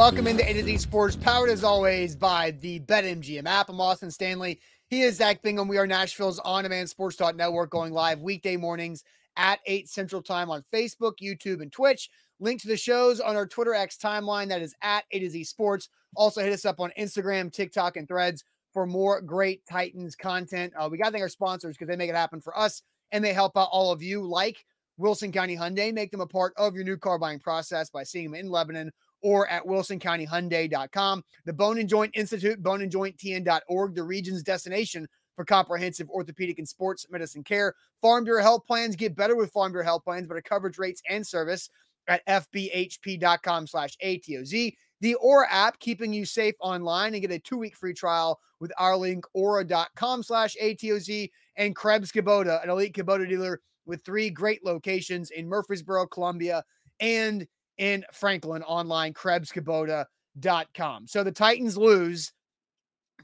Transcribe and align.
Welcome 0.00 0.28
into 0.28 0.48
A 0.48 0.54
to 0.54 0.64
Z 0.64 0.78
Sports, 0.78 1.14
powered 1.14 1.50
as 1.50 1.62
always 1.62 2.16
by 2.16 2.52
the 2.52 2.80
BetMGM 2.80 3.44
app. 3.44 3.68
I'm 3.68 3.82
Austin 3.82 4.10
Stanley. 4.10 4.58
He 4.88 5.02
is 5.02 5.16
Zach 5.16 5.42
Bingham. 5.42 5.68
We 5.68 5.76
are 5.76 5.86
Nashville's 5.86 6.38
on-demand 6.38 6.88
sports 6.88 7.16
talk 7.16 7.36
network 7.36 7.68
going 7.68 7.92
live 7.92 8.22
weekday 8.22 8.56
mornings 8.56 9.04
at 9.36 9.60
8 9.66 9.90
Central 9.90 10.22
Time 10.22 10.48
on 10.48 10.64
Facebook, 10.72 11.16
YouTube, 11.22 11.60
and 11.60 11.70
Twitch. 11.70 12.08
Link 12.38 12.62
to 12.62 12.68
the 12.68 12.78
shows 12.78 13.20
on 13.20 13.36
our 13.36 13.46
Twitter 13.46 13.74
X 13.74 13.98
timeline 13.98 14.48
that 14.48 14.62
is 14.62 14.74
at 14.80 15.04
A 15.10 15.18
to 15.18 15.28
Z 15.28 15.44
Sports. 15.44 15.90
Also 16.16 16.40
hit 16.40 16.54
us 16.54 16.64
up 16.64 16.80
on 16.80 16.90
Instagram, 16.98 17.52
TikTok, 17.52 17.98
and 17.98 18.08
Threads 18.08 18.42
for 18.72 18.86
more 18.86 19.20
great 19.20 19.66
Titans 19.66 20.16
content. 20.16 20.72
Uh, 20.78 20.88
we 20.90 20.96
got 20.96 21.08
to 21.08 21.12
thank 21.12 21.22
our 21.22 21.28
sponsors 21.28 21.76
because 21.76 21.88
they 21.88 21.96
make 21.96 22.08
it 22.08 22.16
happen 22.16 22.40
for 22.40 22.58
us 22.58 22.80
and 23.12 23.22
they 23.22 23.34
help 23.34 23.54
out 23.54 23.68
all 23.70 23.92
of 23.92 24.02
you, 24.02 24.26
like 24.26 24.64
Wilson 24.96 25.30
County 25.30 25.58
Hyundai. 25.58 25.92
Make 25.92 26.10
them 26.10 26.22
a 26.22 26.26
part 26.26 26.54
of 26.56 26.74
your 26.74 26.84
new 26.84 26.96
car 26.96 27.18
buying 27.18 27.38
process 27.38 27.90
by 27.90 28.02
seeing 28.02 28.30
them 28.30 28.40
in 28.40 28.48
Lebanon 28.48 28.90
or 29.22 29.48
at 29.48 29.64
wilsoncountyhyundai.com. 29.64 31.24
The 31.44 31.52
Bone 31.52 31.78
and 31.78 31.88
Joint 31.88 32.12
Institute, 32.14 32.62
boneandjointtn.org, 32.62 33.94
the 33.94 34.02
region's 34.02 34.42
destination 34.42 35.08
for 35.36 35.44
comprehensive 35.44 36.10
orthopedic 36.10 36.58
and 36.58 36.68
sports 36.68 37.06
medicine 37.10 37.42
care. 37.42 37.74
Farm 38.02 38.24
Bureau 38.24 38.42
Health 38.42 38.66
Plans 38.66 38.96
get 38.96 39.16
better 39.16 39.36
with 39.36 39.52
Farm 39.52 39.72
Bureau 39.72 39.84
Health 39.84 40.04
Plans, 40.04 40.26
better 40.26 40.42
coverage 40.42 40.78
rates 40.78 41.02
and 41.08 41.26
service 41.26 41.70
at 42.08 42.26
fbhp.com 42.26 43.66
slash 43.66 43.96
ATOZ. 44.04 44.74
The 45.00 45.14
Aura 45.14 45.46
app, 45.50 45.78
keeping 45.78 46.12
you 46.12 46.26
safe 46.26 46.54
online 46.60 47.14
and 47.14 47.22
get 47.22 47.30
a 47.30 47.38
two-week 47.38 47.74
free 47.74 47.94
trial 47.94 48.38
with 48.60 48.72
our 48.76 48.96
link, 48.96 49.24
aura.com 49.32 50.22
slash 50.22 50.56
ATOZ 50.62 51.30
and 51.56 51.74
Krebs 51.74 52.12
Kubota, 52.12 52.62
an 52.62 52.68
elite 52.68 52.94
Kubota 52.94 53.26
dealer 53.26 53.60
with 53.86 54.04
three 54.04 54.28
great 54.28 54.64
locations 54.64 55.30
in 55.30 55.48
Murfreesboro, 55.48 56.06
Columbia, 56.06 56.62
and 57.00 57.46
in 57.78 58.04
Franklin 58.12 58.62
online, 58.62 59.14
KrebsKubota.com. 59.14 61.06
So 61.06 61.24
the 61.24 61.32
Titans 61.32 61.76
lose 61.76 62.32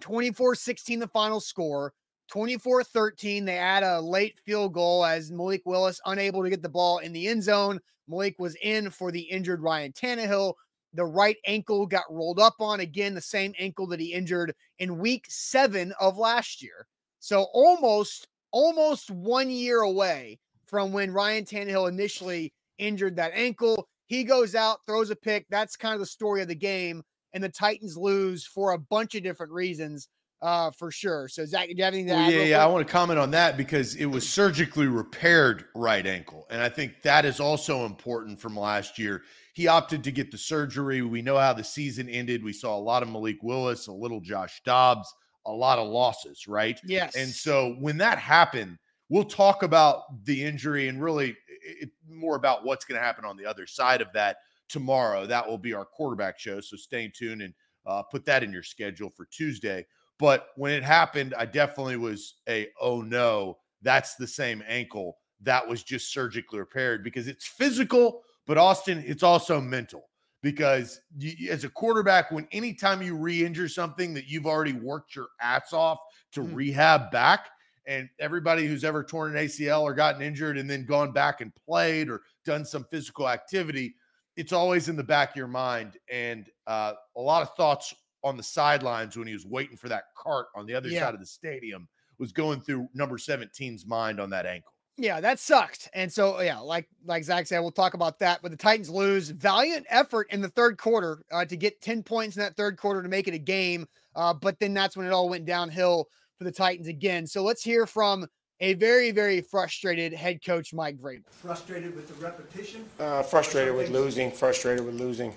24 0.01 0.55
16, 0.55 0.99
the 0.99 1.09
final 1.09 1.41
score. 1.41 1.93
24 2.29 2.83
13, 2.83 3.45
they 3.45 3.57
add 3.57 3.85
a 3.85 4.01
late 4.01 4.39
field 4.45 4.73
goal 4.73 5.05
as 5.05 5.31
Malik 5.31 5.63
Willis 5.65 6.01
unable 6.07 6.43
to 6.43 6.51
get 6.51 6.63
the 6.63 6.69
ball 6.69 6.99
in 6.99 7.13
the 7.13 7.29
end 7.29 7.43
zone. 7.43 7.79
Malik 8.09 8.37
was 8.39 8.57
in 8.63 8.91
for 8.91 9.13
the 9.13 9.21
injured 9.21 9.61
Ryan 9.61 9.93
Tannehill. 9.93 10.55
The 10.95 11.05
right 11.05 11.37
ankle 11.47 11.87
got 11.87 12.05
rolled 12.11 12.41
up 12.41 12.55
on 12.59 12.81
again, 12.81 13.15
the 13.15 13.21
same 13.21 13.53
ankle 13.59 13.87
that 13.89 14.01
he 14.01 14.13
injured 14.13 14.55
in 14.79 14.99
week 14.99 15.27
seven 15.29 15.93
of 16.01 16.17
last 16.17 16.63
year. 16.63 16.87
So 17.21 17.47
almost, 17.53 18.29
almost 18.51 19.11
one 19.11 19.51
year 19.51 19.81
away 19.81 20.39
from 20.67 20.93
when 20.93 21.13
Ryan 21.13 21.45
Tannehill 21.45 21.89
initially 21.89 22.53
injured 22.79 23.17
that 23.17 23.33
ankle. 23.35 23.89
He 24.07 24.25
goes 24.25 24.55
out, 24.55 24.79
throws 24.87 25.11
a 25.11 25.17
pick. 25.17 25.47
That's 25.51 25.77
kind 25.77 25.95
of 25.95 26.01
the 26.01 26.07
story 26.07 26.43
of 26.43 26.49
the 26.49 26.55
game. 26.55 27.03
And 27.33 27.43
the 27.43 27.49
Titans 27.49 27.97
lose 27.97 28.47
for 28.47 28.73
a 28.73 28.79
bunch 28.79 29.15
of 29.15 29.23
different 29.23 29.53
reasons, 29.53 30.09
uh, 30.41 30.71
for 30.71 30.91
sure. 30.91 31.29
So, 31.29 31.45
Zach, 31.45 31.67
do 31.67 31.75
you 31.77 31.85
have 31.85 31.93
anything 31.93 32.09
to 32.09 32.15
well, 32.15 32.29
add? 32.29 32.33
Yeah, 32.33 32.43
yeah. 32.45 32.65
I 32.65 32.67
want 32.67 32.87
to 32.87 32.91
comment 32.91 33.19
on 33.19 33.31
that 33.33 33.57
because 33.57 33.95
it 33.97 34.07
was 34.07 34.29
surgically 34.29 34.87
repaired 34.87 35.67
right 35.75 36.07
ankle. 36.07 36.47
And 36.51 36.63
I 36.63 36.69
think 36.69 37.03
that 37.03 37.25
is 37.25 37.41
also 37.41 37.85
important 37.85 38.41
from 38.41 38.57
last 38.57 38.99
year. 38.99 39.23
He 39.55 39.67
opted 39.67 40.05
to 40.05 40.13
get 40.13 40.31
the 40.31 40.39
surgery. 40.39 41.03
We 41.03 41.23
know 41.23 41.37
how 41.37 41.53
the 41.53 41.65
season 41.65 42.09
ended. 42.09 42.45
We 42.45 42.53
saw 42.53 42.77
a 42.77 42.81
lot 42.81 43.03
of 43.03 43.09
Malik 43.09 43.43
Willis, 43.43 43.87
a 43.87 43.93
little 43.93 44.21
Josh 44.21 44.61
Dobbs, 44.65 45.13
a 45.47 45.53
lot 45.53 45.79
of 45.79 45.89
losses, 45.89 46.47
right? 46.47 46.81
Yes. 46.85 47.17
And 47.17 47.29
so 47.29 47.75
when 47.81 47.99
that 47.99 48.19
happened, 48.19 48.79
we'll 49.09 49.25
talk 49.25 49.63
about 49.63 50.25
the 50.25 50.45
injury 50.45 50.89
and 50.89 51.03
really 51.03 51.37
it, 51.67 51.91
more 52.09 52.37
about 52.37 52.65
what's 52.65 52.85
going 52.85 52.99
to 52.99 53.05
happen 53.05 53.25
on 53.25 53.37
the 53.37 53.47
other 53.47 53.67
side 53.67 54.01
of 54.01 54.13
that 54.15 54.39
tomorrow. 54.69 55.27
That 55.27 55.47
will 55.47 55.59
be 55.59 55.75
our 55.75 55.85
quarterback 55.85 56.39
show. 56.39 56.61
So 56.61 56.77
stay 56.77 57.11
tuned 57.15 57.43
and 57.43 57.55
uh, 57.87 58.03
put 58.03 58.25
that 58.27 58.43
in 58.43 58.53
your 58.53 58.63
schedule 58.63 59.11
for 59.11 59.27
Tuesday. 59.27 59.87
But 60.19 60.49
when 60.57 60.73
it 60.73 60.83
happened, 60.83 61.35
I 61.37 61.47
definitely 61.47 61.97
was 61.97 62.35
a, 62.49 62.69
oh 62.81 63.03
no, 63.03 63.59
that's 63.83 64.17
the 64.17 64.27
same 64.27 64.63
ankle. 64.67 65.19
That 65.43 65.67
was 65.67 65.83
just 65.83 66.13
surgically 66.13 66.59
repaired 66.59 67.05
because 67.05 67.29
it's 67.29 67.47
physical, 67.47 68.23
but 68.47 68.59
Austin, 68.59 69.05
it's 69.07 69.23
also 69.23 69.61
mental. 69.61 70.09
Because 70.43 71.01
you, 71.19 71.51
as 71.51 71.65
a 71.65 71.69
quarterback, 71.69 72.31
when 72.31 72.47
anytime 72.53 73.03
you 73.03 73.17
re 73.17 73.45
injure 73.45 73.69
something 73.69 74.15
that 74.15 74.29
you've 74.29 74.47
already 74.47 74.75
worked 74.75 75.17
your 75.17 75.29
ass 75.41 75.73
off 75.73 75.99
to 76.33 76.43
mm. 76.43 76.55
rehab 76.55 77.11
back, 77.11 77.49
and 77.87 78.09
everybody 78.19 78.67
who's 78.67 78.85
ever 78.85 79.05
torn 79.05 79.37
an 79.37 79.45
ACL 79.45 79.83
or 79.83 79.95
gotten 79.95 80.23
injured 80.23 80.59
and 80.59 80.69
then 80.69 80.85
gone 80.85 81.13
back 81.13 81.41
and 81.41 81.53
played 81.55 82.09
or 82.09 82.23
done 82.45 82.65
some 82.65 82.85
physical 82.91 83.29
activity, 83.29 83.95
it's 84.37 84.53
always 84.53 84.89
in 84.89 84.97
the 84.97 85.05
back 85.05 85.31
of 85.31 85.37
your 85.37 85.47
mind. 85.47 85.97
And 86.11 86.47
uh, 86.67 86.95
a 87.17 87.21
lot 87.21 87.43
of 87.43 87.55
thoughts 87.57 87.95
on 88.25 88.37
the 88.37 88.43
sidelines 88.43 89.17
when 89.17 89.27
he 89.27 89.33
was 89.33 89.47
waiting 89.47 89.77
for 89.77 89.89
that 89.89 90.05
cart 90.17 90.47
on 90.55 90.67
the 90.67 90.75
other 90.75 90.89
yeah. 90.89 91.01
side 91.01 91.15
of 91.15 91.21
the 91.21 91.27
stadium 91.27 91.89
was 92.19 92.33
going 92.33 92.61
through 92.61 92.89
number 92.95 93.19
17's 93.19 93.87
mind 93.87 94.21
on 94.21 94.31
that 94.31 94.47
ankle. 94.47 94.73
Yeah, 94.99 95.21
that 95.21 95.39
sucked. 95.39 95.91
And 95.93 96.11
so, 96.11 96.41
yeah, 96.41 96.59
like 96.59 96.89
like 97.05 97.23
Zach 97.23 97.47
said, 97.47 97.61
we'll 97.61 97.71
talk 97.71 97.93
about 97.93 98.19
that. 98.21 98.41
But 98.41 98.51
the 98.51 98.57
Titans 98.57 98.89
lose. 98.89 99.29
Valiant 99.29 99.85
effort 99.91 100.27
in 100.31 100.41
the 100.41 100.49
third 100.49 100.79
quarter 100.79 101.23
uh, 101.31 101.45
to 101.45 101.57
get 101.57 101.83
10 101.83 102.03
points 102.03 102.37
in 102.37 102.43
that 102.43 102.57
third 102.57 102.79
quarter 102.79 103.03
to 103.03 103.09
make 103.09 103.29
it 103.29 103.35
a 103.35 103.39
game. 103.39 103.87
Uh, 104.15 104.33
but 104.33 104.59
then 104.59 104.73
that's 104.73 104.97
when 104.97 105.07
it 105.07 105.13
all 105.13 105.29
went 105.29 105.45
downhill 105.45 106.09
for 106.39 106.45
the 106.45 106.53
Titans 106.53 106.89
again. 106.89 107.27
So 107.27 107.43
let's 107.43 107.63
hear 107.63 107.87
from 107.87 108.27
a 108.61 108.75
very, 108.75 109.11
very 109.11 109.41
frustrated 109.41 110.13
head 110.13 110.45
coach, 110.45 110.73
Mike 110.73 110.99
Vrabel. 110.99 111.23
Frustrated 111.31 111.95
with 111.95 112.09
the 112.09 112.25
repetition? 112.25 112.85
Uh, 112.99 113.23
frustrated 113.23 113.75
with 113.75 113.91
losing. 113.91 114.31
Frustrated 114.31 114.85
with 114.85 114.95
losing. 114.95 115.35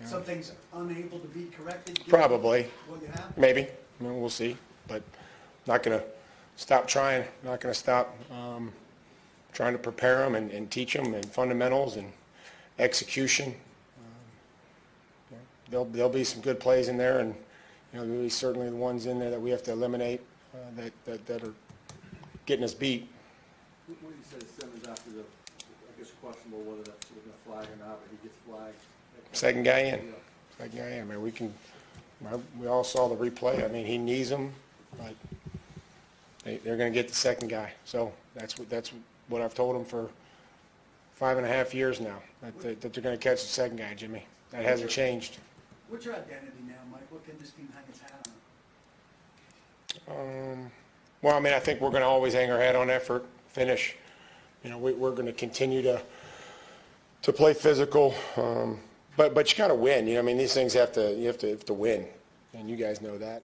Yeah. 0.00 0.06
Some 0.06 0.22
things 0.22 0.52
unable 0.74 1.18
to 1.18 1.28
be 1.28 1.46
corrected? 1.46 2.00
Probably. 2.08 2.66
Maybe. 3.36 3.62
I 3.62 4.02
mean, 4.02 4.20
we'll 4.20 4.30
see. 4.30 4.56
But 4.88 5.02
not 5.66 5.82
going 5.82 5.98
to 5.98 6.04
stop 6.56 6.88
trying. 6.88 7.24
Not 7.44 7.60
going 7.60 7.72
to 7.72 7.78
stop 7.78 8.16
um, 8.30 8.72
trying 9.52 9.72
to 9.72 9.78
prepare 9.78 10.18
them 10.18 10.34
and, 10.34 10.50
and, 10.50 10.70
teach 10.70 10.94
them 10.94 11.14
and 11.14 11.26
fundamentals 11.26 11.96
and 11.96 12.10
execution. 12.78 13.48
Um, 13.48 14.04
yeah. 15.32 15.36
There'll, 15.70 15.84
there'll 15.86 16.10
be 16.10 16.24
some 16.24 16.40
good 16.40 16.58
plays 16.60 16.88
in 16.88 16.96
there 16.96 17.18
and– 17.18 17.34
you 17.92 18.00
know, 18.00 18.06
there's 18.06 18.34
certainly 18.34 18.68
the 18.68 18.76
ones 18.76 19.06
in 19.06 19.18
there 19.18 19.30
that 19.30 19.40
we 19.40 19.50
have 19.50 19.62
to 19.64 19.72
eliminate 19.72 20.20
uh, 20.54 20.58
that, 20.76 20.92
that, 21.04 21.26
that 21.26 21.42
are 21.42 21.54
getting 22.46 22.64
us 22.64 22.74
beat. 22.74 23.08
What 23.86 24.00
do 24.00 24.06
you 24.08 24.40
say 24.40 24.46
Simmons 24.58 24.86
after 24.86 25.10
the, 25.10 25.20
I 25.20 25.98
guess 25.98 26.10
questionable 26.22 26.60
whether 26.60 26.82
that's 26.82 27.06
with 27.10 27.26
a 27.26 27.48
flag 27.48 27.66
or 27.66 27.84
not, 27.84 27.98
but 28.00 28.10
he 28.10 28.28
gets 28.28 28.38
flagged? 28.46 28.74
Second 29.32 29.64
guy 29.64 29.80
in. 29.80 30.12
Second 30.58 30.78
guy 30.78 30.88
in. 30.90 31.02
I 31.02 31.04
mean, 31.04 31.22
we 31.22 31.32
can, 31.32 31.52
we 32.58 32.66
all 32.66 32.84
saw 32.84 33.08
the 33.08 33.16
replay. 33.16 33.64
I 33.64 33.68
mean, 33.68 33.86
he 33.86 33.98
needs 33.98 34.30
him, 34.30 34.52
but 34.96 35.14
they, 36.44 36.58
they're 36.58 36.76
going 36.76 36.92
to 36.92 36.96
get 36.96 37.08
the 37.08 37.14
second 37.14 37.48
guy. 37.48 37.72
So 37.84 38.12
that's 38.34 38.58
what, 38.58 38.70
that's 38.70 38.92
what 39.28 39.42
I've 39.42 39.54
told 39.54 39.74
them 39.74 39.84
for 39.84 40.08
five 41.14 41.36
and 41.36 41.46
a 41.46 41.48
half 41.48 41.74
years 41.74 42.00
now, 42.00 42.16
that, 42.42 42.58
that, 42.60 42.80
that 42.80 42.92
they're 42.92 43.02
going 43.02 43.18
to 43.18 43.22
catch 43.22 43.42
the 43.42 43.48
second 43.48 43.76
guy, 43.76 43.94
Jimmy. 43.94 44.24
That 44.50 44.64
hasn't 44.64 44.90
changed. 44.90 45.38
What's 45.88 46.04
your 46.04 46.14
identity 46.14 46.62
now, 46.66 46.74
Mike? 47.30 47.40
This 47.40 47.50
team 47.50 47.68
hang 47.74 47.84
its 47.88 48.00
hat 48.00 48.28
on? 50.08 50.62
Um, 50.62 50.70
well, 51.22 51.36
I 51.36 51.40
mean, 51.40 51.52
I 51.52 51.58
think 51.58 51.80
we're 51.80 51.90
going 51.90 52.02
to 52.02 52.08
always 52.08 52.34
hang 52.34 52.50
our 52.50 52.58
hat 52.58 52.76
on 52.76 52.90
effort, 52.90 53.24
finish. 53.48 53.96
You 54.64 54.70
know, 54.70 54.78
we, 54.78 54.92
we're 54.92 55.12
going 55.12 55.26
to 55.26 55.32
continue 55.32 55.82
to 55.82 56.02
to 57.22 57.32
play 57.34 57.52
physical, 57.52 58.14
um, 58.36 58.78
but 59.16 59.34
but 59.34 59.50
you 59.50 59.58
got 59.58 59.68
to 59.68 59.74
win. 59.74 60.06
You 60.06 60.14
know, 60.14 60.20
I 60.20 60.22
mean, 60.22 60.38
these 60.38 60.54
things 60.54 60.72
have 60.74 60.92
to 60.92 61.14
you 61.14 61.26
have 61.26 61.38
to 61.38 61.50
have 61.50 61.64
to 61.66 61.74
win, 61.74 62.06
and 62.54 62.68
you 62.68 62.76
guys 62.76 63.00
know 63.00 63.18
that. 63.18 63.42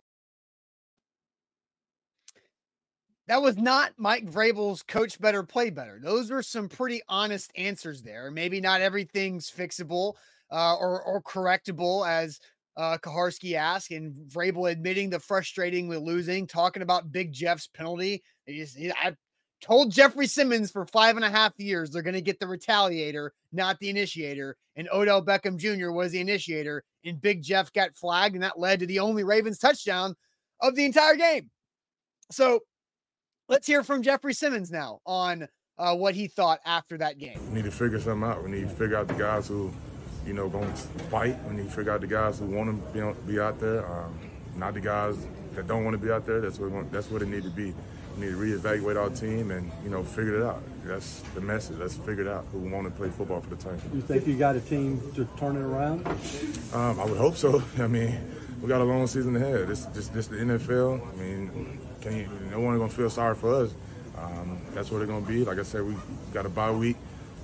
That 3.29 3.43
was 3.43 3.57
not 3.57 3.93
Mike 3.97 4.31
Vrabel's 4.31 4.85
coach 4.85 5.21
better, 5.21 5.43
play 5.43 5.71
better. 5.71 5.99
Those 6.01 6.31
were 6.31 6.45
some 6.45 6.69
pretty 6.69 7.03
honest 7.09 7.51
answers 7.57 8.03
there. 8.03 8.31
Maybe 8.31 8.61
not 8.61 8.81
everything's 8.81 9.51
fixable 9.51 10.15
uh, 10.51 10.77
or, 10.77 11.03
or 11.03 11.21
correctable, 11.23 12.09
as 12.09 12.41
uh, 12.77 12.99
Kuharsky 12.99 13.55
asked, 13.55 13.91
and 13.91 14.15
Vrabel 14.31 14.71
admitting 14.71 15.11
the 15.11 15.21
frustrating 15.21 15.89
with 15.89 16.01
losing, 16.01 16.47
talking 16.47 16.83
about 16.83 17.13
Big 17.13 17.33
Jeff's 17.33 17.67
penalty. 17.67 18.23
I, 18.49 19.15
told 19.61 19.91
Jeffrey 19.91 20.27
Simmons 20.27 20.71
for 20.71 20.87
five 20.87 21.17
and 21.17 21.25
a 21.25 21.31
half 21.31 21.53
years 21.57 21.91
they're 21.91 22.03
going 22.03 22.15
to 22.15 22.21
get 22.21 22.39
the 22.39 22.47
retaliator, 22.47 23.31
not 23.53 23.79
the 23.79 23.89
initiator. 23.89 24.57
And 24.77 24.89
Odell 24.93 25.25
Beckham 25.25 25.57
Jr. 25.57 25.91
was 25.91 26.13
the 26.13 26.21
initiator, 26.21 26.85
and 27.05 27.21
Big 27.21 27.43
Jeff 27.43 27.73
got 27.73 27.97
flagged, 27.97 28.35
and 28.35 28.45
that 28.45 28.59
led 28.59 28.81
to 28.81 28.87
the 28.87 28.99
only 28.99 29.25
Ravens 29.25 29.59
touchdown 29.59 30.15
of 30.61 30.75
the 30.75 30.85
entire 30.85 31.17
game. 31.17 31.51
So 32.31 32.61
let's 33.49 33.67
hear 33.67 33.83
from 33.83 34.03
Jeffrey 34.03 34.35
Simmons 34.35 34.71
now 34.71 35.01
on 35.07 35.49
uh, 35.79 35.95
what 35.95 36.15
he 36.15 36.29
thought 36.29 36.61
after 36.65 36.99
that 36.99 37.19
game. 37.19 37.39
We 37.49 37.57
need 37.57 37.65
to 37.65 37.71
figure 37.71 38.01
something 38.01 38.29
out. 38.29 38.43
We 38.43 38.51
need 38.51 38.69
to 38.69 38.75
figure 38.75 38.97
out 38.97 39.09
the 39.09 39.15
guys 39.15 39.49
who, 39.49 39.73
you 40.27 40.33
know, 40.33 40.49
going 40.49 40.69
to 40.69 40.83
fight. 41.11 41.37
when 41.45 41.57
you 41.57 41.65
figure 41.65 41.93
out 41.93 42.01
the 42.01 42.07
guys 42.07 42.39
who 42.39 42.47
want 42.47 42.69
to 42.69 42.93
be, 42.93 43.01
on, 43.01 43.17
be 43.27 43.39
out 43.41 43.61
there, 43.61 43.87
um, 43.87 44.19
not 44.57 44.75
the 44.75 44.81
guys 44.81 45.17
that 45.55 45.67
don't 45.67 45.85
want 45.85 45.95
to 45.95 46.05
be 46.05 46.11
out 46.11 46.27
there. 46.27 46.41
That's 46.41 46.59
what 46.59 46.71
want, 46.71 46.93
that's 46.93 47.11
what 47.11 47.23
it 47.23 47.29
need 47.29 47.45
to 47.45 47.51
be. 47.51 47.73
We 48.17 48.27
need 48.27 48.33
to 48.33 48.37
reevaluate 48.37 48.97
our 48.97 49.11
team 49.11 49.51
and 49.51 49.71
you 49.85 49.91
know 49.91 50.03
figure 50.03 50.41
it 50.41 50.43
out. 50.43 50.63
That's 50.85 51.21
the 51.35 51.41
message. 51.41 51.79
Let's 51.79 51.95
figure 51.95 52.23
it 52.23 52.29
out. 52.29 52.47
Who 52.53 52.59
want 52.59 52.87
to 52.87 52.91
play 52.91 53.11
football 53.11 53.41
for 53.41 53.55
the 53.55 53.57
team? 53.57 53.81
You 53.95 54.01
think 54.01 54.27
you 54.27 54.37
got 54.37 54.57
a 54.57 54.61
team 54.61 55.01
to 55.15 55.25
turn 55.37 55.57
it 55.57 55.61
around? 55.61 56.07
Um, 56.73 56.99
I 56.99 57.05
would 57.05 57.19
hope 57.19 57.37
so. 57.37 57.63
I 57.79 57.87
mean, 57.87 58.19
we 58.61 58.69
got 58.69 58.81
a 58.81 58.85
long 58.85 59.07
season 59.07 59.37
ahead. 59.37 59.69
This 59.69 59.85
this 59.87 60.09
this 60.09 60.27
the 60.27 60.37
NFL. 60.37 61.01
I 61.13 61.17
mean, 61.17 61.81
you, 62.05 62.29
no 62.51 62.61
one 62.61 62.79
gonna 62.79 62.89
feel 62.89 63.11
sorry 63.11 63.35
for 63.35 63.63
us. 63.63 63.75
Um, 64.17 64.59
that's 64.73 64.91
what 64.91 65.03
it's 65.03 65.11
gonna 65.11 65.27
be. 65.27 65.45
Like 65.45 65.59
I 65.59 65.63
said, 65.63 65.83
we 65.83 65.95
got 66.33 66.47
a 66.47 66.49
bye 66.49 66.71
week. 66.71 66.97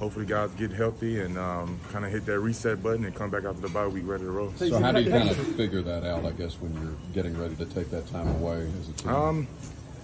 Hopefully, 0.02 0.26
guys 0.26 0.50
get 0.54 0.72
healthy 0.72 1.20
and 1.20 1.38
um, 1.38 1.78
kind 1.92 2.04
of 2.04 2.10
hit 2.10 2.26
that 2.26 2.40
reset 2.40 2.82
button 2.82 3.04
and 3.04 3.14
come 3.14 3.30
back 3.30 3.44
after 3.44 3.60
the 3.60 3.68
bye 3.68 3.86
week 3.86 4.02
ready 4.04 4.24
to 4.24 4.32
roll. 4.32 4.52
So, 4.56 4.80
how 4.80 4.90
do 4.90 5.00
you 5.00 5.08
kind 5.08 5.30
of 5.30 5.36
figure 5.54 5.80
that 5.80 6.02
out? 6.02 6.24
I 6.24 6.32
guess 6.32 6.60
when 6.60 6.74
you're 6.74 6.96
getting 7.14 7.38
ready 7.38 7.54
to 7.54 7.64
take 7.66 7.88
that 7.92 8.08
time 8.08 8.26
away 8.26 8.68
as 8.80 8.88
a 8.88 8.92
team. 8.94 9.10
Um, 9.12 9.48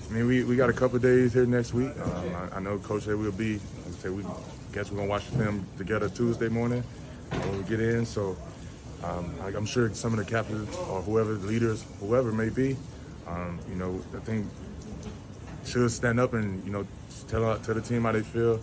I 0.08 0.12
mean, 0.12 0.28
we, 0.28 0.44
we 0.44 0.54
got 0.54 0.70
a 0.70 0.72
couple 0.72 1.00
days 1.00 1.32
here 1.32 1.46
next 1.46 1.74
week. 1.74 1.90
Um, 2.00 2.36
I, 2.36 2.58
I, 2.58 2.60
know 2.60 2.78
Coach 2.78 3.02
said 3.02 3.16
we'll 3.16 3.32
be. 3.32 3.54
Like 3.54 3.62
I 3.88 3.90
said, 3.98 4.12
we 4.12 4.24
guess 4.72 4.92
we're 4.92 4.98
gonna 4.98 5.08
watch 5.08 5.28
the 5.30 5.38
film 5.38 5.66
together 5.78 6.08
Tuesday 6.08 6.48
morning 6.48 6.84
when 7.30 7.58
we 7.58 7.64
get 7.64 7.80
in. 7.80 8.06
So 8.06 8.36
um, 9.02 9.34
I'm 9.44 9.66
sure 9.66 9.92
some 9.94 10.16
of 10.16 10.24
the 10.24 10.30
captains 10.30 10.76
or 10.76 11.02
whoever 11.02 11.34
the 11.34 11.48
leaders, 11.48 11.84
whoever 11.98 12.30
may 12.30 12.50
be, 12.50 12.76
um, 13.26 13.58
you 13.68 13.74
know, 13.74 14.00
I 14.14 14.20
think 14.20 14.46
should 15.64 15.90
stand 15.90 16.20
up 16.20 16.34
and 16.34 16.64
you 16.64 16.70
know 16.70 16.86
tell 17.26 17.58
tell 17.58 17.74
the 17.74 17.80
team 17.80 18.02
how 18.02 18.12
they 18.12 18.22
feel. 18.22 18.60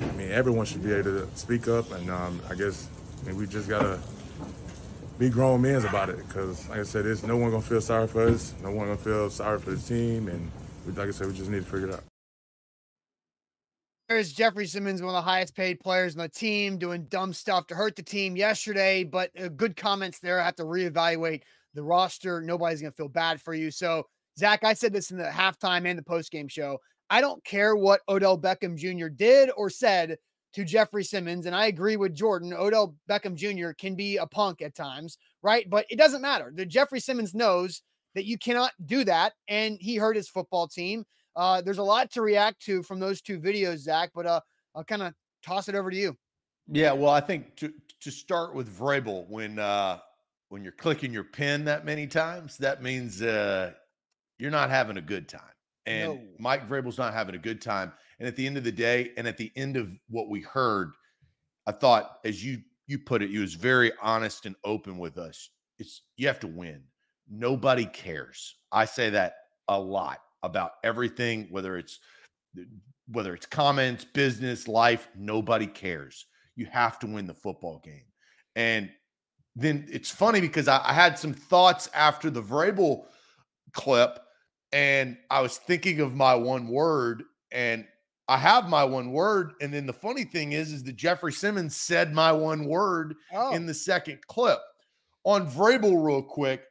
I 0.00 0.12
mean, 0.12 0.30
everyone 0.30 0.66
should 0.66 0.82
be 0.82 0.92
able 0.92 1.04
to 1.04 1.28
speak 1.34 1.68
up, 1.68 1.90
and 1.92 2.10
um, 2.10 2.40
I 2.48 2.54
guess 2.54 2.88
I 3.22 3.28
mean, 3.28 3.36
we 3.36 3.46
just 3.46 3.68
gotta 3.68 3.98
be 5.18 5.28
grown 5.28 5.62
men 5.62 5.84
about 5.84 6.08
it 6.10 6.18
because, 6.28 6.68
like 6.68 6.80
I 6.80 6.82
said, 6.84 7.04
there's 7.04 7.24
no 7.24 7.36
one 7.36 7.50
gonna 7.50 7.62
feel 7.62 7.80
sorry 7.80 8.06
for 8.06 8.28
us, 8.28 8.54
no 8.62 8.70
one 8.70 8.86
gonna 8.86 8.96
feel 8.96 9.30
sorry 9.30 9.58
for 9.58 9.70
the 9.70 9.80
team, 9.82 10.28
and 10.28 10.50
like 10.96 11.08
I 11.08 11.10
said, 11.10 11.26
we 11.26 11.34
just 11.34 11.50
need 11.50 11.64
to 11.64 11.70
figure 11.70 11.88
it 11.88 11.94
out. 11.94 12.04
There's 14.08 14.32
Jeffrey 14.32 14.66
Simmons, 14.66 15.02
one 15.02 15.14
of 15.14 15.22
the 15.22 15.30
highest 15.30 15.54
paid 15.54 15.80
players 15.80 16.16
on 16.16 16.22
the 16.22 16.30
team, 16.30 16.78
doing 16.78 17.04
dumb 17.10 17.34
stuff 17.34 17.66
to 17.66 17.74
hurt 17.74 17.94
the 17.94 18.02
team 18.02 18.36
yesterday. 18.36 19.04
But 19.04 19.30
uh, 19.38 19.48
good 19.48 19.76
comments 19.76 20.18
there. 20.18 20.40
I 20.40 20.46
have 20.46 20.56
to 20.56 20.64
reevaluate 20.64 21.42
the 21.74 21.82
roster. 21.82 22.40
Nobody's 22.40 22.80
to 22.80 22.90
feel 22.90 23.10
bad 23.10 23.38
for 23.38 23.52
you. 23.52 23.70
So, 23.70 24.04
Zach, 24.38 24.64
I 24.64 24.72
said 24.72 24.94
this 24.94 25.10
in 25.10 25.18
the 25.18 25.24
halftime 25.24 25.86
and 25.86 25.98
the 25.98 26.02
postgame 26.02 26.50
show. 26.50 26.78
I 27.10 27.20
don't 27.20 27.44
care 27.44 27.76
what 27.76 28.00
Odell 28.08 28.38
Beckham 28.38 28.76
Jr. 28.76 29.08
did 29.08 29.50
or 29.56 29.70
said 29.70 30.18
to 30.54 30.64
Jeffrey 30.64 31.04
Simmons. 31.04 31.46
And 31.46 31.54
I 31.54 31.66
agree 31.66 31.96
with 31.96 32.14
Jordan. 32.14 32.52
Odell 32.52 32.96
Beckham 33.08 33.34
Jr. 33.34 33.72
can 33.72 33.94
be 33.94 34.16
a 34.16 34.26
punk 34.26 34.62
at 34.62 34.74
times, 34.74 35.18
right? 35.42 35.68
But 35.68 35.86
it 35.90 35.98
doesn't 35.98 36.22
matter. 36.22 36.52
The 36.54 36.66
Jeffrey 36.66 37.00
Simmons 37.00 37.34
knows 37.34 37.82
that 38.14 38.24
you 38.24 38.38
cannot 38.38 38.72
do 38.84 39.04
that. 39.04 39.34
And 39.48 39.78
he 39.80 39.96
hurt 39.96 40.16
his 40.16 40.28
football 40.28 40.68
team. 40.68 41.04
Uh, 41.36 41.60
there's 41.60 41.78
a 41.78 41.82
lot 41.82 42.10
to 42.10 42.22
react 42.22 42.60
to 42.62 42.82
from 42.82 42.98
those 42.98 43.20
two 43.20 43.38
videos, 43.38 43.78
Zach, 43.78 44.10
but 44.14 44.26
uh, 44.26 44.40
I'll 44.74 44.84
kind 44.84 45.02
of 45.02 45.14
toss 45.44 45.68
it 45.68 45.74
over 45.74 45.90
to 45.90 45.96
you. 45.96 46.16
Yeah, 46.70 46.92
well, 46.92 47.10
I 47.10 47.20
think 47.20 47.56
to 47.56 47.72
to 48.00 48.10
start 48.10 48.54
with 48.54 48.68
Vrabel, 48.76 49.26
when 49.28 49.58
uh, 49.58 50.00
when 50.48 50.62
you're 50.62 50.72
clicking 50.72 51.12
your 51.12 51.24
pen 51.24 51.64
that 51.64 51.84
many 51.84 52.06
times, 52.06 52.56
that 52.58 52.82
means 52.82 53.22
uh, 53.22 53.72
you're 54.38 54.50
not 54.50 54.68
having 54.68 54.96
a 54.96 55.02
good 55.02 55.28
time. 55.28 55.40
And 55.88 56.14
no. 56.14 56.20
Mike 56.38 56.68
Vrabel's 56.68 56.98
not 56.98 57.14
having 57.14 57.34
a 57.34 57.38
good 57.38 57.60
time. 57.60 57.92
And 58.18 58.28
at 58.28 58.36
the 58.36 58.46
end 58.46 58.56
of 58.56 58.64
the 58.64 58.72
day, 58.72 59.12
and 59.16 59.26
at 59.26 59.36
the 59.36 59.50
end 59.56 59.76
of 59.76 59.90
what 60.08 60.28
we 60.28 60.40
heard, 60.42 60.92
I 61.66 61.72
thought, 61.72 62.18
as 62.24 62.44
you 62.44 62.60
you 62.86 62.98
put 62.98 63.22
it, 63.22 63.30
you 63.30 63.40
was 63.40 63.54
very 63.54 63.92
honest 64.02 64.46
and 64.46 64.56
open 64.64 64.98
with 64.98 65.18
us. 65.18 65.50
It's 65.78 66.02
you 66.16 66.26
have 66.26 66.40
to 66.40 66.46
win. 66.46 66.82
Nobody 67.30 67.86
cares. 67.86 68.56
I 68.72 68.84
say 68.84 69.10
that 69.10 69.34
a 69.68 69.78
lot 69.78 70.20
about 70.42 70.72
everything, 70.84 71.48
whether 71.50 71.76
it's 71.76 71.98
whether 73.10 73.34
it's 73.34 73.46
comments, 73.46 74.04
business, 74.04 74.68
life, 74.68 75.08
nobody 75.16 75.66
cares. 75.66 76.26
You 76.56 76.66
have 76.66 76.98
to 77.00 77.06
win 77.06 77.26
the 77.26 77.34
football 77.34 77.80
game. 77.84 78.04
And 78.56 78.90
then 79.56 79.86
it's 79.90 80.10
funny 80.10 80.40
because 80.40 80.68
I, 80.68 80.80
I 80.84 80.92
had 80.92 81.18
some 81.18 81.32
thoughts 81.32 81.88
after 81.94 82.30
the 82.30 82.42
Vrabel 82.42 83.04
clip, 83.72 84.18
and 84.72 85.16
I 85.30 85.40
was 85.40 85.58
thinking 85.58 86.00
of 86.00 86.14
my 86.14 86.34
one 86.34 86.68
word, 86.68 87.24
and 87.52 87.86
I 88.28 88.36
have 88.36 88.68
my 88.68 88.84
one 88.84 89.12
word. 89.12 89.52
And 89.60 89.72
then 89.72 89.86
the 89.86 89.92
funny 89.92 90.24
thing 90.24 90.52
is, 90.52 90.72
is 90.72 90.84
that 90.84 90.96
Jeffrey 90.96 91.32
Simmons 91.32 91.76
said 91.76 92.12
my 92.12 92.32
one 92.32 92.66
word 92.66 93.14
oh. 93.32 93.54
in 93.54 93.66
the 93.66 93.74
second 93.74 94.18
clip. 94.26 94.58
On 95.24 95.50
Vrabel, 95.50 96.02
real 96.02 96.22
quick, 96.22 96.62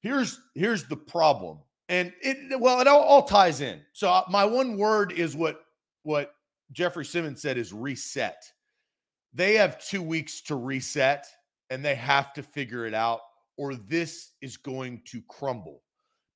here's 0.00 0.40
here's 0.54 0.84
the 0.84 0.96
problem 0.96 1.58
and 1.92 2.10
it 2.22 2.58
well, 2.58 2.80
it 2.80 2.88
all, 2.88 3.02
all 3.02 3.22
ties 3.22 3.60
in. 3.60 3.82
So 3.92 4.08
uh, 4.08 4.24
my 4.30 4.46
one 4.46 4.78
word 4.78 5.12
is 5.12 5.36
what 5.36 5.60
what 6.04 6.34
Jeffrey 6.72 7.04
Simmons 7.04 7.42
said 7.42 7.58
is 7.58 7.72
reset. 7.72 8.42
They 9.34 9.54
have 9.54 9.84
two 9.84 10.02
weeks 10.02 10.40
to 10.42 10.56
reset, 10.56 11.26
and 11.68 11.84
they 11.84 11.94
have 11.94 12.32
to 12.32 12.42
figure 12.42 12.86
it 12.86 12.94
out, 12.94 13.20
or 13.58 13.74
this 13.74 14.30
is 14.40 14.56
going 14.56 15.02
to 15.08 15.20
crumble 15.28 15.82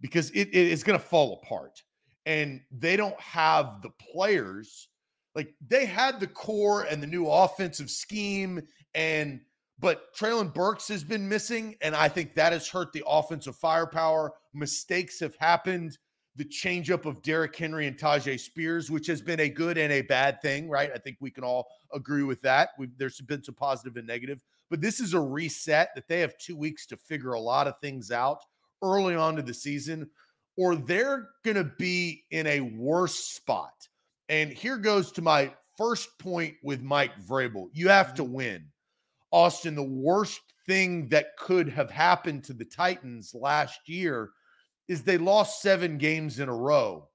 because 0.01 0.31
it, 0.31 0.49
it 0.49 0.55
is 0.55 0.83
going 0.83 0.99
to 0.99 1.05
fall 1.05 1.41
apart. 1.43 1.83
And 2.27 2.61
they 2.71 2.97
don't 2.97 3.19
have 3.21 3.83
the 3.83 3.91
players. 4.13 4.89
Like 5.35 5.55
they 5.67 5.87
had 5.87 6.19
the 6.19 6.27
core 6.27 6.83
and 6.83 7.03
the 7.03 7.07
new 7.07 7.27
offensive 7.27 7.91
scheme 7.91 8.63
and 8.95 9.41
but 9.79 10.15
Treylon 10.15 10.55
Burks 10.55 10.89
has 10.89 11.05
been 11.05 11.29
missing, 11.29 11.77
and 11.83 11.95
I 11.95 12.09
think 12.09 12.35
that 12.35 12.53
has 12.53 12.67
hurt 12.67 12.93
the 12.93 13.05
offensive 13.07 13.57
firepower. 13.57 14.33
Mistakes 14.55 15.21
have 15.21 15.37
happened. 15.37 15.99
The 16.37 16.47
changeup 16.47 17.05
of 17.05 17.23
Derrick 17.23 17.55
Henry 17.57 17.87
and 17.87 17.97
Tyjae 17.97 18.41
Spears, 18.41 18.91
which 18.91 19.07
has 19.07 19.21
been 19.21 19.41
a 19.41 19.49
good 19.49 19.79
and 19.79 19.93
a 19.93 20.03
bad 20.03 20.41
thing, 20.43 20.69
right? 20.69 20.91
I 20.95 20.99
think 20.99 21.19
we 21.21 21.31
can 21.31 21.45
all 21.45 21.67
agree 21.93 22.23
with 22.23 22.41
that. 22.43 22.71
We've, 22.79 22.97
there's 22.97 23.21
been 23.21 23.43
some 23.43 23.55
positive 23.55 23.97
and 23.97 24.07
negative, 24.07 24.43
but 24.71 24.81
this 24.81 25.01
is 25.01 25.15
a 25.15 25.21
reset 25.21 25.91
that 25.95 26.09
they 26.09 26.21
have 26.21 26.37
two 26.39 26.57
weeks 26.57 26.87
to 26.87 26.97
figure 26.97 27.33
a 27.33 27.41
lot 27.41 27.67
of 27.67 27.79
things 27.81 28.11
out 28.11 28.41
early 28.83 29.15
on 29.15 29.37
to 29.37 29.43
the 29.43 29.55
season, 29.55 30.09
or 30.57 30.77
they're 30.77 31.29
going 31.45 31.57
to 31.57 31.73
be 31.79 32.25
in 32.31 32.47
a 32.47 32.61
worse 32.61 33.17
spot. 33.17 33.73
And 34.29 34.53
here 34.53 34.77
goes 34.77 35.13
to 35.13 35.23
my 35.23 35.53
first 35.79 36.19
point 36.19 36.55
with 36.63 36.81
Mike 36.83 37.13
Vrabel 37.29 37.69
you 37.73 37.89
have 37.89 38.15
to 38.15 38.23
mm-hmm. 38.23 38.33
win 38.33 38.67
Austin, 39.33 39.75
the 39.75 39.83
worst 39.83 40.41
thing 40.67 41.09
that 41.09 41.37
could 41.37 41.69
have 41.69 41.91
happened 41.91 42.45
to 42.45 42.53
the 42.53 42.65
Titans 42.65 43.35
last 43.35 43.81
year 43.87 44.31
is 44.89 45.03
they 45.03 45.19
lost 45.19 45.61
seven 45.63 45.99
games 45.99 46.39
in 46.39 46.49
a 46.49 46.55
row. 46.55 47.09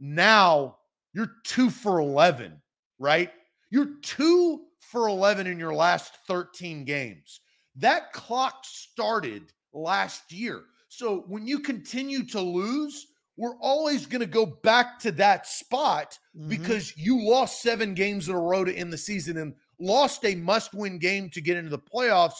Now 0.00 0.76
you're 1.14 1.32
two 1.44 1.70
for 1.70 2.00
11, 2.00 2.60
right? 2.98 3.30
You're 3.70 3.94
two 4.02 4.64
for 4.80 5.08
11 5.08 5.46
in 5.46 5.58
your 5.58 5.74
last 5.74 6.16
13 6.26 6.84
games. 6.84 7.40
That 7.76 8.12
clock 8.12 8.64
started 8.64 9.52
last 9.72 10.32
year. 10.32 10.64
So 10.94 11.24
when 11.26 11.46
you 11.46 11.60
continue 11.60 12.22
to 12.26 12.40
lose, 12.40 13.06
we're 13.38 13.56
always 13.60 14.04
going 14.04 14.20
to 14.20 14.26
go 14.26 14.44
back 14.44 14.98
to 14.98 15.12
that 15.12 15.46
spot 15.46 16.18
mm-hmm. 16.36 16.50
because 16.50 16.94
you 16.98 17.26
lost 17.26 17.62
seven 17.62 17.94
games 17.94 18.28
in 18.28 18.34
a 18.34 18.38
row 18.38 18.62
to 18.62 18.74
end 18.74 18.92
the 18.92 18.98
season. 18.98 19.38
And 19.38 19.54
lost 19.78 20.22
a 20.26 20.34
must 20.34 20.74
win 20.74 20.98
game 20.98 21.30
to 21.30 21.40
get 21.40 21.56
into 21.56 21.70
the 21.70 21.78
playoffs 21.78 22.34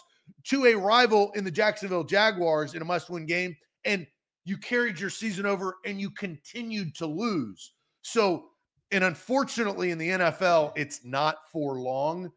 to 0.45 0.67
a 0.67 0.75
rival 0.75 1.33
in 1.35 1.45
the 1.45 1.51
Jacksonville 1.51 2.05
Jaguars 2.05 2.75
in 2.75 2.83
a 2.83 2.85
must 2.85 3.09
win 3.09 3.25
game. 3.25 3.57
And 3.87 4.07
you 4.45 4.59
carried 4.59 5.01
your 5.01 5.09
season 5.09 5.47
over 5.47 5.79
and 5.87 5.99
you 5.99 6.11
continued 6.11 6.95
to 6.97 7.07
lose. 7.07 7.73
So, 8.03 8.51
and 8.91 9.03
unfortunately 9.03 9.93
in 9.93 9.99
the 9.99 10.11
NFL, 10.11 10.75
it's 10.77 11.07
not 11.07 11.37
for 11.51 11.77
long. 11.77 12.31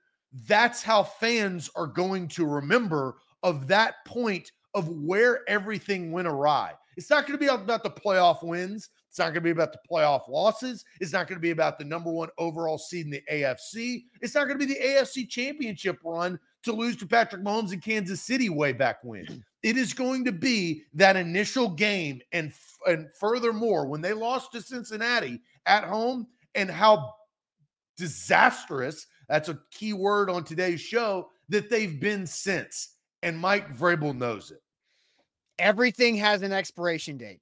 That's 0.48 0.82
how 0.82 1.04
fans 1.04 1.70
are 1.76 1.88
going 1.88 2.30
to 2.30 2.46
remember 2.46 3.18
of 3.44 3.68
that 3.68 3.96
point 4.06 4.50
of 4.76 4.90
where 4.90 5.48
everything 5.50 6.12
went 6.12 6.28
awry. 6.28 6.74
It's 6.98 7.10
not 7.10 7.26
going 7.26 7.38
to 7.38 7.44
be 7.44 7.48
about 7.48 7.84
the 7.84 7.90
playoff 7.90 8.44
wins. 8.44 8.90
It's 9.10 9.20
not 9.20 9.26
going 9.26 9.36
to 9.36 9.42
be 9.42 9.52
about 9.52 9.72
the 9.72 9.80
playoff 9.90 10.28
losses. 10.28 10.84
It's 11.00 11.14
not 11.14 11.28
going 11.28 11.38
to 11.38 11.42
be 11.42 11.52
about 11.52 11.80
the 11.80 11.86
number 11.86 12.12
one 12.12 12.30
overall 12.38 12.78
seed 12.78 13.06
in 13.06 13.12
the 13.12 13.24
AFC. 13.32 14.04
It's 14.22 14.36
not 14.36 14.48
going 14.48 14.60
to 14.60 14.66
be 14.66 14.74
the 14.74 14.80
AFC 14.80 15.28
championship 15.30 15.98
run 16.04 16.38
to 16.64 16.74
lose 16.74 16.98
to 16.98 17.08
Patrick 17.08 17.44
Mahomes 17.44 17.74
in 17.74 17.80
Kansas 17.80 18.22
City 18.22 18.50
way 18.50 18.74
back 18.74 18.98
when. 19.04 19.44
It 19.64 19.78
is 19.78 19.96
going 19.96 20.24
to 20.26 20.32
be 20.32 20.84
that 20.94 21.16
initial 21.16 21.70
game. 21.70 22.22
And, 22.32 22.54
and 22.86 23.08
furthermore, 23.20 23.88
when 23.88 24.00
they 24.00 24.14
lost 24.14 24.52
to 24.52 24.62
Cincinnati 24.62 25.42
at 25.66 25.84
home 25.84 26.28
and 26.54 26.70
how 26.70 27.16
disastrous 27.98 29.08
that's 29.28 29.50
a 29.50 29.60
key 29.72 29.94
word 29.94 30.30
on 30.30 30.44
today's 30.44 30.82
show 30.82 31.30
that 31.50 31.72
they've 31.72 32.00
been 32.00 32.28
since. 32.28 32.98
And 33.24 33.40
Mike 33.40 33.76
Vrabel 33.76 34.16
knows 34.16 34.52
it. 34.52 34.62
Everything 35.60 36.16
has 36.16 36.42
an 36.42 36.52
expiration 36.52 37.18
date. 37.18 37.42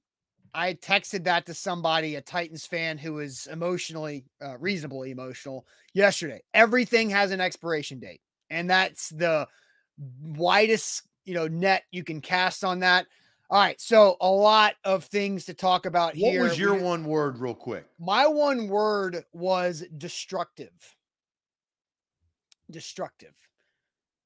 I 0.54 0.74
texted 0.74 1.24
that 1.24 1.46
to 1.46 1.54
somebody, 1.54 2.14
a 2.14 2.20
Titans 2.20 2.64
fan 2.64 2.96
who 2.96 3.14
was 3.14 3.48
emotionally, 3.50 4.24
uh, 4.40 4.56
reasonably 4.58 5.10
emotional 5.10 5.66
yesterday. 5.94 6.40
Everything 6.54 7.10
has 7.10 7.32
an 7.32 7.40
expiration 7.40 7.98
date, 7.98 8.20
and 8.50 8.70
that's 8.70 9.08
the 9.08 9.48
widest 10.22 11.02
you 11.24 11.34
know 11.34 11.48
net 11.48 11.84
you 11.90 12.04
can 12.04 12.20
cast 12.20 12.64
on 12.64 12.80
that. 12.80 13.06
All 13.50 13.60
right, 13.60 13.80
so 13.80 14.16
a 14.20 14.28
lot 14.28 14.74
of 14.84 15.04
things 15.04 15.44
to 15.46 15.54
talk 15.54 15.86
about 15.86 16.14
What 16.14 16.16
here. 16.16 16.40
What 16.42 16.50
was 16.50 16.58
your 16.58 16.74
We- 16.74 16.82
one 16.82 17.04
word, 17.04 17.38
real 17.38 17.54
quick? 17.54 17.86
My 17.98 18.26
one 18.26 18.68
word 18.68 19.24
was 19.32 19.84
destructive. 19.98 20.72
Destructive. 22.70 23.34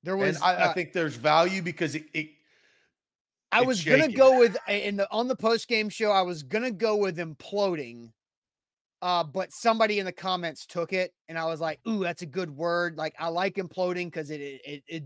There 0.02 0.16
was. 0.16 0.40
I, 0.40 0.54
I 0.54 0.58
uh, 0.66 0.74
think 0.74 0.92
there's 0.92 1.16
value 1.16 1.62
because 1.62 1.94
it, 1.94 2.04
it 2.14 2.30
I 3.50 3.58
it's 3.60 3.66
was 3.66 3.84
gonna 3.84 4.12
go 4.12 4.38
with 4.38 4.56
in 4.68 4.96
the 4.96 5.10
on 5.10 5.28
the 5.28 5.36
post 5.36 5.68
game 5.68 5.88
show. 5.88 6.10
I 6.10 6.22
was 6.22 6.42
gonna 6.42 6.70
go 6.70 6.96
with 6.96 7.16
imploding, 7.18 8.10
uh, 9.00 9.24
but 9.24 9.52
somebody 9.52 9.98
in 9.98 10.04
the 10.06 10.12
comments 10.12 10.66
took 10.66 10.92
it, 10.92 11.14
and 11.28 11.38
I 11.38 11.46
was 11.46 11.60
like, 11.60 11.80
"Ooh, 11.88 12.02
that's 12.02 12.22
a 12.22 12.26
good 12.26 12.50
word." 12.50 12.96
Like 12.98 13.14
I 13.18 13.28
like 13.28 13.54
imploding 13.56 14.06
because 14.06 14.30
it, 14.30 14.40
it 14.40 14.60
it 14.64 14.82
it 14.86 15.04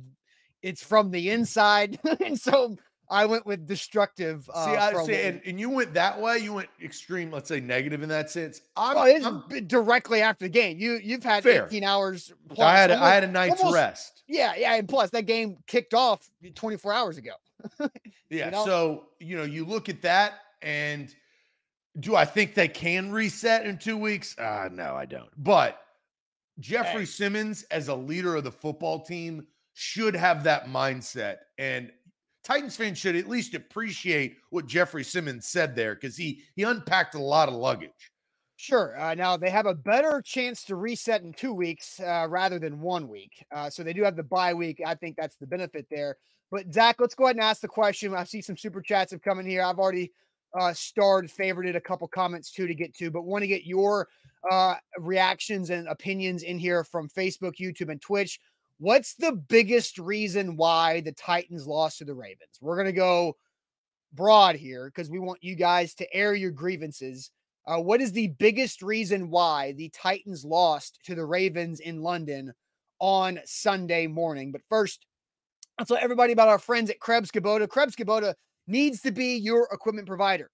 it's 0.62 0.82
from 0.82 1.10
the 1.10 1.30
inside, 1.30 2.00
and 2.24 2.38
so 2.38 2.76
I 3.08 3.26
went 3.26 3.46
with 3.46 3.66
destructive. 3.66 4.48
Uh, 4.52 4.64
see, 5.04 5.16
I 5.16 5.20
and, 5.28 5.40
and 5.44 5.60
you 5.60 5.68
went 5.70 5.94
that 5.94 6.20
way. 6.20 6.38
You 6.38 6.54
went 6.54 6.68
extreme, 6.82 7.30
let's 7.30 7.48
say 7.48 7.60
negative 7.60 8.02
in 8.02 8.08
that 8.08 8.30
sense. 8.30 8.60
I'm, 8.76 8.94
well, 8.96 9.04
it's 9.04 9.24
I'm- 9.26 9.44
directly 9.66 10.22
after 10.22 10.46
the 10.46 10.50
game. 10.50 10.78
You 10.78 10.98
you've 11.02 11.22
had 11.22 11.42
Fair. 11.44 11.66
18 11.66 11.84
hours. 11.84 12.32
Plus, 12.48 12.66
I 12.66 12.76
had 12.76 12.90
a, 12.90 12.94
I 12.94 12.96
almost- 12.96 13.12
had 13.14 13.24
a 13.24 13.28
night's 13.28 13.60
almost- 13.60 13.74
rest. 13.76 14.24
Yeah, 14.26 14.54
yeah, 14.56 14.74
and 14.76 14.88
plus 14.88 15.10
that 15.10 15.26
game 15.26 15.58
kicked 15.66 15.92
off 15.92 16.26
24 16.54 16.92
hours 16.94 17.18
ago. 17.18 17.32
Yeah. 18.30 18.50
know? 18.50 18.64
So, 18.64 19.04
you 19.20 19.36
know, 19.36 19.44
you 19.44 19.64
look 19.64 19.88
at 19.88 20.02
that 20.02 20.34
and 20.62 21.14
do 22.00 22.16
I 22.16 22.24
think 22.24 22.54
they 22.54 22.68
can 22.68 23.12
reset 23.12 23.66
in 23.66 23.76
two 23.76 23.96
weeks? 23.98 24.36
Uh, 24.38 24.68
no, 24.72 24.94
I 24.94 25.04
don't. 25.04 25.28
But 25.36 25.78
Jeffrey 26.60 27.00
Hey. 27.00 27.06
Simmons, 27.06 27.64
as 27.64 27.88
a 27.88 27.94
leader 27.94 28.36
of 28.36 28.44
the 28.44 28.52
football 28.52 29.00
team, 29.00 29.46
should 29.74 30.14
have 30.14 30.44
that 30.44 30.66
mindset. 30.66 31.38
And 31.58 31.92
Titans 32.44 32.76
fans 32.76 32.98
should 32.98 33.16
at 33.16 33.28
least 33.28 33.54
appreciate 33.54 34.38
what 34.50 34.66
Jeffrey 34.66 35.04
Simmons 35.04 35.46
said 35.46 35.76
there 35.76 35.94
because 35.94 36.16
he 36.16 36.42
he 36.56 36.62
unpacked 36.62 37.14
a 37.14 37.20
lot 37.20 37.48
of 37.48 37.54
luggage. 37.54 38.10
Sure. 38.56 38.98
Uh, 38.98 39.14
now 39.14 39.36
they 39.36 39.50
have 39.50 39.66
a 39.66 39.74
better 39.74 40.22
chance 40.22 40.64
to 40.64 40.76
reset 40.76 41.22
in 41.22 41.32
two 41.32 41.52
weeks 41.52 41.98
uh, 42.00 42.26
rather 42.28 42.58
than 42.58 42.80
one 42.80 43.08
week. 43.08 43.44
Uh, 43.52 43.68
so 43.68 43.82
they 43.82 43.92
do 43.92 44.04
have 44.04 44.16
the 44.16 44.22
bye 44.22 44.54
week. 44.54 44.80
I 44.86 44.94
think 44.94 45.16
that's 45.16 45.36
the 45.36 45.46
benefit 45.46 45.86
there. 45.90 46.16
But 46.52 46.70
Zach, 46.70 47.00
let's 47.00 47.14
go 47.14 47.24
ahead 47.24 47.36
and 47.36 47.44
ask 47.44 47.62
the 47.62 47.66
question. 47.66 48.14
I 48.14 48.24
see 48.24 48.42
some 48.42 48.58
super 48.58 48.82
chats 48.82 49.10
have 49.10 49.22
come 49.22 49.40
in 49.40 49.46
here. 49.46 49.62
I've 49.62 49.78
already 49.78 50.12
uh, 50.54 50.74
starred, 50.74 51.28
favorited 51.28 51.76
a 51.76 51.80
couple 51.80 52.06
comments 52.06 52.52
too 52.52 52.66
to 52.66 52.74
get 52.74 52.94
to, 52.96 53.10
but 53.10 53.24
want 53.24 53.42
to 53.42 53.48
get 53.48 53.64
your 53.64 54.06
uh, 54.50 54.74
reactions 54.98 55.70
and 55.70 55.88
opinions 55.88 56.42
in 56.42 56.58
here 56.58 56.84
from 56.84 57.08
Facebook, 57.08 57.54
YouTube, 57.58 57.90
and 57.90 58.02
Twitch. 58.02 58.38
What's 58.78 59.14
the 59.14 59.32
biggest 59.32 59.96
reason 59.96 60.56
why 60.56 61.00
the 61.00 61.12
Titans 61.12 61.66
lost 61.66 61.98
to 61.98 62.04
the 62.04 62.14
Ravens? 62.14 62.58
We're 62.60 62.76
going 62.76 62.84
to 62.86 62.92
go 62.92 63.34
broad 64.12 64.56
here 64.56 64.92
because 64.94 65.08
we 65.08 65.20
want 65.20 65.42
you 65.42 65.54
guys 65.54 65.94
to 65.94 66.14
air 66.14 66.34
your 66.34 66.50
grievances. 66.50 67.30
Uh, 67.66 67.78
what 67.78 68.02
is 68.02 68.12
the 68.12 68.28
biggest 68.28 68.82
reason 68.82 69.30
why 69.30 69.72
the 69.72 69.88
Titans 69.88 70.44
lost 70.44 70.98
to 71.04 71.14
the 71.14 71.24
Ravens 71.24 71.80
in 71.80 72.02
London 72.02 72.52
on 72.98 73.38
Sunday 73.46 74.06
morning? 74.06 74.52
But 74.52 74.60
first, 74.68 75.06
I'll 75.82 75.86
tell 75.86 75.98
everybody 76.00 76.32
about 76.32 76.46
our 76.46 76.60
friends 76.60 76.90
at 76.90 77.00
Krebs 77.00 77.32
Kubota. 77.32 77.68
Krebs 77.68 77.96
Kubota 77.96 78.34
needs 78.68 79.00
to 79.00 79.10
be 79.10 79.34
your 79.34 79.66
equipment 79.72 80.06
provider 80.06 80.48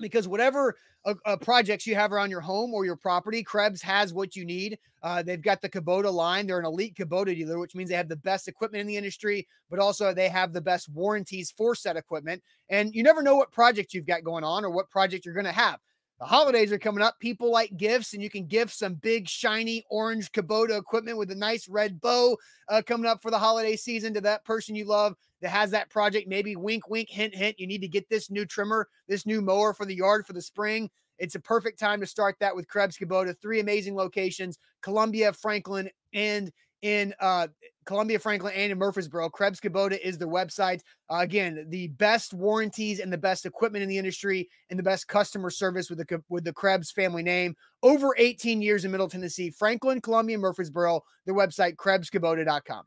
because 0.00 0.26
whatever 0.26 0.74
uh, 1.04 1.14
uh, 1.24 1.36
projects 1.36 1.86
you 1.86 1.94
have 1.94 2.10
around 2.10 2.30
your 2.30 2.40
home 2.40 2.74
or 2.74 2.84
your 2.84 2.96
property, 2.96 3.44
Krebs 3.44 3.80
has 3.80 4.12
what 4.12 4.34
you 4.34 4.44
need. 4.44 4.76
Uh, 5.04 5.22
they've 5.22 5.40
got 5.40 5.62
the 5.62 5.68
Kubota 5.68 6.12
line. 6.12 6.48
They're 6.48 6.58
an 6.58 6.64
elite 6.64 6.96
Kubota 6.96 7.26
dealer, 7.26 7.60
which 7.60 7.76
means 7.76 7.90
they 7.90 7.94
have 7.94 8.08
the 8.08 8.16
best 8.16 8.48
equipment 8.48 8.80
in 8.80 8.88
the 8.88 8.96
industry, 8.96 9.46
but 9.70 9.78
also 9.78 10.12
they 10.12 10.28
have 10.28 10.52
the 10.52 10.60
best 10.60 10.88
warranties 10.88 11.52
for 11.56 11.76
said 11.76 11.96
equipment. 11.96 12.42
And 12.68 12.92
you 12.92 13.04
never 13.04 13.22
know 13.22 13.36
what 13.36 13.52
project 13.52 13.94
you've 13.94 14.04
got 14.04 14.24
going 14.24 14.42
on 14.42 14.64
or 14.64 14.70
what 14.70 14.90
project 14.90 15.24
you're 15.24 15.32
going 15.32 15.46
to 15.46 15.52
have. 15.52 15.78
The 16.18 16.24
holidays 16.24 16.72
are 16.72 16.78
coming 16.78 17.02
up. 17.02 17.18
People 17.20 17.50
like 17.50 17.76
gifts, 17.76 18.14
and 18.14 18.22
you 18.22 18.30
can 18.30 18.46
gift 18.46 18.74
some 18.74 18.94
big, 18.94 19.28
shiny 19.28 19.84
orange 19.90 20.32
Kubota 20.32 20.78
equipment 20.78 21.18
with 21.18 21.30
a 21.30 21.34
nice 21.34 21.68
red 21.68 22.00
bow 22.00 22.38
uh, 22.68 22.80
coming 22.86 23.06
up 23.06 23.20
for 23.20 23.30
the 23.30 23.38
holiday 23.38 23.76
season 23.76 24.14
to 24.14 24.22
that 24.22 24.44
person 24.44 24.74
you 24.74 24.86
love 24.86 25.14
that 25.42 25.50
has 25.50 25.70
that 25.72 25.90
project. 25.90 26.26
Maybe 26.26 26.56
wink, 26.56 26.88
wink, 26.88 27.10
hint, 27.10 27.34
hint. 27.34 27.60
You 27.60 27.66
need 27.66 27.82
to 27.82 27.88
get 27.88 28.08
this 28.08 28.30
new 28.30 28.46
trimmer, 28.46 28.88
this 29.08 29.26
new 29.26 29.42
mower 29.42 29.74
for 29.74 29.84
the 29.84 29.94
yard 29.94 30.26
for 30.26 30.32
the 30.32 30.40
spring. 30.40 30.88
It's 31.18 31.34
a 31.34 31.40
perfect 31.40 31.78
time 31.78 32.00
to 32.00 32.06
start 32.06 32.36
that 32.40 32.56
with 32.56 32.68
Krebs 32.68 32.96
Kubota. 32.96 33.38
Three 33.38 33.60
amazing 33.60 33.94
locations: 33.94 34.58
Columbia, 34.80 35.34
Franklin, 35.34 35.90
and 36.14 36.50
in 36.80 37.14
uh, 37.20 37.48
Columbia, 37.86 38.18
Franklin, 38.18 38.52
and 38.54 38.72
in 38.72 38.78
Murfreesboro. 38.78 39.30
Krebs 39.30 39.60
Kubota 39.60 39.98
is 39.98 40.18
their 40.18 40.28
website. 40.28 40.82
Uh, 41.10 41.18
again, 41.20 41.64
the 41.68 41.88
best 41.88 42.34
warranties 42.34 43.00
and 43.00 43.12
the 43.12 43.18
best 43.18 43.46
equipment 43.46 43.82
in 43.82 43.88
the 43.88 43.96
industry, 43.96 44.48
and 44.68 44.78
the 44.78 44.82
best 44.82 45.08
customer 45.08 45.50
service 45.50 45.88
with 45.88 45.98
the 45.98 46.22
with 46.28 46.44
the 46.44 46.52
Krebs 46.52 46.90
family 46.90 47.22
name. 47.22 47.54
Over 47.82 48.14
18 48.18 48.60
years 48.60 48.84
in 48.84 48.90
Middle 48.90 49.08
Tennessee, 49.08 49.50
Franklin, 49.50 50.00
Columbia, 50.00 50.36
Murfreesboro. 50.36 51.00
Their 51.24 51.34
website: 51.34 51.76
KrebsKubota.com. 51.76 52.84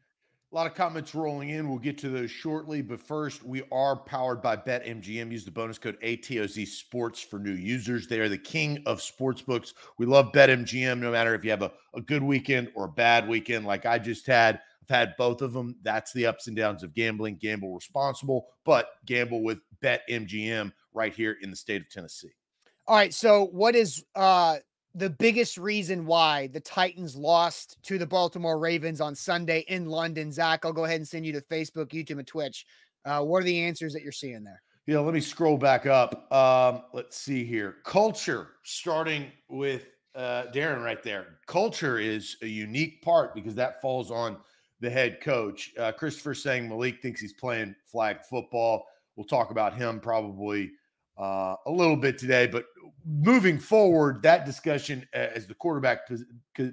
A 0.51 0.55
lot 0.55 0.65
of 0.65 0.73
comments 0.73 1.13
rolling 1.13 1.49
in. 1.49 1.69
We'll 1.69 1.77
get 1.77 1.95
to 1.99 2.09
those 2.09 2.31
shortly. 2.31 2.81
But 2.81 2.99
first, 2.99 3.43
we 3.43 3.61
are 3.71 3.95
powered 3.95 4.41
by 4.41 4.55
BetMGM. 4.55 5.31
Use 5.31 5.45
the 5.45 5.51
bonus 5.51 5.77
code 5.77 5.95
ATOZ 6.01 6.65
Sports 6.65 7.21
for 7.21 7.37
new 7.37 7.53
users. 7.53 8.07
They 8.07 8.19
are 8.19 8.27
the 8.27 8.35
king 8.35 8.81
of 8.87 8.99
sportsbooks. 8.99 9.73
We 9.99 10.07
love 10.07 10.31
BetMGM 10.31 10.97
no 10.97 11.11
matter 11.11 11.35
if 11.35 11.43
you 11.43 11.51
have 11.51 11.61
a, 11.61 11.71
a 11.93 12.01
good 12.01 12.23
weekend 12.23 12.71
or 12.73 12.85
a 12.85 12.89
bad 12.89 13.27
weekend 13.27 13.67
like 13.67 13.85
I 13.85 13.99
just 13.99 14.25
had. 14.25 14.59
I've 14.83 14.95
had 14.95 15.15
both 15.17 15.41
of 15.41 15.53
them. 15.53 15.75
That's 15.81 16.13
the 16.13 16.25
ups 16.25 16.47
and 16.47 16.55
downs 16.55 16.83
of 16.83 16.93
gambling. 16.93 17.35
Gamble 17.35 17.73
responsible, 17.73 18.47
but 18.65 18.89
gamble 19.05 19.43
with 19.43 19.59
BetMGM 19.83 20.71
right 20.93 21.13
here 21.13 21.37
in 21.41 21.49
the 21.49 21.55
state 21.55 21.81
of 21.81 21.89
Tennessee. 21.89 22.31
All 22.87 22.95
right. 22.95 23.13
So, 23.13 23.45
what 23.51 23.75
is 23.75 24.03
uh 24.15 24.57
the 24.95 25.09
biggest 25.09 25.57
reason 25.57 26.05
why 26.05 26.47
the 26.47 26.59
Titans 26.59 27.15
lost 27.15 27.77
to 27.83 27.97
the 27.99 28.07
Baltimore 28.07 28.57
Ravens 28.57 29.01
on 29.01 29.15
Sunday 29.15 29.63
in 29.67 29.85
London? 29.85 30.31
Zach, 30.31 30.65
I'll 30.65 30.73
go 30.73 30.85
ahead 30.85 30.97
and 30.97 31.07
send 31.07 31.25
you 31.25 31.33
to 31.33 31.41
Facebook, 31.41 31.89
YouTube, 31.89 32.17
and 32.17 32.27
Twitch. 32.27 32.65
Uh, 33.05 33.21
what 33.21 33.41
are 33.41 33.45
the 33.45 33.61
answers 33.61 33.93
that 33.93 34.01
you're 34.01 34.11
seeing 34.11 34.43
there? 34.43 34.61
Yeah, 34.87 34.99
let 34.99 35.13
me 35.13 35.19
scroll 35.19 35.57
back 35.57 35.85
up. 35.85 36.31
Um, 36.33 36.81
let's 36.93 37.15
see 37.15 37.45
here. 37.45 37.77
Culture, 37.83 38.47
starting 38.63 39.27
with 39.47 39.85
uh, 40.15 40.45
Darren 40.51 40.83
right 40.83 41.03
there. 41.03 41.37
Culture 41.45 41.99
is 41.99 42.37
a 42.41 42.47
unique 42.47 43.01
part 43.03 43.35
because 43.35 43.53
that 43.55 43.81
falls 43.81 44.09
on 44.09 44.37
the 44.81 44.89
head 44.89 45.21
coach. 45.21 45.71
Uh, 45.77 45.91
Christopher 45.91 46.33
saying 46.33 46.67
Malik 46.67 47.01
thinks 47.01 47.21
he's 47.21 47.33
playing 47.33 47.75
flag 47.85 48.23
football. 48.23 48.85
We'll 49.15 49.25
talk 49.25 49.51
about 49.51 49.75
him 49.75 49.99
probably 49.99 50.71
uh, 51.17 51.55
a 51.65 51.71
little 51.71 51.97
bit 51.97 52.17
today, 52.17 52.47
but 52.47 52.65
moving 53.05 53.59
forward, 53.59 54.21
that 54.23 54.45
discussion 54.45 55.05
uh, 55.13 55.27
as 55.35 55.47
the 55.47 55.53
quarterback 55.53 56.07
pos- 56.07 56.71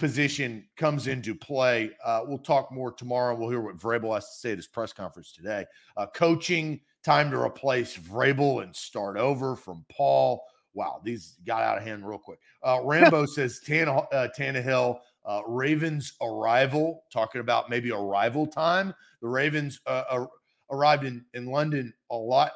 position 0.00 0.66
comes 0.76 1.06
into 1.06 1.34
play. 1.34 1.90
Uh, 2.04 2.22
we'll 2.24 2.38
talk 2.38 2.72
more 2.72 2.90
tomorrow. 2.90 3.36
We'll 3.36 3.50
hear 3.50 3.60
what 3.60 3.76
Vrabel 3.76 4.14
has 4.14 4.28
to 4.30 4.36
say 4.36 4.52
at 4.52 4.56
his 4.56 4.66
press 4.66 4.92
conference 4.92 5.32
today. 5.32 5.66
Uh, 5.96 6.06
coaching, 6.06 6.80
time 7.04 7.30
to 7.30 7.38
replace 7.38 7.96
Vrabel 7.96 8.62
and 8.62 8.74
start 8.74 9.16
over 9.16 9.54
from 9.54 9.84
Paul. 9.88 10.42
Wow, 10.72 11.00
these 11.04 11.36
got 11.46 11.62
out 11.62 11.78
of 11.78 11.84
hand 11.84 12.08
real 12.08 12.18
quick. 12.18 12.38
Uh, 12.64 12.80
Rambo 12.84 13.26
says 13.26 13.60
Tanna, 13.64 13.98
uh, 13.98 14.28
Tannehill, 14.36 14.98
uh, 15.24 15.42
Ravens 15.46 16.14
arrival, 16.22 17.04
talking 17.12 17.40
about 17.40 17.70
maybe 17.70 17.92
arrival 17.92 18.46
time. 18.46 18.94
The 19.22 19.28
Ravens 19.28 19.80
uh, 19.86 20.04
ar- 20.10 20.30
arrived 20.70 21.04
in, 21.04 21.24
in 21.34 21.46
London 21.46 21.92
a 22.10 22.16
lot, 22.16 22.52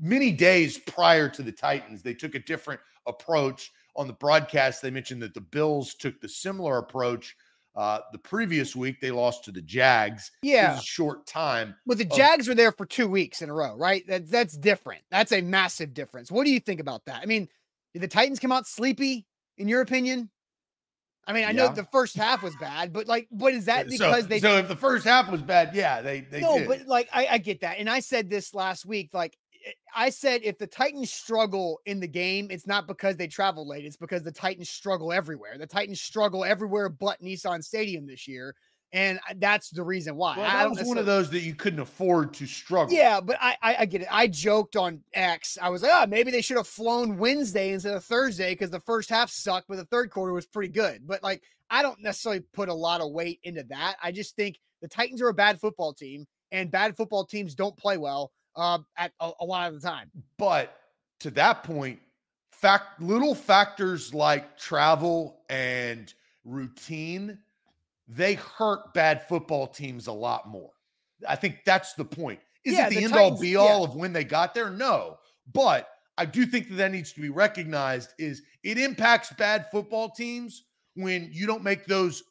many 0.00 0.32
days 0.32 0.78
prior 0.78 1.28
to 1.28 1.42
the 1.42 1.52
Titans. 1.52 2.02
They 2.02 2.14
took 2.14 2.34
a 2.34 2.38
different 2.40 2.80
approach 3.06 3.72
on 3.96 4.06
the 4.06 4.12
broadcast. 4.14 4.82
They 4.82 4.90
mentioned 4.90 5.22
that 5.22 5.34
the 5.34 5.40
Bills 5.40 5.94
took 5.94 6.20
the 6.20 6.28
similar 6.28 6.78
approach. 6.78 7.36
Uh, 7.76 7.98
the 8.12 8.18
previous 8.18 8.76
week, 8.76 9.00
they 9.00 9.10
lost 9.10 9.44
to 9.44 9.50
the 9.50 9.60
Jags. 9.60 10.30
It 10.42 10.50
Yeah. 10.50 10.74
was 10.74 10.82
a 10.82 10.86
short 10.86 11.26
time. 11.26 11.74
But 11.86 11.98
the 11.98 12.04
of- 12.04 12.16
Jags 12.16 12.46
were 12.48 12.54
there 12.54 12.72
for 12.72 12.86
two 12.86 13.08
weeks 13.08 13.42
in 13.42 13.50
a 13.50 13.54
row, 13.54 13.74
right? 13.76 14.06
That, 14.06 14.30
that's 14.30 14.56
different. 14.56 15.02
That's 15.10 15.32
a 15.32 15.40
massive 15.40 15.92
difference. 15.92 16.30
What 16.30 16.44
do 16.44 16.52
you 16.52 16.60
think 16.60 16.80
about 16.80 17.04
that? 17.06 17.20
I 17.20 17.26
mean, 17.26 17.48
did 17.92 18.02
the 18.02 18.08
Titans 18.08 18.38
come 18.38 18.52
out 18.52 18.66
sleepy, 18.66 19.26
in 19.58 19.66
your 19.68 19.80
opinion? 19.80 20.30
I 21.26 21.32
mean, 21.32 21.44
I 21.44 21.52
know 21.52 21.68
the 21.72 21.86
first 21.90 22.16
half 22.16 22.42
was 22.42 22.54
bad, 22.56 22.92
but 22.92 23.06
like, 23.06 23.26
what 23.30 23.54
is 23.54 23.64
that 23.66 23.86
uh, 23.86 23.90
So- 23.90 24.08
because 24.10 24.26
they 24.26 24.40
so 24.40 24.58
if 24.58 24.68
the 24.68 24.76
first 24.76 25.04
half 25.04 25.30
was 25.30 25.42
bad, 25.42 25.74
yeah, 25.74 26.02
they 26.02 26.20
they 26.20 26.40
no, 26.40 26.58
did. 26.58 26.68
but 26.68 26.86
like 26.86 27.08
I, 27.12 27.26
I 27.32 27.38
get 27.38 27.60
that, 27.60 27.78
and 27.78 27.88
I 27.88 28.00
said 28.00 28.28
this 28.30 28.54
last 28.54 28.84
week. 28.84 29.10
Like 29.14 29.36
eh, 29.66 29.70
I 29.94 30.10
said 30.10 30.42
if 30.44 30.58
the 30.58 30.66
Titans 30.66 31.12
struggle 31.12 31.80
in 31.86 32.00
the 32.00 32.08
game, 32.08 32.48
it's 32.50 32.66
not 32.66 32.86
because 32.86 33.16
they 33.16 33.26
travel 33.26 33.66
late. 33.66 33.84
It's 33.84 33.96
because 33.96 34.22
the 34.22 34.32
Titans 34.32 34.68
struggle 34.68 35.12
everywhere. 35.12 35.56
The 35.58 35.66
Titans 35.66 36.00
struggle 36.00 36.44
everywhere 36.44 36.88
but 36.88 37.22
Nissan 37.22 37.62
Stadium 37.64 38.06
this 38.06 38.28
year. 38.28 38.54
And 38.94 39.18
that's 39.38 39.70
the 39.70 39.82
reason 39.82 40.14
why. 40.14 40.36
Well, 40.36 40.46
that 40.46 40.70
was 40.70 40.86
one 40.86 40.98
of 40.98 41.04
those 41.04 41.28
that 41.30 41.40
you 41.40 41.56
couldn't 41.56 41.80
afford 41.80 42.32
to 42.34 42.46
struggle. 42.46 42.94
Yeah, 42.94 43.20
but 43.20 43.36
I, 43.40 43.56
I, 43.60 43.76
I 43.80 43.86
get 43.86 44.02
it. 44.02 44.08
I 44.08 44.28
joked 44.28 44.76
on 44.76 45.02
X. 45.12 45.58
I 45.60 45.68
was 45.68 45.82
like, 45.82 45.90
oh, 45.92 46.06
maybe 46.06 46.30
they 46.30 46.40
should 46.40 46.56
have 46.56 46.68
flown 46.68 47.18
Wednesday 47.18 47.72
instead 47.72 47.94
of 47.94 48.04
Thursday 48.04 48.52
because 48.52 48.70
the 48.70 48.78
first 48.78 49.10
half 49.10 49.30
sucked, 49.30 49.66
but 49.68 49.78
the 49.78 49.84
third 49.86 50.10
quarter 50.10 50.32
was 50.32 50.46
pretty 50.46 50.72
good. 50.72 51.08
But 51.08 51.24
like, 51.24 51.42
I 51.70 51.82
don't 51.82 52.00
necessarily 52.00 52.42
put 52.52 52.68
a 52.68 52.74
lot 52.74 53.00
of 53.00 53.10
weight 53.10 53.40
into 53.42 53.64
that. 53.64 53.96
I 54.00 54.12
just 54.12 54.36
think 54.36 54.60
the 54.80 54.86
Titans 54.86 55.20
are 55.20 55.28
a 55.28 55.34
bad 55.34 55.60
football 55.60 55.92
team, 55.92 56.24
and 56.52 56.70
bad 56.70 56.96
football 56.96 57.24
teams 57.24 57.56
don't 57.56 57.76
play 57.76 57.96
well 57.96 58.30
uh, 58.54 58.78
at 58.96 59.10
a, 59.18 59.32
a 59.40 59.44
lot 59.44 59.72
of 59.72 59.82
the 59.82 59.88
time. 59.88 60.08
But 60.38 60.78
to 61.18 61.32
that 61.32 61.64
point, 61.64 61.98
fact 62.52 63.02
little 63.02 63.34
factors 63.34 64.14
like 64.14 64.56
travel 64.56 65.40
and 65.50 66.14
routine 66.44 67.38
they 68.08 68.34
hurt 68.34 68.92
bad 68.94 69.26
football 69.26 69.66
teams 69.66 70.06
a 70.06 70.12
lot 70.12 70.48
more. 70.48 70.70
I 71.28 71.36
think 71.36 71.60
that's 71.64 71.94
the 71.94 72.04
point. 72.04 72.40
Is 72.64 72.74
yeah, 72.74 72.86
it 72.86 72.90
the, 72.90 72.96
the 72.96 73.04
end 73.04 73.12
Titans, 73.14 73.32
all 73.36 73.40
be 73.40 73.56
all 73.56 73.80
yeah. 73.80 73.88
of 73.88 73.96
when 73.96 74.12
they 74.12 74.24
got 74.24 74.54
there? 74.54 74.70
No. 74.70 75.16
But 75.52 75.88
I 76.16 76.24
do 76.24 76.46
think 76.46 76.68
that 76.68 76.76
that 76.76 76.92
needs 76.92 77.12
to 77.12 77.20
be 77.20 77.28
recognized 77.28 78.10
is 78.18 78.42
it 78.62 78.78
impacts 78.78 79.32
bad 79.32 79.66
football 79.70 80.10
teams 80.10 80.64
when 80.94 81.28
you 81.32 81.46
don't 81.46 81.62
make 81.62 81.86
those 81.86 82.22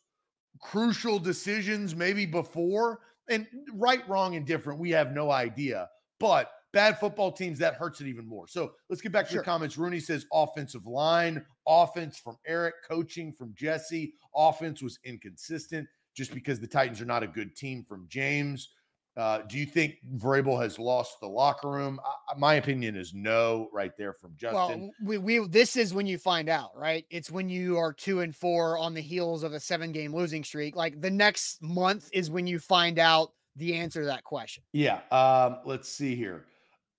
crucial 0.59 1.19
decisions 1.19 1.95
maybe 1.95 2.25
before 2.25 2.99
and 3.29 3.45
right 3.73 4.07
wrong 4.07 4.35
and 4.35 4.45
different 4.45 4.79
we 4.79 4.91
have 4.91 5.11
no 5.11 5.31
idea 5.31 5.89
but 6.19 6.51
bad 6.73 6.99
football 6.99 7.31
teams, 7.31 7.59
that 7.59 7.75
hurts 7.75 8.01
it 8.01 8.07
even 8.07 8.27
more. 8.27 8.47
So 8.47 8.73
let's 8.89 9.01
get 9.01 9.11
back 9.11 9.25
to 9.25 9.31
sure. 9.31 9.37
your 9.37 9.43
comments. 9.43 9.77
Rooney 9.77 9.99
says 9.99 10.25
offensive 10.33 10.85
line, 10.85 11.45
offense 11.67 12.17
from 12.17 12.37
Eric, 12.45 12.75
coaching 12.87 13.33
from 13.33 13.53
Jesse. 13.55 14.13
Offense 14.35 14.81
was 14.81 14.99
inconsistent 15.03 15.87
just 16.15 16.33
because 16.33 16.59
the 16.59 16.67
Titans 16.67 17.01
are 17.01 17.05
not 17.05 17.23
a 17.23 17.27
good 17.27 17.55
team 17.55 17.83
from 17.87 18.05
James. 18.09 18.69
Uh, 19.15 19.41
do 19.47 19.59
you 19.59 19.65
think 19.65 19.97
Vrabel 20.17 20.59
has 20.59 20.79
lost 20.79 21.19
the 21.19 21.27
locker 21.27 21.69
room? 21.69 21.99
Uh, 22.03 22.37
my 22.37 22.55
opinion 22.55 22.95
is 22.95 23.13
no, 23.13 23.69
right 23.71 23.91
there 23.95 24.13
from 24.13 24.33
Justin. 24.35 24.81
Well, 24.81 24.91
we, 25.03 25.17
we 25.19 25.47
this 25.47 25.75
is 25.75 25.93
when 25.93 26.07
you 26.07 26.17
find 26.17 26.49
out, 26.49 26.71
right? 26.75 27.05
It's 27.11 27.29
when 27.29 27.47
you 27.47 27.77
are 27.77 27.93
two 27.93 28.21
and 28.21 28.35
four 28.35 28.77
on 28.79 28.95
the 28.95 29.01
heels 29.01 29.43
of 29.43 29.53
a 29.53 29.59
seven 29.59 29.91
game 29.91 30.15
losing 30.15 30.43
streak. 30.43 30.75
Like 30.75 30.99
the 30.99 31.11
next 31.11 31.61
month 31.61 32.09
is 32.11 32.31
when 32.31 32.47
you 32.47 32.57
find 32.57 32.97
out 32.97 33.33
the 33.55 33.75
answer 33.75 34.01
to 34.01 34.07
that 34.07 34.23
question. 34.23 34.63
Yeah. 34.71 35.01
Um, 35.11 35.59
let's 35.63 35.89
see 35.89 36.15
here. 36.15 36.45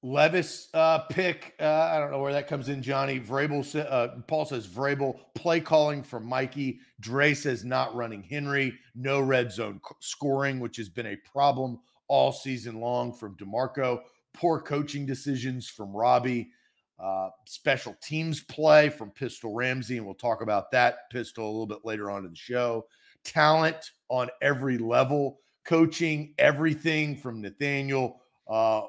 Levis 0.04 0.68
uh, 0.74 0.98
pick. 0.98 1.54
Uh, 1.58 1.64
I 1.64 1.98
don't 1.98 2.10
know 2.10 2.20
where 2.20 2.34
that 2.34 2.46
comes 2.46 2.68
in, 2.68 2.82
Johnny. 2.82 3.18
Vrabel. 3.18 3.64
Uh, 3.90 4.20
Paul 4.28 4.44
says 4.44 4.66
Vrabel 4.66 5.18
play 5.34 5.60
calling 5.60 6.02
from 6.02 6.26
Mikey. 6.26 6.80
Dre 7.00 7.32
says 7.32 7.64
not 7.64 7.94
running 7.96 8.22
Henry. 8.22 8.78
No 8.94 9.20
red 9.20 9.50
zone 9.50 9.80
scoring, 10.00 10.60
which 10.60 10.76
has 10.76 10.90
been 10.90 11.06
a 11.06 11.16
problem 11.32 11.80
all 12.06 12.32
season 12.32 12.80
long 12.80 13.14
from 13.14 13.34
Demarco. 13.38 14.02
Poor 14.34 14.60
coaching 14.60 15.06
decisions 15.06 15.70
from 15.70 15.96
Robbie. 15.96 16.50
Uh, 17.02 17.30
special 17.46 17.96
teams 18.02 18.42
play 18.42 18.90
from 18.90 19.10
Pistol 19.10 19.54
Ramsey, 19.54 19.96
and 19.96 20.04
we'll 20.04 20.14
talk 20.14 20.42
about 20.42 20.70
that 20.72 21.08
pistol 21.10 21.46
a 21.46 21.50
little 21.50 21.66
bit 21.66 21.82
later 21.82 22.10
on 22.10 22.26
in 22.26 22.30
the 22.30 22.36
show. 22.36 22.84
Talent 23.24 23.92
on 24.10 24.28
every 24.42 24.76
level, 24.76 25.40
coaching 25.64 26.34
everything 26.36 27.16
from 27.16 27.40
Nathaniel. 27.40 28.20
Uh, 28.46 28.82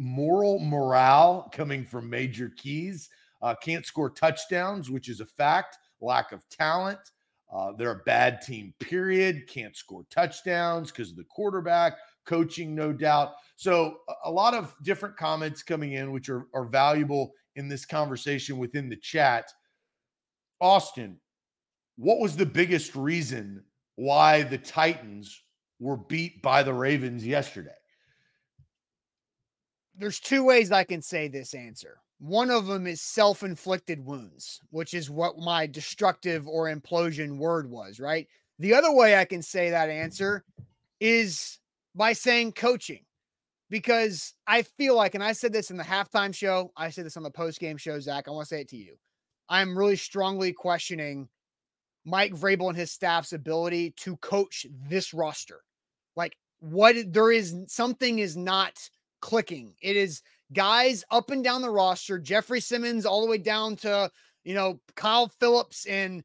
moral 0.00 0.58
morale 0.58 1.50
coming 1.52 1.84
from 1.84 2.08
Major 2.08 2.50
Keys. 2.56 3.10
Uh, 3.42 3.54
can't 3.54 3.86
score 3.86 4.10
touchdowns, 4.10 4.90
which 4.90 5.08
is 5.08 5.20
a 5.20 5.26
fact. 5.26 5.76
Lack 6.00 6.32
of 6.32 6.48
talent. 6.48 6.98
Uh, 7.52 7.72
they're 7.76 7.92
a 7.92 8.02
bad 8.06 8.40
team, 8.40 8.72
period. 8.80 9.46
Can't 9.48 9.76
score 9.76 10.04
touchdowns 10.10 10.90
because 10.90 11.10
of 11.10 11.16
the 11.16 11.24
quarterback, 11.24 11.94
coaching, 12.24 12.74
no 12.74 12.92
doubt. 12.92 13.32
So, 13.56 13.98
a 14.24 14.30
lot 14.30 14.54
of 14.54 14.74
different 14.82 15.16
comments 15.16 15.62
coming 15.62 15.92
in, 15.92 16.12
which 16.12 16.28
are, 16.28 16.46
are 16.54 16.64
valuable 16.64 17.32
in 17.56 17.68
this 17.68 17.84
conversation 17.84 18.56
within 18.56 18.88
the 18.88 18.96
chat. 18.96 19.50
Austin, 20.60 21.18
what 21.96 22.20
was 22.20 22.36
the 22.36 22.46
biggest 22.46 22.94
reason 22.94 23.62
why 23.96 24.42
the 24.44 24.58
Titans 24.58 25.42
were 25.80 25.96
beat 25.96 26.40
by 26.40 26.62
the 26.62 26.72
Ravens 26.72 27.26
yesterday? 27.26 27.70
There's 30.00 30.18
two 30.18 30.42
ways 30.42 30.72
I 30.72 30.82
can 30.82 31.02
say 31.02 31.28
this 31.28 31.54
answer. 31.54 31.98
One 32.18 32.50
of 32.50 32.66
them 32.66 32.86
is 32.86 33.02
self 33.02 33.42
inflicted 33.42 34.04
wounds, 34.04 34.60
which 34.70 34.94
is 34.94 35.10
what 35.10 35.38
my 35.38 35.66
destructive 35.66 36.48
or 36.48 36.74
implosion 36.74 37.36
word 37.36 37.70
was, 37.70 38.00
right? 38.00 38.26
The 38.58 38.74
other 38.74 38.92
way 38.92 39.16
I 39.16 39.24
can 39.26 39.42
say 39.42 39.70
that 39.70 39.90
answer 39.90 40.44
is 41.00 41.58
by 41.94 42.14
saying 42.14 42.52
coaching, 42.52 43.04
because 43.68 44.34
I 44.46 44.62
feel 44.62 44.96
like, 44.96 45.14
and 45.14 45.24
I 45.24 45.32
said 45.32 45.52
this 45.52 45.70
in 45.70 45.76
the 45.76 45.84
halftime 45.84 46.34
show, 46.34 46.72
I 46.76 46.90
said 46.90 47.06
this 47.06 47.16
on 47.16 47.22
the 47.22 47.30
post 47.30 47.60
game 47.60 47.76
show, 47.76 48.00
Zach. 48.00 48.26
I 48.26 48.30
want 48.30 48.48
to 48.48 48.54
say 48.54 48.62
it 48.62 48.68
to 48.70 48.76
you. 48.76 48.96
I'm 49.48 49.76
really 49.76 49.96
strongly 49.96 50.52
questioning 50.52 51.28
Mike 52.04 52.32
Vrabel 52.32 52.68
and 52.68 52.76
his 52.76 52.90
staff's 52.90 53.32
ability 53.32 53.92
to 53.98 54.16
coach 54.18 54.66
this 54.88 55.12
roster. 55.12 55.60
Like, 56.16 56.36
what 56.60 56.96
there 57.12 57.32
is 57.32 57.54
something 57.66 58.18
is 58.18 58.36
not 58.36 58.78
clicking. 59.20 59.74
It 59.82 59.96
is 59.96 60.22
guys 60.52 61.04
up 61.10 61.30
and 61.30 61.44
down 61.44 61.62
the 61.62 61.70
roster, 61.70 62.18
Jeffrey 62.18 62.60
Simmons 62.60 63.06
all 63.06 63.22
the 63.22 63.30
way 63.30 63.38
down 63.38 63.76
to, 63.76 64.10
you 64.44 64.54
know, 64.54 64.80
Kyle 64.96 65.28
Phillips 65.40 65.86
and 65.86 66.22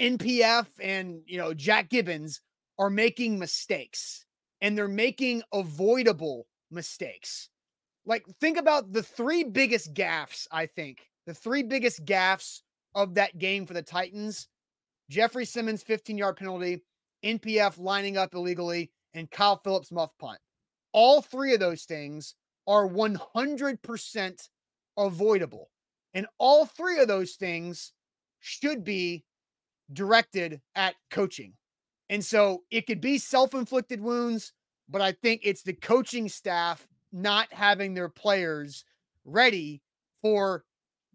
NPF 0.00 0.66
and, 0.80 1.20
you 1.26 1.38
know, 1.38 1.54
Jack 1.54 1.88
Gibbens 1.90 2.40
are 2.78 2.90
making 2.90 3.38
mistakes 3.38 4.26
and 4.60 4.76
they're 4.76 4.88
making 4.88 5.42
avoidable 5.52 6.46
mistakes. 6.70 7.48
Like, 8.04 8.24
think 8.40 8.58
about 8.58 8.92
the 8.92 9.02
three 9.02 9.44
biggest 9.44 9.94
gaffes, 9.94 10.46
I 10.50 10.66
think. 10.66 11.08
The 11.26 11.34
three 11.34 11.62
biggest 11.62 12.04
gaffes 12.04 12.62
of 12.94 13.14
that 13.14 13.38
game 13.38 13.64
for 13.64 13.74
the 13.74 13.82
Titans 13.82 14.48
Jeffrey 15.12 15.44
Simmons 15.44 15.82
15 15.82 16.16
yard 16.16 16.36
penalty, 16.36 16.82
NPF 17.24 17.78
lining 17.78 18.16
up 18.16 18.34
illegally, 18.34 18.90
and 19.14 19.30
Kyle 19.30 19.60
Phillips 19.62 19.92
muff 19.92 20.10
punt. 20.18 20.38
All 20.92 21.22
three 21.22 21.54
of 21.54 21.60
those 21.60 21.84
things 21.84 22.34
are 22.66 22.88
100% 22.88 24.48
avoidable. 24.96 25.70
And 26.14 26.26
all 26.38 26.66
three 26.66 27.00
of 27.00 27.08
those 27.08 27.32
things 27.32 27.92
should 28.40 28.84
be 28.84 29.24
directed 29.92 30.60
at 30.74 30.94
coaching. 31.10 31.54
And 32.10 32.24
so 32.24 32.64
it 32.70 32.86
could 32.86 33.00
be 33.00 33.18
self 33.18 33.54
inflicted 33.54 34.00
wounds, 34.00 34.52
but 34.88 35.00
I 35.00 35.12
think 35.12 35.40
it's 35.44 35.62
the 35.62 35.72
coaching 35.72 36.28
staff 36.28 36.86
not 37.12 37.52
having 37.52 37.94
their 37.94 38.08
players 38.08 38.84
ready 39.24 39.80
for 40.20 40.64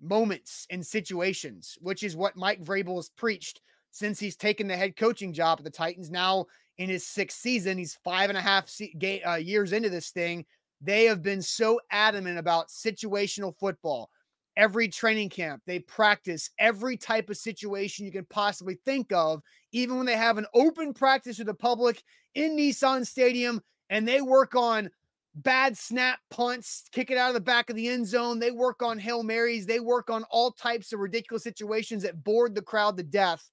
moments 0.01 0.65
and 0.69 0.85
situations, 0.85 1.77
which 1.81 2.03
is 2.03 2.15
what 2.15 2.35
Mike 2.35 2.63
Vrabel 2.63 2.95
has 2.95 3.09
preached 3.09 3.61
since 3.91 4.19
he's 4.19 4.35
taken 4.35 4.67
the 4.67 4.77
head 4.77 4.95
coaching 4.95 5.33
job 5.33 5.59
at 5.59 5.63
the 5.63 5.71
Titans. 5.71 6.09
Now 6.09 6.45
in 6.77 6.89
his 6.89 7.05
sixth 7.05 7.39
season. 7.39 7.77
He's 7.77 7.97
five 8.03 8.29
and 8.29 8.37
a 8.37 8.41
half 8.41 8.69
se- 8.69 8.95
ga- 8.97 9.23
uh, 9.23 9.35
years 9.35 9.73
into 9.73 9.89
this 9.89 10.11
thing. 10.11 10.45
They 10.81 11.05
have 11.05 11.23
been 11.23 11.41
so 11.41 11.79
adamant 11.91 12.37
about 12.37 12.69
situational 12.69 13.57
football. 13.57 14.09
Every 14.55 14.87
training 14.87 15.29
camp, 15.29 15.61
they 15.67 15.79
practice 15.79 16.49
every 16.57 16.97
type 16.97 17.29
of 17.29 17.37
situation 17.37 18.05
you 18.05 18.11
can 18.11 18.25
possibly 18.25 18.79
think 18.85 19.11
of, 19.11 19.41
even 19.71 19.97
when 19.97 20.05
they 20.05 20.17
have 20.17 20.37
an 20.37 20.47
open 20.53 20.93
practice 20.93 21.37
with 21.37 21.47
the 21.47 21.53
public 21.53 22.01
in 22.33 22.57
Nissan 22.57 23.05
Stadium 23.05 23.61
and 23.89 24.07
they 24.07 24.21
work 24.21 24.55
on 24.55 24.89
bad 25.35 25.77
snap 25.77 26.19
punts, 26.31 26.85
kick 26.91 27.11
it 27.11 27.17
out 27.17 27.29
of 27.29 27.35
the 27.35 27.39
back 27.39 27.69
of 27.69 27.75
the 27.75 27.87
end 27.87 28.07
zone. 28.07 28.39
They 28.39 28.49
work 28.49 28.81
on 28.81 28.97
Hail 28.97 29.21
Marys. 29.21 29.67
They 29.67 29.79
work 29.79 30.09
on 30.09 30.23
all 30.31 30.51
types 30.51 30.91
of 30.91 30.99
ridiculous 30.99 31.43
situations 31.43 32.01
that 32.03 32.23
bored 32.23 32.55
the 32.55 32.61
crowd 32.61 32.97
to 32.97 33.03
death 33.03 33.47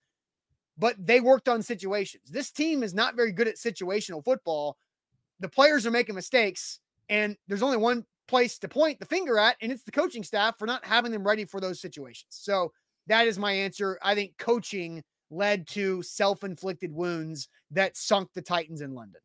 but 0.76 0.96
they 0.98 1.20
worked 1.20 1.48
on 1.48 1.62
situations. 1.62 2.30
This 2.30 2.50
team 2.50 2.82
is 2.82 2.94
not 2.94 3.16
very 3.16 3.32
good 3.32 3.48
at 3.48 3.56
situational 3.56 4.24
football. 4.24 4.76
The 5.40 5.48
players 5.48 5.86
are 5.86 5.90
making 5.90 6.14
mistakes, 6.14 6.80
and 7.08 7.36
there's 7.48 7.62
only 7.62 7.76
one 7.76 8.04
place 8.26 8.58
to 8.58 8.68
point 8.68 8.98
the 8.98 9.06
finger 9.06 9.38
at, 9.38 9.56
and 9.60 9.70
it's 9.70 9.84
the 9.84 9.92
coaching 9.92 10.22
staff 10.22 10.58
for 10.58 10.66
not 10.66 10.84
having 10.84 11.12
them 11.12 11.26
ready 11.26 11.44
for 11.44 11.60
those 11.60 11.80
situations. 11.80 12.30
So 12.30 12.72
that 13.06 13.26
is 13.26 13.38
my 13.38 13.52
answer. 13.52 13.98
I 14.02 14.14
think 14.14 14.36
coaching 14.38 15.02
led 15.30 15.66
to 15.68 16.02
self 16.02 16.44
inflicted 16.44 16.92
wounds 16.92 17.48
that 17.70 17.96
sunk 17.96 18.30
the 18.34 18.42
Titans 18.42 18.80
in 18.80 18.94
London. 18.94 19.20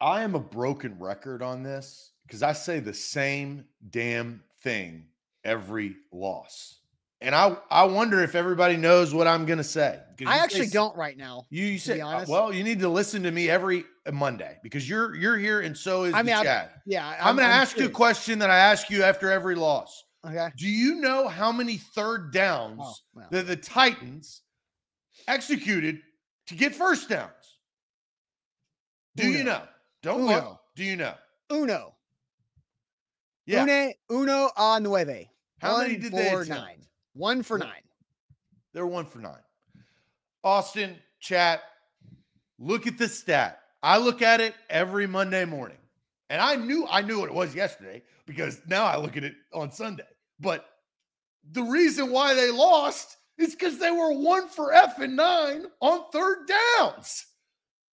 I 0.00 0.22
am 0.22 0.34
a 0.34 0.40
broken 0.40 0.98
record 0.98 1.42
on 1.42 1.62
this 1.62 2.12
because 2.26 2.42
I 2.42 2.52
say 2.52 2.80
the 2.80 2.94
same 2.94 3.64
damn 3.90 4.42
thing 4.62 5.06
every 5.44 5.96
loss. 6.12 6.80
And 7.20 7.34
I 7.34 7.56
I 7.70 7.84
wonder 7.84 8.22
if 8.22 8.34
everybody 8.34 8.76
knows 8.76 9.14
what 9.14 9.26
I'm 9.26 9.46
going 9.46 9.58
to 9.58 9.64
say. 9.64 9.98
I 10.26 10.38
actually 10.38 10.66
say- 10.66 10.72
don't 10.72 10.96
right 10.96 11.16
now. 11.16 11.44
You, 11.50 11.66
you 11.66 11.94
be 11.94 12.00
uh, 12.00 12.24
well, 12.28 12.52
you 12.52 12.62
need 12.62 12.80
to 12.80 12.88
listen 12.88 13.22
to 13.22 13.30
me 13.30 13.48
every 13.48 13.84
Monday 14.12 14.58
because 14.62 14.88
you're 14.88 15.14
you're 15.14 15.38
here 15.38 15.60
and 15.60 15.76
so 15.76 16.04
is 16.04 16.14
I 16.14 16.22
mean, 16.22 16.34
I-. 16.34 16.68
Yeah, 16.84 17.16
I'm, 17.20 17.36
going 17.36 17.48
to 17.48 17.54
ask 17.54 17.78
you 17.78 17.86
a 17.86 17.90
question 17.90 18.38
that 18.40 18.50
I 18.50 18.58
ask 18.58 18.90
you 18.90 19.02
after 19.02 19.30
every 19.30 19.54
loss. 19.54 20.04
Okay. 20.26 20.48
Do 20.56 20.68
you 20.68 20.96
know 20.96 21.28
how 21.28 21.52
many 21.52 21.76
third 21.76 22.32
downs 22.32 22.80
Oh, 23.16 23.22
that 23.30 23.46
the 23.46 23.56
Titans 23.56 24.42
executed 25.28 26.00
to 26.48 26.54
get 26.54 26.74
first 26.74 27.08
downs? 27.08 27.30
Do 29.14 29.30
you 29.30 29.44
know? 29.44 29.62
Don't 30.02 30.22
Uno. 30.22 30.34
look. 30.34 30.60
Do 30.74 30.84
you 30.84 30.96
know? 30.96 31.14
Uno. 31.50 31.94
Yeah. 33.46 33.62
Une, 33.62 33.94
uno 34.10 34.50
a 34.56 34.80
nueve. 34.80 35.28
How 35.60 35.78
many 35.78 35.94
One 35.94 36.00
did 36.00 36.12
they 36.12 36.30
for 36.30 36.42
attempt? 36.42 36.62
nine? 36.62 36.86
One 37.16 37.42
for 37.42 37.56
nine. 37.58 37.82
They're 38.74 38.86
one 38.86 39.06
for 39.06 39.20
nine. 39.20 39.40
Austin, 40.44 40.96
chat, 41.18 41.62
look 42.58 42.86
at 42.86 42.98
the 42.98 43.08
stat. 43.08 43.60
I 43.82 43.96
look 43.96 44.20
at 44.20 44.42
it 44.42 44.54
every 44.68 45.06
Monday 45.06 45.46
morning. 45.46 45.78
And 46.28 46.42
I 46.42 46.56
knew 46.56 46.86
I 46.90 47.00
knew 47.00 47.20
what 47.20 47.30
it 47.30 47.34
was 47.34 47.54
yesterday 47.54 48.02
because 48.26 48.60
now 48.66 48.84
I 48.84 48.96
look 48.98 49.16
at 49.16 49.24
it 49.24 49.34
on 49.54 49.72
Sunday. 49.72 50.06
But 50.40 50.66
the 51.52 51.62
reason 51.62 52.10
why 52.10 52.34
they 52.34 52.50
lost 52.50 53.16
is 53.38 53.54
because 53.54 53.78
they 53.78 53.90
were 53.90 54.12
one 54.12 54.48
for 54.48 54.74
F 54.74 54.98
and 54.98 55.16
nine 55.16 55.66
on 55.80 56.04
third 56.12 56.48
downs. 56.76 57.26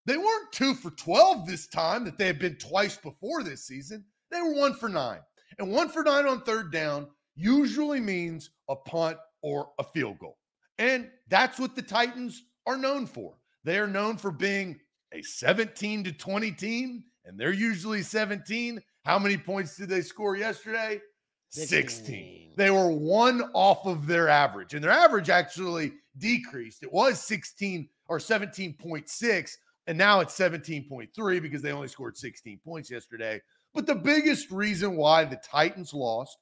They 0.05 0.17
weren't 0.17 0.51
two 0.51 0.73
for 0.73 0.91
12 0.91 1.47
this 1.47 1.67
time 1.67 2.03
that 2.05 2.17
they 2.17 2.27
had 2.27 2.39
been 2.39 2.57
twice 2.57 2.97
before 2.97 3.41
this 3.41 3.65
season. 3.65 4.03
They 4.31 4.41
were 4.41 4.55
one 4.55 4.73
for 4.73 4.89
nine. 4.89 5.19
And 5.59 5.71
one 5.71 5.87
for 5.87 6.03
nine 6.03 6.25
on 6.25 6.41
third 6.41 6.73
down 6.73 7.07
usually 7.35 7.99
means 7.99 8.49
a 8.69 8.75
punt 8.75 9.17
or 9.41 9.69
a 9.79 9.83
field 9.83 10.19
goal. 10.19 10.37
And 10.77 11.09
that's 11.29 11.59
what 11.59 11.75
the 11.75 11.81
Titans 11.81 12.43
are 12.65 12.77
known 12.77 13.05
for. 13.05 13.35
They 13.63 13.77
are 13.79 13.87
known 13.87 14.17
for 14.17 14.31
being 14.31 14.79
a 15.13 15.21
17 15.21 16.03
to 16.05 16.11
20 16.11 16.51
team, 16.51 17.03
and 17.25 17.39
they're 17.39 17.53
usually 17.53 18.01
17. 18.01 18.81
How 19.05 19.19
many 19.19 19.37
points 19.37 19.77
did 19.77 19.89
they 19.89 20.01
score 20.01 20.35
yesterday? 20.35 21.01
16. 21.49 21.89
16. 21.89 22.53
They 22.57 22.71
were 22.71 22.89
one 22.89 23.43
off 23.53 23.85
of 23.85 24.07
their 24.07 24.27
average, 24.27 24.73
and 24.73 24.83
their 24.83 24.91
average 24.91 25.29
actually 25.29 25.93
decreased. 26.17 26.83
It 26.83 26.91
was 26.91 27.19
16 27.19 27.87
or 28.07 28.17
17.6, 28.17 29.51
and 29.87 29.97
now 29.97 30.19
it's 30.19 30.37
17.3 30.37 31.41
because 31.41 31.61
they 31.61 31.71
only 31.71 31.87
scored 31.87 32.17
16 32.17 32.59
points 32.65 32.89
yesterday. 32.89 33.39
But 33.73 33.85
the 33.85 33.95
biggest 33.95 34.51
reason 34.51 34.95
why 34.95 35.25
the 35.25 35.41
Titans 35.43 35.93
lost 35.93 36.37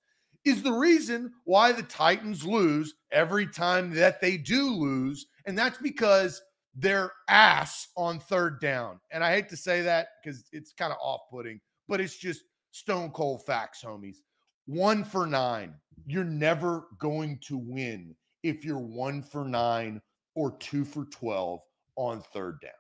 is 0.46 0.64
the 0.64 0.72
reason 0.72 1.32
why 1.44 1.72
the 1.72 1.84
Titans 1.84 2.46
lose 2.46 2.96
every 3.12 3.48
time 3.48 3.94
that 3.94 4.22
they 4.22 4.38
do 4.38 4.70
lose. 4.70 5.28
And 5.46 5.58
that's 5.58 5.78
because 5.78 6.42
they're 6.76 7.12
ass 7.28 7.88
on 7.96 8.20
third 8.20 8.60
down. 8.60 9.00
And 9.12 9.24
I 9.24 9.32
hate 9.34 9.50
to 9.50 9.58
say 9.58 9.82
that 9.82 10.10
because 10.24 10.46
it's 10.52 10.74
kind 10.74 10.92
of 10.92 10.98
off 11.02 11.22
putting, 11.30 11.60
but 11.88 12.02
it's 12.02 12.18
just 12.18 12.44
stone 12.72 13.12
cold 13.12 13.46
facts, 13.46 13.84
homies. 13.86 14.18
One 14.66 15.04
for 15.04 15.28
nine. 15.28 15.74
You're 16.06 16.24
never 16.24 16.86
going 16.98 17.40
to 17.48 17.58
win 17.58 18.16
if 18.44 18.66
you're 18.66 18.80
one 18.80 19.22
for 19.22 19.46
nine 19.46 20.02
or 20.36 20.58
two 20.58 20.86
for 20.86 21.06
12 21.06 21.60
on 21.96 22.22
third 22.34 22.60
downs. 22.62 22.76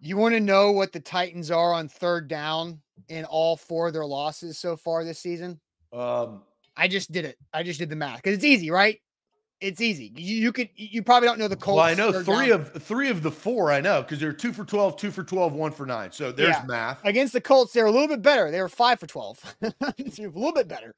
You 0.00 0.16
want 0.16 0.34
to 0.34 0.40
know 0.40 0.72
what 0.72 0.92
the 0.92 1.00
Titans 1.00 1.50
are 1.50 1.72
on 1.72 1.88
third 1.88 2.28
down 2.28 2.80
in 3.08 3.24
all 3.24 3.56
four 3.56 3.88
of 3.88 3.92
their 3.92 4.06
losses 4.06 4.58
so 4.58 4.76
far 4.76 5.04
this 5.04 5.18
season? 5.18 5.60
Um, 5.92 6.42
I 6.76 6.88
just 6.88 7.10
did 7.12 7.24
it. 7.24 7.36
I 7.52 7.62
just 7.62 7.78
did 7.78 7.88
the 7.90 7.96
math 7.96 8.16
because 8.22 8.34
it's 8.34 8.44
easy, 8.44 8.70
right? 8.70 9.00
It's 9.60 9.80
easy. 9.80 10.12
You, 10.16 10.36
you 10.36 10.52
could. 10.52 10.68
You 10.74 11.02
probably 11.02 11.28
don't 11.28 11.38
know 11.38 11.48
the 11.48 11.56
Colts. 11.56 11.76
well, 11.78 11.86
I 11.86 11.94
know 11.94 12.12
three 12.22 12.48
down. 12.48 12.60
of 12.60 12.82
three 12.82 13.08
of 13.08 13.22
the 13.22 13.30
four 13.30 13.72
I 13.72 13.80
know 13.80 14.02
because 14.02 14.20
they're 14.20 14.34
two 14.34 14.52
for 14.52 14.64
12, 14.66 14.98
two 14.98 15.10
for 15.10 15.24
12, 15.24 15.54
one 15.54 15.72
for 15.72 15.86
nine. 15.86 16.12
So 16.12 16.30
there's 16.30 16.50
Yeah. 16.56 16.64
math. 16.66 17.02
against 17.04 17.32
the 17.32 17.40
Colts. 17.40 17.72
They're 17.72 17.86
a 17.86 17.90
little 17.90 18.08
bit 18.08 18.20
better. 18.20 18.50
They 18.50 18.60
were 18.60 18.68
five 18.68 19.00
for 19.00 19.06
twelve, 19.06 19.40
a 19.62 19.72
little 20.18 20.52
bit 20.52 20.68
better. 20.68 20.94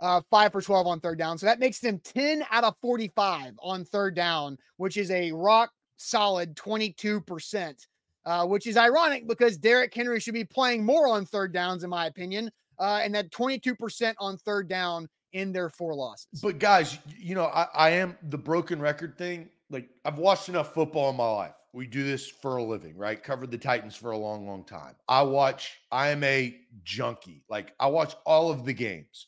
Uh, 0.00 0.22
five 0.30 0.52
for 0.52 0.62
twelve 0.62 0.86
on 0.86 1.00
third 1.00 1.18
down. 1.18 1.36
So 1.36 1.44
that 1.46 1.58
makes 1.58 1.80
them 1.80 1.98
ten 2.02 2.44
out 2.50 2.64
of 2.64 2.76
forty-five 2.78 3.52
on 3.62 3.84
third 3.84 4.14
down, 4.14 4.56
which 4.78 4.96
is 4.96 5.10
a 5.10 5.30
rock 5.32 5.70
solid 5.98 6.56
twenty-two 6.56 7.20
percent. 7.22 7.86
Uh, 8.24 8.46
which 8.46 8.66
is 8.66 8.76
ironic 8.76 9.26
because 9.26 9.56
Derrick 9.58 9.92
Henry 9.94 10.20
should 10.20 10.34
be 10.34 10.44
playing 10.44 10.84
more 10.84 11.08
on 11.08 11.24
third 11.24 11.50
downs, 11.52 11.82
in 11.82 11.88
my 11.90 12.06
opinion. 12.06 12.50
Uh, 12.78 13.00
and 13.02 13.14
that 13.14 13.30
twenty-two 13.32 13.74
percent 13.74 14.16
on 14.20 14.36
third 14.38 14.66
down 14.68 15.08
in 15.32 15.52
their 15.52 15.68
four 15.68 15.94
losses. 15.94 16.40
But 16.42 16.58
guys, 16.58 16.98
you 17.18 17.34
know, 17.34 17.46
I, 17.46 17.66
I 17.74 17.90
am 17.90 18.16
the 18.28 18.38
broken 18.38 18.80
record 18.80 19.16
thing. 19.16 19.48
Like 19.70 19.88
I've 20.04 20.18
watched 20.18 20.48
enough 20.48 20.72
football 20.74 21.10
in 21.10 21.16
my 21.16 21.30
life. 21.30 21.54
We 21.72 21.86
do 21.86 22.02
this 22.02 22.26
for 22.26 22.56
a 22.56 22.62
living, 22.62 22.96
right? 22.96 23.22
Covered 23.22 23.50
the 23.50 23.58
Titans 23.58 23.94
for 23.94 24.12
a 24.12 24.16
long, 24.16 24.46
long 24.46 24.64
time. 24.64 24.94
I 25.06 25.22
watch, 25.22 25.78
I 25.92 26.08
am 26.08 26.24
a 26.24 26.58
junkie. 26.82 27.42
Like 27.48 27.74
I 27.78 27.88
watch 27.88 28.14
all 28.24 28.50
of 28.50 28.64
the 28.64 28.72
games. 28.72 29.26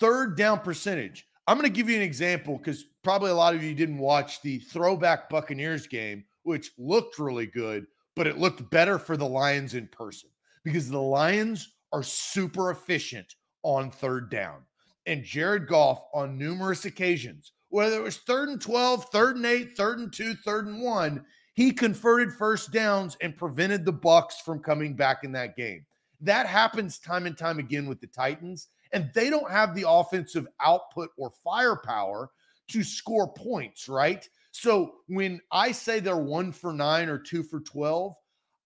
Third 0.00 0.36
down 0.36 0.60
percentage. 0.60 1.26
I'm 1.46 1.58
going 1.58 1.70
to 1.70 1.76
give 1.76 1.90
you 1.90 1.96
an 1.96 2.02
example 2.02 2.56
because 2.56 2.84
probably 3.02 3.30
a 3.30 3.34
lot 3.34 3.54
of 3.54 3.62
you 3.62 3.74
didn't 3.74 3.98
watch 3.98 4.40
the 4.42 4.60
throwback 4.60 5.28
Buccaneers 5.28 5.86
game, 5.86 6.24
which 6.44 6.70
looked 6.78 7.18
really 7.18 7.46
good, 7.46 7.86
but 8.14 8.26
it 8.26 8.38
looked 8.38 8.70
better 8.70 8.98
for 8.98 9.16
the 9.16 9.28
Lions 9.28 9.74
in 9.74 9.88
person 9.88 10.30
because 10.64 10.88
the 10.88 11.00
Lions 11.00 11.74
are 11.92 12.02
super 12.02 12.70
efficient 12.70 13.34
on 13.62 13.90
third 13.90 14.30
down 14.30 14.62
and 15.06 15.24
Jared 15.24 15.66
Goff 15.66 16.04
on 16.14 16.38
numerous 16.38 16.84
occasions, 16.84 17.52
whether 17.68 17.96
it 17.96 18.02
was 18.02 18.18
third 18.18 18.48
and 18.48 18.60
12, 18.60 19.06
third 19.06 19.36
and 19.36 19.46
eight, 19.46 19.76
third 19.76 19.98
and 19.98 20.12
two, 20.12 20.34
third 20.34 20.66
and 20.66 20.82
one, 20.82 21.24
he 21.54 21.72
converted 21.72 22.32
first 22.32 22.72
downs 22.72 23.16
and 23.20 23.36
prevented 23.36 23.84
the 23.84 23.92
Bucks 23.92 24.40
from 24.40 24.60
coming 24.60 24.94
back 24.94 25.24
in 25.24 25.32
that 25.32 25.56
game. 25.56 25.84
That 26.20 26.46
happens 26.46 26.98
time 26.98 27.26
and 27.26 27.36
time 27.36 27.58
again 27.58 27.86
with 27.86 28.00
the 28.00 28.06
Titans, 28.06 28.68
and 28.92 29.10
they 29.14 29.28
don't 29.28 29.50
have 29.50 29.74
the 29.74 29.88
offensive 29.88 30.46
output 30.64 31.10
or 31.18 31.32
firepower 31.44 32.30
to 32.68 32.82
score 32.82 33.32
points, 33.32 33.88
right? 33.88 34.26
So 34.52 34.94
when 35.08 35.40
I 35.50 35.72
say 35.72 36.00
they're 36.00 36.16
one 36.16 36.52
for 36.52 36.72
nine 36.72 37.08
or 37.08 37.18
two 37.18 37.42
for 37.42 37.60
12, 37.60 38.14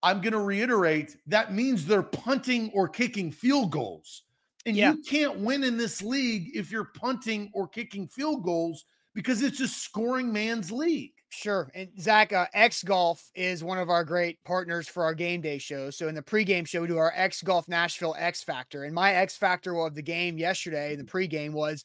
I'm 0.02 0.20
going 0.20 0.32
to 0.32 0.40
reiterate 0.40 1.16
that 1.26 1.52
means 1.52 1.84
they're 1.86 2.02
punting 2.02 2.70
or 2.74 2.88
kicking 2.88 3.32
field 3.32 3.70
goals. 3.70 4.22
And 4.66 4.76
Yeah. 4.76 4.92
you 4.92 5.02
can't 5.02 5.38
win 5.38 5.64
in 5.64 5.76
this 5.76 6.02
league 6.02 6.50
if 6.54 6.70
you're 6.70 6.90
punting 6.94 7.50
or 7.54 7.68
kicking 7.68 8.08
field 8.08 8.42
goals 8.42 8.84
because 9.14 9.42
it's 9.42 9.60
a 9.60 9.68
scoring 9.68 10.32
man's 10.32 10.70
league. 10.70 11.12
Sure. 11.30 11.70
And 11.74 11.88
Zach, 12.00 12.32
uh, 12.32 12.46
X 12.52 12.82
Golf 12.82 13.30
is 13.34 13.62
one 13.62 13.78
of 13.78 13.90
our 13.90 14.04
great 14.04 14.42
partners 14.44 14.88
for 14.88 15.04
our 15.04 15.14
game 15.14 15.40
day 15.40 15.58
show. 15.58 15.90
So 15.90 16.08
in 16.08 16.14
the 16.14 16.22
pregame 16.22 16.66
show, 16.66 16.80
we 16.82 16.88
do 16.88 16.98
our 16.98 17.12
X 17.14 17.42
Golf 17.42 17.68
Nashville 17.68 18.14
X 18.18 18.42
Factor. 18.42 18.84
And 18.84 18.94
my 18.94 19.14
X 19.14 19.36
Factor 19.36 19.76
of 19.78 19.94
the 19.94 20.02
game 20.02 20.38
yesterday 20.38 20.92
in 20.92 20.98
the 20.98 21.04
pregame 21.04 21.52
was 21.52 21.84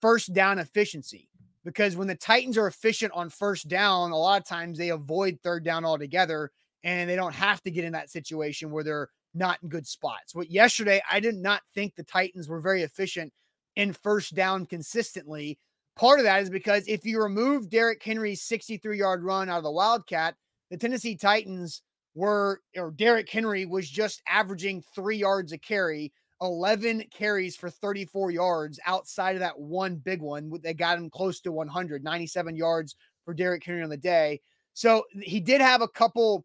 first 0.00 0.32
down 0.32 0.58
efficiency. 0.58 1.28
Because 1.64 1.96
when 1.96 2.08
the 2.08 2.16
Titans 2.16 2.58
are 2.58 2.66
efficient 2.66 3.12
on 3.14 3.30
first 3.30 3.68
down, 3.68 4.10
a 4.10 4.16
lot 4.16 4.40
of 4.40 4.46
times 4.46 4.78
they 4.78 4.88
avoid 4.88 5.38
third 5.42 5.64
down 5.64 5.84
altogether 5.84 6.50
and 6.82 7.08
they 7.08 7.14
don't 7.16 7.34
have 7.34 7.62
to 7.62 7.70
get 7.70 7.84
in 7.84 7.92
that 7.92 8.10
situation 8.10 8.70
where 8.70 8.82
they're 8.82 9.08
not 9.34 9.58
in 9.62 9.68
good 9.68 9.86
spots. 9.86 10.34
What 10.34 10.50
yesterday, 10.50 11.02
I 11.10 11.20
did 11.20 11.36
not 11.36 11.62
think 11.74 11.94
the 11.94 12.02
Titans 12.02 12.48
were 12.48 12.60
very 12.60 12.82
efficient 12.82 13.32
in 13.76 13.92
first 13.92 14.34
down 14.34 14.66
consistently. 14.66 15.58
Part 15.96 16.18
of 16.18 16.24
that 16.24 16.42
is 16.42 16.50
because 16.50 16.86
if 16.86 17.04
you 17.04 17.22
remove 17.22 17.68
Derrick 17.68 18.02
Henry's 18.02 18.42
63 18.42 18.98
yard 18.98 19.22
run 19.22 19.48
out 19.48 19.58
of 19.58 19.64
the 19.64 19.70
Wildcat, 19.70 20.34
the 20.70 20.76
Tennessee 20.76 21.16
Titans 21.16 21.82
were, 22.14 22.60
or 22.76 22.90
Derrick 22.90 23.30
Henry 23.30 23.66
was 23.66 23.88
just 23.88 24.22
averaging 24.28 24.82
three 24.94 25.16
yards 25.16 25.52
a 25.52 25.58
carry, 25.58 26.12
11 26.40 27.04
carries 27.12 27.56
for 27.56 27.70
34 27.70 28.32
yards 28.32 28.80
outside 28.86 29.36
of 29.36 29.40
that 29.40 29.58
one 29.58 29.96
big 29.96 30.20
one. 30.20 30.52
They 30.62 30.74
got 30.74 30.98
him 30.98 31.08
close 31.08 31.40
to 31.42 31.52
100, 31.52 32.02
97 32.02 32.56
yards 32.56 32.96
for 33.24 33.32
Derrick 33.32 33.64
Henry 33.64 33.82
on 33.82 33.90
the 33.90 33.96
day. 33.96 34.40
So 34.74 35.04
he 35.20 35.40
did 35.40 35.60
have 35.60 35.82
a 35.82 35.88
couple, 35.88 36.44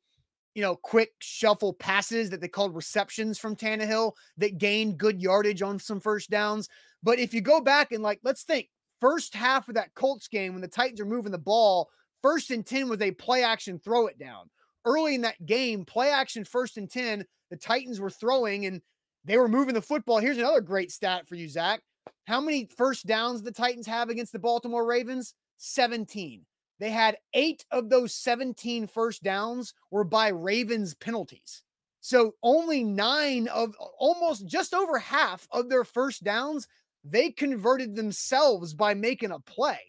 you 0.58 0.64
know, 0.64 0.76
quick 0.76 1.12
shuffle 1.20 1.72
passes 1.72 2.32
that 2.32 2.42
they 2.42 2.48
called 2.48 2.76
receptions 2.76 3.38
from 3.38 3.56
Tannehill 3.56 4.14
that 4.38 4.58
gained 4.58 4.98
good 4.98 5.22
yardage 5.22 5.62
on 5.62 5.78
some 5.78 6.00
first 6.00 6.32
downs. 6.32 6.68
But 7.04 7.20
if 7.20 7.32
you 7.32 7.42
go 7.42 7.62
back 7.62 7.92
and 7.92 8.02
like, 8.02 8.20
let's 8.24 8.42
think 8.42 8.68
first 9.00 9.36
half 9.36 9.70
of 9.70 9.76
that 9.76 9.94
Colts 9.94 10.28
game 10.28 10.54
when 10.54 10.64
the 10.64 10.68
Titans 10.68 11.00
are 11.00 11.06
moving 11.06 11.32
the 11.32 11.38
ball, 11.38 11.92
first 12.24 12.50
and 12.50 12.66
10 12.66 12.90
was 12.90 13.00
a 13.02 13.12
play 13.12 13.44
action 13.44 13.78
throw 13.78 14.08
it 14.08 14.18
down. 14.18 14.50
Early 14.84 15.14
in 15.14 15.22
that 15.22 15.46
game, 15.46 15.86
play 15.86 16.10
action 16.10 16.44
first 16.44 16.78
and 16.78 16.90
10, 16.90 17.24
the 17.52 17.58
Titans 17.58 18.00
were 18.00 18.10
throwing 18.10 18.66
and 18.66 18.82
they 19.26 19.38
were 19.38 19.48
moving 19.48 19.76
the 19.76 19.82
football. 19.84 20.18
Here's 20.18 20.40
another 20.40 20.62
great 20.62 20.92
stat 20.92 21.28
for 21.28 21.36
you, 21.36 21.48
Zach. 21.48 21.82
How 22.26 22.42
many 22.42 22.68
first 22.76 23.06
downs 23.06 23.44
the 23.44 23.52
Titans 23.52 23.86
have 23.86 24.10
against 24.10 24.34
the 24.34 24.40
Baltimore 24.40 24.88
Ravens? 24.88 25.36
17. 25.58 26.44
They 26.80 26.92
had 26.92 27.18
eight 27.34 27.66
of 27.72 27.90
those 27.90 28.14
17 28.14 28.88
first 28.88 29.24
downs 29.24 29.74
were 29.92 30.04
by 30.04 30.30
Ravens 30.30 30.94
penalties. 30.96 31.64
So 32.00 32.36
only 32.44 32.84
nine 32.84 33.48
of 33.48 33.76
almost 33.98 34.48
just 34.48 34.74
over 34.74 34.98
half 34.98 35.48
of 35.52 35.70
their 35.70 35.84
first 35.84 36.24
downs, 36.24 36.68
they 37.04 37.32
converted 37.32 37.96
themselves 37.96 38.74
by 38.74 38.94
making 38.94 39.32
a 39.32 39.40
play. 39.40 39.80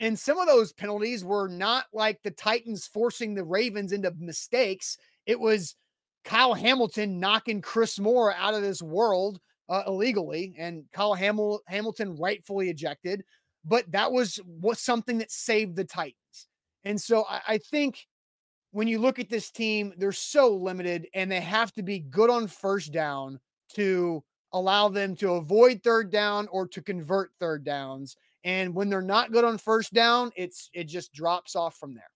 And 0.00 0.16
some 0.16 0.38
of 0.38 0.46
those 0.46 0.72
penalties 0.72 1.24
were 1.24 1.48
not 1.48 1.86
like 1.92 2.22
the 2.22 2.30
Titans 2.30 2.86
forcing 2.86 3.34
the 3.34 3.44
Ravens 3.44 3.92
into 3.92 4.12
mistakes. 4.18 4.96
It 5.26 5.40
was 5.40 5.74
Kyle 6.24 6.54
Hamilton 6.54 7.18
knocking 7.18 7.60
Chris 7.60 7.98
Moore 7.98 8.32
out 8.34 8.54
of 8.54 8.62
this 8.62 8.82
world 8.82 9.40
uh, 9.68 9.82
illegally, 9.86 10.54
and 10.58 10.84
Kyle 10.92 11.16
Hamil- 11.16 11.60
Hamilton 11.66 12.16
rightfully 12.16 12.70
ejected. 12.70 13.24
But 13.64 13.90
that 13.92 14.12
was 14.12 14.40
was 14.46 14.80
something 14.80 15.18
that 15.18 15.30
saved 15.30 15.76
the 15.76 15.84
Titans. 15.84 16.48
And 16.84 17.00
so 17.00 17.24
I, 17.28 17.40
I 17.48 17.58
think 17.58 18.06
when 18.70 18.88
you 18.88 18.98
look 18.98 19.18
at 19.18 19.28
this 19.28 19.50
team, 19.50 19.92
they're 19.96 20.12
so 20.12 20.54
limited, 20.54 21.08
and 21.14 21.30
they 21.30 21.40
have 21.40 21.72
to 21.72 21.82
be 21.82 21.98
good 21.98 22.30
on 22.30 22.46
first 22.46 22.92
down 22.92 23.40
to 23.74 24.22
allow 24.52 24.88
them 24.88 25.14
to 25.16 25.32
avoid 25.34 25.82
third 25.82 26.10
down 26.10 26.48
or 26.48 26.66
to 26.68 26.80
convert 26.80 27.30
third 27.38 27.64
downs. 27.64 28.16
And 28.44 28.74
when 28.74 28.88
they're 28.88 29.02
not 29.02 29.32
good 29.32 29.44
on 29.44 29.58
first 29.58 29.92
down, 29.92 30.30
it's 30.36 30.70
it 30.72 30.84
just 30.84 31.12
drops 31.12 31.56
off 31.56 31.76
from 31.76 31.94
there. 31.94 32.10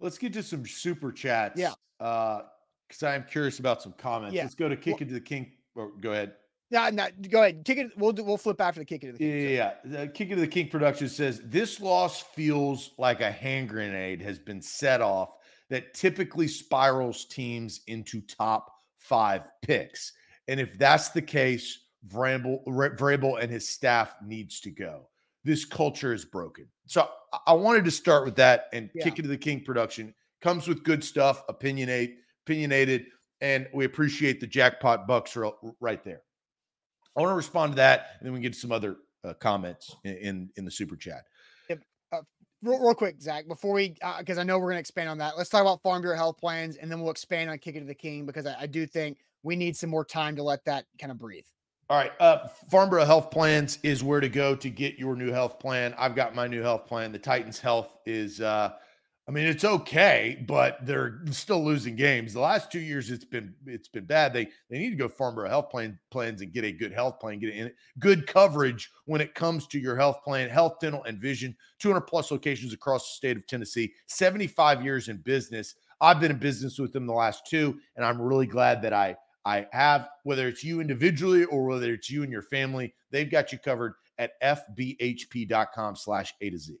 Let's 0.00 0.18
get 0.18 0.32
to 0.34 0.42
some 0.42 0.64
super 0.66 1.10
chats. 1.12 1.58
Yeah. 1.58 1.72
Uh, 1.98 2.42
because 2.88 3.02
I 3.02 3.16
am 3.16 3.24
curious 3.24 3.58
about 3.58 3.82
some 3.82 3.92
comments. 3.98 4.34
Yeah. 4.34 4.42
Let's 4.42 4.54
go 4.54 4.68
to 4.68 4.76
kick 4.76 4.94
Well- 4.94 5.02
it 5.02 5.08
to 5.08 5.14
the 5.14 5.20
king. 5.20 5.52
Or 5.74 5.90
go 6.00 6.12
ahead. 6.12 6.34
Yeah, 6.70 6.90
no, 6.92 7.06
go 7.30 7.42
ahead. 7.42 7.64
Kick 7.64 7.78
it. 7.78 7.92
We'll 7.96 8.12
do, 8.12 8.24
we'll 8.24 8.36
flip 8.38 8.60
after 8.60 8.80
the 8.80 8.84
kick 8.84 9.04
it 9.04 9.12
to 9.12 9.18
the 9.18 9.24
Yeah, 9.24 9.30
king. 9.32 9.42
yeah, 9.50 9.72
yeah. 9.84 9.98
The 10.04 10.08
Kick 10.08 10.30
It 10.30 10.34
to 10.34 10.40
the 10.40 10.48
King 10.48 10.68
production 10.68 11.08
says 11.08 11.40
this 11.44 11.80
loss 11.80 12.22
feels 12.22 12.90
like 12.98 13.20
a 13.20 13.30
hand 13.30 13.68
grenade 13.68 14.20
has 14.22 14.38
been 14.38 14.60
set 14.60 15.00
off 15.00 15.36
that 15.70 15.94
typically 15.94 16.48
spirals 16.48 17.24
teams 17.26 17.80
into 17.86 18.20
top 18.20 18.72
five 18.98 19.48
picks. 19.62 20.12
And 20.48 20.58
if 20.58 20.76
that's 20.78 21.10
the 21.10 21.22
case, 21.22 21.78
Vrabel, 22.08 22.64
Vrabel 22.66 23.40
and 23.40 23.50
his 23.50 23.68
staff 23.68 24.14
needs 24.24 24.60
to 24.60 24.70
go. 24.70 25.08
This 25.44 25.64
culture 25.64 26.12
is 26.12 26.24
broken. 26.24 26.66
So 26.86 27.08
I- 27.32 27.38
I 27.48 27.52
wanted 27.52 27.84
to 27.84 27.90
start 27.92 28.24
with 28.24 28.36
that 28.36 28.66
and 28.72 28.90
Yeah. 28.94 29.04
Kick 29.04 29.18
It 29.20 29.22
to 29.22 29.28
the 29.28 29.36
King 29.38 29.62
production 29.62 30.14
comes 30.40 30.66
with 30.66 30.82
good 30.82 31.02
stuff, 31.04 31.46
opinionate, 31.48 32.16
opinionated, 32.44 33.06
and 33.40 33.68
we 33.72 33.84
appreciate 33.84 34.40
the 34.40 34.46
jackpot 34.46 35.06
bucks 35.06 35.36
right 35.80 36.02
there. 36.04 36.22
I 37.16 37.20
want 37.20 37.32
to 37.32 37.36
respond 37.36 37.72
to 37.72 37.76
that, 37.76 38.16
and 38.18 38.26
then 38.26 38.32
we 38.32 38.38
can 38.38 38.42
get 38.42 38.52
to 38.52 38.58
some 38.58 38.72
other 38.72 38.96
uh, 39.24 39.34
comments 39.34 39.96
in, 40.04 40.16
in 40.16 40.50
in 40.56 40.64
the 40.64 40.70
super 40.70 40.96
chat. 40.96 41.24
Real, 42.62 42.80
real 42.80 42.94
quick, 42.94 43.20
Zach, 43.20 43.46
before 43.46 43.74
we, 43.74 43.96
because 44.18 44.38
I 44.38 44.42
know 44.42 44.58
we're 44.58 44.70
going 44.70 44.76
to 44.76 44.80
expand 44.80 45.10
on 45.10 45.18
that. 45.18 45.36
Let's 45.36 45.50
talk 45.50 45.60
about 45.60 45.82
Farm 45.82 46.00
Bureau 46.00 46.16
health 46.16 46.38
plans, 46.38 46.76
and 46.76 46.90
then 46.90 47.00
we'll 47.00 47.10
expand 47.10 47.50
on 47.50 47.58
Kick 47.58 47.76
It 47.76 47.80
to 47.80 47.86
the 47.86 47.94
King 47.94 48.24
because 48.24 48.46
I, 48.46 48.56
I 48.62 48.66
do 48.66 48.86
think 48.86 49.18
we 49.42 49.56
need 49.56 49.76
some 49.76 49.90
more 49.90 50.06
time 50.06 50.34
to 50.36 50.42
let 50.42 50.64
that 50.64 50.86
kind 50.98 51.12
of 51.12 51.18
breathe. 51.18 51.44
All 51.90 51.98
right, 51.98 52.12
uh, 52.18 52.48
Farm 52.70 52.88
Bureau 52.88 53.04
Health 53.04 53.30
Plans 53.30 53.78
is 53.82 54.02
where 54.02 54.20
to 54.20 54.30
go 54.30 54.56
to 54.56 54.70
get 54.70 54.98
your 54.98 55.14
new 55.14 55.30
health 55.30 55.60
plan. 55.60 55.94
I've 55.98 56.16
got 56.16 56.34
my 56.34 56.46
new 56.46 56.62
health 56.62 56.86
plan. 56.86 57.12
The 57.12 57.18
Titans 57.18 57.60
Health 57.60 57.90
is, 58.06 58.40
uh, 58.40 58.72
I 59.28 59.32
mean, 59.32 59.46
it's 59.46 59.64
okay, 59.64 60.44
but 60.46 60.78
they're 60.86 61.20
still 61.32 61.64
losing 61.64 61.96
games. 61.96 62.32
The 62.32 62.40
last 62.40 62.70
two 62.70 62.78
years, 62.78 63.10
it's 63.10 63.24
been 63.24 63.54
it's 63.66 63.88
been 63.88 64.04
bad. 64.04 64.32
They 64.32 64.48
they 64.70 64.78
need 64.78 64.90
to 64.90 64.96
go 64.96 65.08
Farm 65.08 65.34
Bureau 65.34 65.48
Health 65.48 65.68
Plan 65.68 65.98
plans 66.12 66.42
and 66.42 66.52
get 66.52 66.64
a 66.64 66.70
good 66.70 66.92
health 66.92 67.18
plan, 67.18 67.40
get 67.40 67.52
in 67.52 67.72
good 67.98 68.28
coverage 68.28 68.88
when 69.06 69.20
it 69.20 69.34
comes 69.34 69.66
to 69.68 69.80
your 69.80 69.96
health 69.96 70.22
plan, 70.22 70.48
health, 70.48 70.76
dental, 70.80 71.02
and 71.04 71.18
vision. 71.18 71.56
200 71.80 72.02
plus 72.02 72.30
locations 72.30 72.72
across 72.72 73.02
the 73.08 73.16
state 73.16 73.36
of 73.36 73.44
Tennessee. 73.48 73.92
75 74.06 74.84
years 74.84 75.08
in 75.08 75.16
business. 75.16 75.74
I've 76.00 76.20
been 76.20 76.30
in 76.30 76.38
business 76.38 76.78
with 76.78 76.92
them 76.92 77.06
the 77.06 77.12
last 77.12 77.46
two, 77.46 77.80
and 77.96 78.04
I'm 78.04 78.22
really 78.22 78.46
glad 78.46 78.80
that 78.82 78.92
I 78.92 79.16
I 79.44 79.66
have, 79.72 80.08
whether 80.22 80.46
it's 80.46 80.62
you 80.62 80.80
individually 80.80 81.44
or 81.46 81.64
whether 81.66 81.92
it's 81.92 82.10
you 82.10 82.22
and 82.22 82.30
your 82.30 82.42
family, 82.42 82.94
they've 83.10 83.30
got 83.30 83.52
you 83.52 83.58
covered 83.58 83.94
at 84.18 84.40
fbhp.com 84.40 85.96
slash 85.96 86.32
A 86.40 86.50
to 86.50 86.58
Z. 86.58 86.76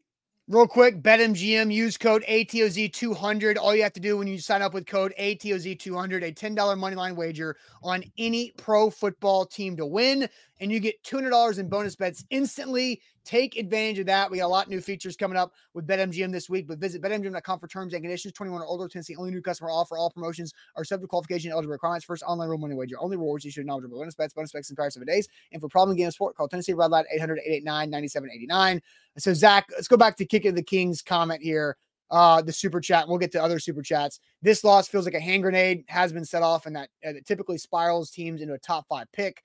Real 0.48 0.68
quick, 0.68 1.02
BetMGM, 1.02 1.74
use 1.74 1.96
code 1.96 2.22
ATOZ200. 2.28 3.56
All 3.56 3.74
you 3.74 3.82
have 3.82 3.92
to 3.94 4.00
do 4.00 4.16
when 4.16 4.28
you 4.28 4.38
sign 4.38 4.62
up 4.62 4.74
with 4.74 4.86
code 4.86 5.12
ATOZ200, 5.18 6.22
a 6.22 6.32
$10 6.32 6.56
moneyline 6.56 7.16
wager 7.16 7.56
on 7.82 8.04
any 8.16 8.52
pro 8.56 8.88
football 8.88 9.44
team 9.44 9.76
to 9.76 9.84
win, 9.84 10.28
and 10.60 10.70
you 10.70 10.78
get 10.78 11.02
$200 11.02 11.58
in 11.58 11.68
bonus 11.68 11.96
bets 11.96 12.24
instantly. 12.30 13.00
Take 13.26 13.58
advantage 13.58 13.98
of 13.98 14.06
that. 14.06 14.30
We 14.30 14.38
got 14.38 14.46
a 14.46 14.48
lot 14.48 14.66
of 14.66 14.70
new 14.70 14.80
features 14.80 15.16
coming 15.16 15.36
up 15.36 15.52
with 15.74 15.84
BetMGM 15.84 16.30
this 16.30 16.48
week, 16.48 16.68
but 16.68 16.78
visit 16.78 17.02
betmgm.com 17.02 17.58
for 17.58 17.66
terms 17.66 17.92
and 17.92 18.00
conditions. 18.00 18.32
21 18.34 18.62
or 18.62 18.64
older, 18.64 18.86
Tennessee 18.86 19.16
only 19.16 19.32
new 19.32 19.42
customer 19.42 19.68
offer. 19.68 19.98
All 19.98 20.10
promotions 20.10 20.54
are 20.76 20.84
subject 20.84 21.06
to 21.06 21.08
qualification 21.08 21.50
and 21.50 21.54
eligible 21.54 21.72
requirements. 21.72 22.04
First 22.04 22.22
online 22.22 22.48
real 22.48 22.58
money 22.58 22.76
wager. 22.76 22.94
Only 23.00 23.16
rewards 23.16 23.44
you 23.44 23.48
issued 23.48 23.66
knowledgeable 23.66 23.98
bonus 23.98 24.14
bets, 24.14 24.32
bonus 24.32 24.52
bets 24.52 24.70
in 24.70 24.76
prior 24.76 24.90
seven 24.90 25.08
days. 25.08 25.26
And 25.50 25.60
for 25.60 25.68
problem 25.68 25.96
game 25.96 26.12
sport, 26.12 26.36
call 26.36 26.46
Tennessee 26.46 26.72
Redline 26.72 27.02
800 27.12 27.40
889 27.40 27.90
9789. 27.90 28.82
So, 29.18 29.34
Zach, 29.34 29.66
let's 29.72 29.88
go 29.88 29.96
back 29.96 30.16
to 30.18 30.24
Kick 30.24 30.44
of 30.44 30.54
the 30.54 30.62
King's 30.62 31.02
comment 31.02 31.42
here. 31.42 31.76
Uh, 32.08 32.40
the 32.40 32.52
super 32.52 32.80
chat. 32.80 33.08
We'll 33.08 33.18
get 33.18 33.32
to 33.32 33.42
other 33.42 33.58
super 33.58 33.82
chats. 33.82 34.20
This 34.40 34.62
loss 34.62 34.86
feels 34.86 35.04
like 35.04 35.14
a 35.14 35.20
hand 35.20 35.42
grenade 35.42 35.82
has 35.88 36.12
been 36.12 36.24
set 36.24 36.44
off, 36.44 36.66
and 36.66 36.76
that 36.76 36.90
uh, 37.04 37.10
it 37.10 37.26
typically 37.26 37.58
spirals 37.58 38.12
teams 38.12 38.40
into 38.40 38.54
a 38.54 38.58
top 38.60 38.86
five 38.88 39.10
pick. 39.10 39.42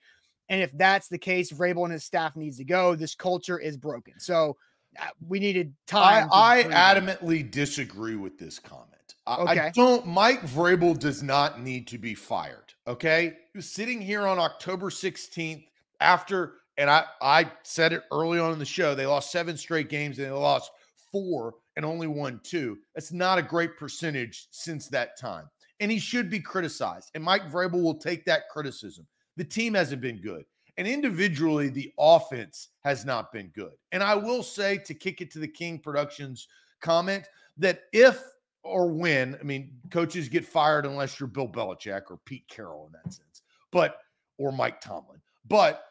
And 0.52 0.62
if 0.62 0.78
that's 0.78 1.08
the 1.08 1.18
case, 1.18 1.50
Vrabel 1.50 1.86
and 1.86 1.94
his 1.94 2.04
staff 2.04 2.36
needs 2.36 2.58
to 2.58 2.66
go. 2.66 2.94
This 2.94 3.16
culture 3.16 3.58
is 3.58 3.78
broken. 3.78 4.20
So 4.20 4.58
uh, 5.00 5.06
we 5.26 5.40
needed 5.40 5.74
time. 5.88 6.28
I 6.30 6.60
it. 6.60 6.72
adamantly 6.72 7.50
disagree 7.50 8.18
with 8.18 8.38
this 8.38 8.60
comment. 8.60 9.16
I, 9.26 9.36
I 9.44 9.72
don't, 9.74 10.06
Mike 10.06 10.42
Vrabel 10.42 11.00
does 11.00 11.24
not 11.24 11.62
need 11.62 11.88
to 11.88 11.98
be 11.98 12.14
fired. 12.14 12.74
Okay. 12.86 13.38
He 13.54 13.58
was 13.58 13.70
sitting 13.70 14.02
here 14.02 14.28
on 14.28 14.40
October 14.40 14.90
16th 14.90 15.64
after, 16.02 16.56
and 16.78 16.90
I, 16.90 17.06
I 17.22 17.50
said 17.64 17.94
it 17.94 18.04
early 18.12 18.38
on 18.38 18.52
in 18.52 18.60
the 18.60 18.66
show, 18.66 18.94
they 18.94 19.06
lost 19.06 19.32
seven 19.32 19.56
straight 19.56 19.88
games 19.88 20.20
and 20.20 20.28
they 20.28 20.32
lost 20.32 20.70
four 21.14 21.54
and 21.78 21.86
only 21.86 22.08
won 22.08 22.42
two. 22.44 22.78
That's 22.94 23.14
not 23.14 23.38
a 23.38 23.42
great 23.42 23.78
percentage 23.78 24.48
since 24.52 24.90
that 24.90 25.18
time. 25.18 25.50
And 25.80 25.90
he 25.90 26.00
should 26.00 26.30
be 26.30 26.42
criticized. 26.42 27.10
And 27.16 27.24
Mike 27.24 27.50
Vrabel 27.50 27.82
will 27.82 27.98
take 27.98 28.26
that 28.26 28.50
criticism. 28.50 29.08
The 29.42 29.48
team 29.48 29.74
hasn't 29.74 30.04
been 30.04 30.22
good. 30.22 30.46
And 30.78 30.88
individually, 30.88 31.70
the 31.70 31.92
offense 31.98 32.68
has 32.82 33.06
not 33.06 33.32
been 33.32 33.48
good. 33.56 33.72
And 33.92 34.04
I 34.04 34.14
will 34.14 34.44
say 34.44 34.78
to 34.78 34.94
kick 34.94 35.20
it 35.20 35.32
to 35.32 35.40
the 35.40 35.48
King 35.48 35.80
Productions 35.80 36.48
comment 36.80 37.28
that 37.58 37.86
if 37.92 38.22
or 38.62 38.92
when, 38.92 39.36
I 39.40 39.44
mean, 39.44 39.72
coaches 39.90 40.30
get 40.30 40.46
fired 40.46 40.86
unless 40.86 41.20
you're 41.20 41.26
Bill 41.26 41.48
Belichick 41.48 42.04
or 42.12 42.20
Pete 42.24 42.48
Carroll 42.50 42.86
in 42.86 42.92
that 42.92 43.12
sense, 43.12 43.42
but 43.72 43.98
or 44.38 44.52
Mike 44.52 44.80
Tomlin. 44.80 45.20
But 45.48 45.86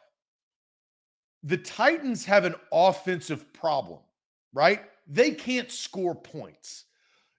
the 1.43 1.57
Titans 1.57 2.23
have 2.23 2.45
an 2.45 2.55
offensive 2.71 3.51
problem, 3.51 3.99
right? 4.53 4.79
They 5.07 5.31
can't 5.31 5.69
score 5.69 6.15
points. 6.15 6.85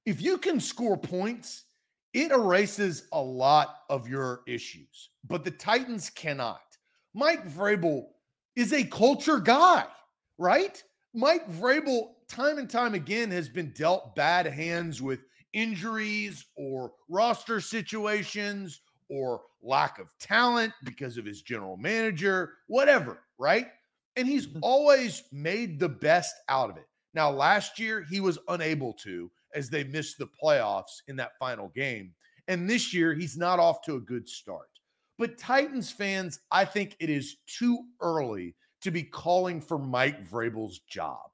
If 0.04 0.20
you 0.20 0.36
can 0.36 0.60
score 0.60 0.98
points, 0.98 1.64
it 2.14 2.30
erases 2.30 3.04
a 3.12 3.20
lot 3.20 3.76
of 3.88 4.08
your 4.08 4.40
issues, 4.46 5.10
but 5.28 5.44
the 5.44 5.50
Titans 5.50 6.10
cannot. 6.10 6.60
Mike 7.14 7.46
Vrabel 7.48 8.06
is 8.56 8.72
a 8.72 8.84
culture 8.84 9.38
guy, 9.38 9.86
right? 10.38 10.82
Mike 11.14 11.50
Vrabel, 11.50 12.12
time 12.28 12.58
and 12.58 12.68
time 12.68 12.94
again, 12.94 13.30
has 13.30 13.48
been 13.48 13.72
dealt 13.76 14.14
bad 14.14 14.46
hands 14.46 15.00
with 15.02 15.20
injuries 15.52 16.46
or 16.56 16.92
roster 17.08 17.60
situations 17.60 18.80
or 19.08 19.42
lack 19.62 19.98
of 19.98 20.08
talent 20.18 20.72
because 20.84 21.18
of 21.18 21.24
his 21.24 21.42
general 21.42 21.76
manager, 21.76 22.54
whatever, 22.66 23.20
right? 23.38 23.68
And 24.16 24.26
he's 24.26 24.46
mm-hmm. 24.46 24.60
always 24.62 25.22
made 25.32 25.78
the 25.78 25.88
best 25.88 26.34
out 26.48 26.70
of 26.70 26.76
it. 26.76 26.86
Now, 27.14 27.30
last 27.30 27.78
year, 27.78 28.04
he 28.08 28.20
was 28.20 28.38
unable 28.48 28.94
to 28.94 29.30
as 29.54 29.68
they 29.68 29.84
missed 29.84 30.18
the 30.18 30.28
playoffs 30.42 31.02
in 31.08 31.16
that 31.16 31.38
final 31.38 31.68
game. 31.68 32.12
And 32.48 32.68
this 32.68 32.92
year, 32.92 33.14
he's 33.14 33.36
not 33.36 33.58
off 33.58 33.82
to 33.82 33.96
a 33.96 34.00
good 34.00 34.28
start. 34.28 34.68
But 35.18 35.38
Titans 35.38 35.90
fans, 35.90 36.40
I 36.50 36.64
think 36.64 36.96
it 36.98 37.10
is 37.10 37.36
too 37.46 37.84
early 38.00 38.54
to 38.80 38.90
be 38.90 39.02
calling 39.02 39.60
for 39.60 39.78
Mike 39.78 40.28
Vrabel's 40.28 40.80
job. 40.80 41.30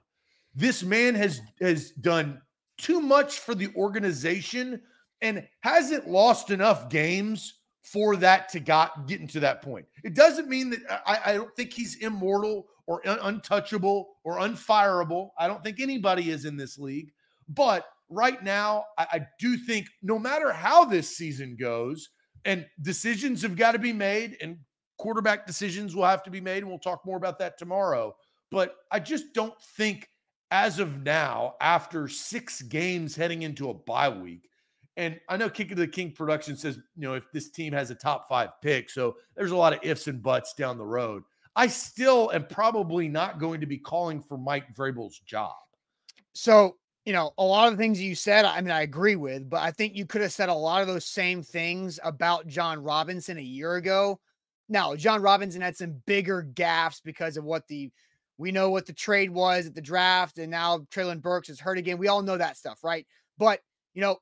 This 0.54 0.82
man 0.82 1.14
has 1.14 1.40
has 1.60 1.92
done 1.92 2.40
too 2.76 3.00
much 3.00 3.38
for 3.38 3.54
the 3.54 3.68
organization 3.76 4.80
and 5.20 5.46
hasn't 5.60 6.08
lost 6.08 6.50
enough 6.50 6.88
games 6.88 7.54
for 7.82 8.16
that 8.16 8.48
to 8.50 8.60
got 8.60 9.06
getting 9.06 9.26
to 9.28 9.40
that 9.40 9.62
point. 9.62 9.86
It 10.04 10.14
doesn't 10.14 10.48
mean 10.48 10.70
that 10.70 11.02
I, 11.06 11.20
I 11.26 11.34
don't 11.34 11.54
think 11.56 11.72
he's 11.72 11.96
immortal 11.96 12.66
or 12.86 13.06
un- 13.08 13.18
untouchable 13.22 14.16
or 14.24 14.38
unfireable. 14.38 15.30
I 15.38 15.46
don't 15.46 15.62
think 15.64 15.80
anybody 15.80 16.30
is 16.30 16.44
in 16.44 16.56
this 16.56 16.78
league. 16.78 17.12
But 17.48 17.86
right 18.08 18.42
now, 18.42 18.84
I, 18.96 19.06
I 19.12 19.20
do 19.38 19.56
think 19.56 19.86
no 20.02 20.18
matter 20.18 20.52
how 20.52 20.84
this 20.84 21.16
season 21.16 21.56
goes, 21.58 22.10
and 22.44 22.66
decisions 22.82 23.42
have 23.42 23.56
got 23.56 23.72
to 23.72 23.78
be 23.78 23.92
made, 23.92 24.36
and 24.40 24.58
quarterback 24.98 25.46
decisions 25.46 25.94
will 25.94 26.04
have 26.04 26.22
to 26.24 26.30
be 26.30 26.40
made, 26.40 26.58
and 26.58 26.68
we'll 26.68 26.78
talk 26.78 27.04
more 27.04 27.16
about 27.16 27.38
that 27.38 27.58
tomorrow. 27.58 28.14
But 28.50 28.76
I 28.90 29.00
just 29.00 29.34
don't 29.34 29.60
think, 29.76 30.08
as 30.50 30.78
of 30.78 31.02
now, 31.02 31.54
after 31.60 32.08
six 32.08 32.62
games 32.62 33.14
heading 33.14 33.42
into 33.42 33.70
a 33.70 33.74
bye 33.74 34.08
week, 34.08 34.48
and 34.96 35.20
I 35.28 35.36
know 35.36 35.48
Kick 35.48 35.70
of 35.70 35.78
the 35.78 35.86
King 35.86 36.10
production 36.10 36.56
says, 36.56 36.76
you 36.96 37.02
know, 37.02 37.14
if 37.14 37.30
this 37.32 37.50
team 37.50 37.72
has 37.72 37.90
a 37.90 37.94
top 37.94 38.28
five 38.28 38.50
pick, 38.62 38.90
so 38.90 39.16
there's 39.36 39.52
a 39.52 39.56
lot 39.56 39.72
of 39.72 39.78
ifs 39.82 40.08
and 40.08 40.20
buts 40.20 40.54
down 40.54 40.76
the 40.76 40.84
road. 40.84 41.22
I 41.54 41.68
still 41.68 42.32
am 42.32 42.46
probably 42.46 43.08
not 43.08 43.38
going 43.38 43.60
to 43.60 43.66
be 43.66 43.78
calling 43.78 44.20
for 44.20 44.38
Mike 44.38 44.74
Vrabel's 44.74 45.20
job. 45.20 45.54
So, 46.32 46.76
you 47.08 47.14
know, 47.14 47.32
a 47.38 47.42
lot 47.42 47.68
of 47.68 47.72
the 47.72 47.82
things 47.82 48.02
you 48.02 48.14
said, 48.14 48.44
I 48.44 48.60
mean, 48.60 48.70
I 48.70 48.82
agree 48.82 49.16
with, 49.16 49.48
but 49.48 49.62
I 49.62 49.70
think 49.70 49.96
you 49.96 50.04
could 50.04 50.20
have 50.20 50.30
said 50.30 50.50
a 50.50 50.54
lot 50.54 50.82
of 50.82 50.88
those 50.88 51.06
same 51.06 51.42
things 51.42 51.98
about 52.04 52.46
Jon 52.46 52.82
Robinson 52.82 53.38
a 53.38 53.40
year 53.40 53.76
ago. 53.76 54.20
Now, 54.68 54.94
Jon 54.94 55.22
Robinson 55.22 55.62
had 55.62 55.74
some 55.74 56.02
bigger 56.04 56.46
gaffes 56.52 57.00
because 57.02 57.38
of 57.38 57.44
what 57.44 57.66
the 57.66 57.90
we 58.36 58.52
know 58.52 58.68
what 58.68 58.84
the 58.84 58.92
trade 58.92 59.30
was 59.30 59.66
at 59.66 59.74
the 59.74 59.80
draft, 59.80 60.36
and 60.36 60.50
now 60.50 60.80
Treylon 60.90 61.22
Burks 61.22 61.48
is 61.48 61.58
hurt 61.58 61.78
again. 61.78 61.96
We 61.96 62.08
all 62.08 62.20
know 62.20 62.36
that 62.36 62.58
stuff, 62.58 62.84
right? 62.84 63.06
But 63.38 63.60
you 63.94 64.02
know, 64.02 64.18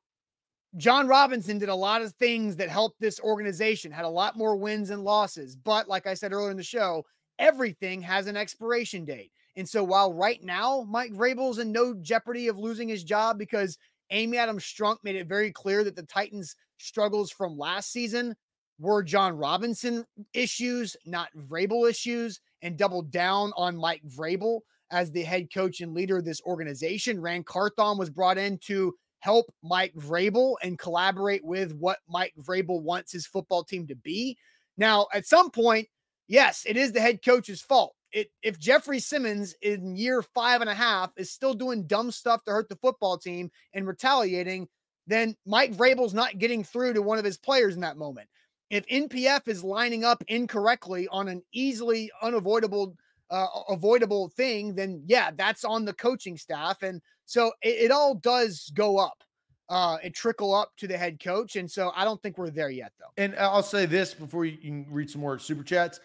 Jon 0.76 1.08
Robinson 1.08 1.58
did 1.58 1.68
a 1.68 1.74
lot 1.74 2.02
of 2.02 2.12
things 2.12 2.54
that 2.54 2.68
helped 2.68 3.00
this 3.00 3.18
organization, 3.18 3.90
had 3.90 4.04
a 4.04 4.08
lot 4.08 4.38
more 4.38 4.54
wins 4.54 4.90
and 4.90 5.02
losses. 5.02 5.56
But 5.56 5.88
like 5.88 6.06
I 6.06 6.14
said 6.14 6.32
earlier 6.32 6.52
in 6.52 6.56
the 6.56 6.62
show, 6.62 7.04
everything 7.40 8.00
has 8.02 8.28
an 8.28 8.36
expiration 8.36 9.04
date. 9.04 9.32
And 9.56 9.68
so 9.68 9.82
while 9.82 10.12
right 10.12 10.42
now 10.42 10.86
Mike 10.88 11.12
Vrabel's 11.12 11.58
in 11.58 11.72
no 11.72 11.94
jeopardy 11.94 12.48
of 12.48 12.58
losing 12.58 12.88
his 12.88 13.04
job 13.04 13.38
because 13.38 13.78
Amy 14.10 14.38
Adams 14.38 14.64
Strunk 14.64 14.98
made 15.02 15.16
it 15.16 15.26
very 15.26 15.50
clear 15.50 15.82
that 15.84 15.96
the 15.96 16.02
Titans' 16.02 16.54
struggles 16.78 17.30
from 17.30 17.58
last 17.58 17.90
season 17.90 18.36
were 18.78 19.02
Jon 19.02 19.36
Robinson 19.36 20.04
issues, 20.34 20.96
not 21.06 21.30
Vrabel 21.34 21.88
issues, 21.88 22.40
and 22.62 22.76
doubled 22.76 23.10
down 23.10 23.52
on 23.56 23.76
Mike 23.76 24.02
Vrabel 24.06 24.60
as 24.90 25.10
the 25.10 25.22
head 25.22 25.52
coach 25.52 25.80
and 25.80 25.94
leader 25.94 26.18
of 26.18 26.24
this 26.24 26.42
organization. 26.42 27.20
Ran 27.20 27.42
Carthon 27.42 27.98
was 27.98 28.10
brought 28.10 28.38
in 28.38 28.58
to 28.58 28.94
help 29.20 29.46
Mike 29.62 29.94
Vrabel 29.94 30.54
and 30.62 30.78
collaborate 30.78 31.44
with 31.44 31.72
what 31.74 31.98
Mike 32.08 32.34
Vrabel 32.38 32.82
wants 32.82 33.10
his 33.10 33.26
football 33.26 33.64
team 33.64 33.86
to 33.86 33.96
be. 33.96 34.36
Now, 34.76 35.06
at 35.12 35.26
some 35.26 35.50
point, 35.50 35.88
yes, 36.28 36.64
it 36.68 36.76
is 36.76 36.92
the 36.92 37.00
head 37.00 37.24
coach's 37.24 37.62
fault. 37.62 37.95
It, 38.12 38.30
if 38.42 38.58
Jeffrey 38.58 39.00
Simmons 39.00 39.54
in 39.62 39.96
year 39.96 40.22
five 40.22 40.60
and 40.60 40.70
a 40.70 40.74
half 40.74 41.10
is 41.16 41.30
still 41.30 41.54
doing 41.54 41.86
dumb 41.86 42.10
stuff 42.10 42.44
to 42.44 42.52
hurt 42.52 42.68
the 42.68 42.76
football 42.76 43.18
team 43.18 43.50
and 43.74 43.86
retaliating, 43.86 44.68
then 45.06 45.36
Mike 45.46 45.74
Vrabel's 45.74 46.14
not 46.14 46.38
getting 46.38 46.64
through 46.64 46.94
to 46.94 47.02
one 47.02 47.18
of 47.18 47.24
his 47.24 47.38
players 47.38 47.74
in 47.74 47.80
that 47.82 47.96
moment. 47.96 48.28
If 48.70 48.86
NPF 48.86 49.48
is 49.48 49.62
lining 49.62 50.04
up 50.04 50.24
incorrectly 50.28 51.08
on 51.08 51.28
an 51.28 51.42
easily 51.52 52.10
unavoidable 52.22 52.96
uh, 53.30 53.46
avoidable 53.68 54.28
thing, 54.30 54.74
then 54.74 55.02
yeah, 55.06 55.30
that's 55.36 55.64
on 55.64 55.84
the 55.84 55.92
coaching 55.92 56.36
staff. 56.36 56.82
And 56.82 57.00
so 57.24 57.52
it, 57.62 57.86
it 57.86 57.90
all 57.90 58.14
does 58.14 58.70
go 58.74 58.98
up 58.98 59.22
uh, 59.68 59.98
and 60.02 60.14
trickle 60.14 60.54
up 60.54 60.72
to 60.78 60.86
the 60.86 60.96
head 60.96 61.20
coach. 61.22 61.56
And 61.56 61.70
so 61.70 61.92
I 61.94 62.04
don't 62.04 62.20
think 62.22 62.38
we're 62.38 62.50
there 62.50 62.70
yet, 62.70 62.92
though. 62.98 63.06
And 63.16 63.34
I'll 63.36 63.62
say 63.62 63.86
this 63.86 64.14
before 64.14 64.44
you 64.44 64.56
can 64.56 64.86
read 64.90 65.10
some 65.10 65.20
more 65.20 65.38
super 65.38 65.62
chats. 65.62 66.00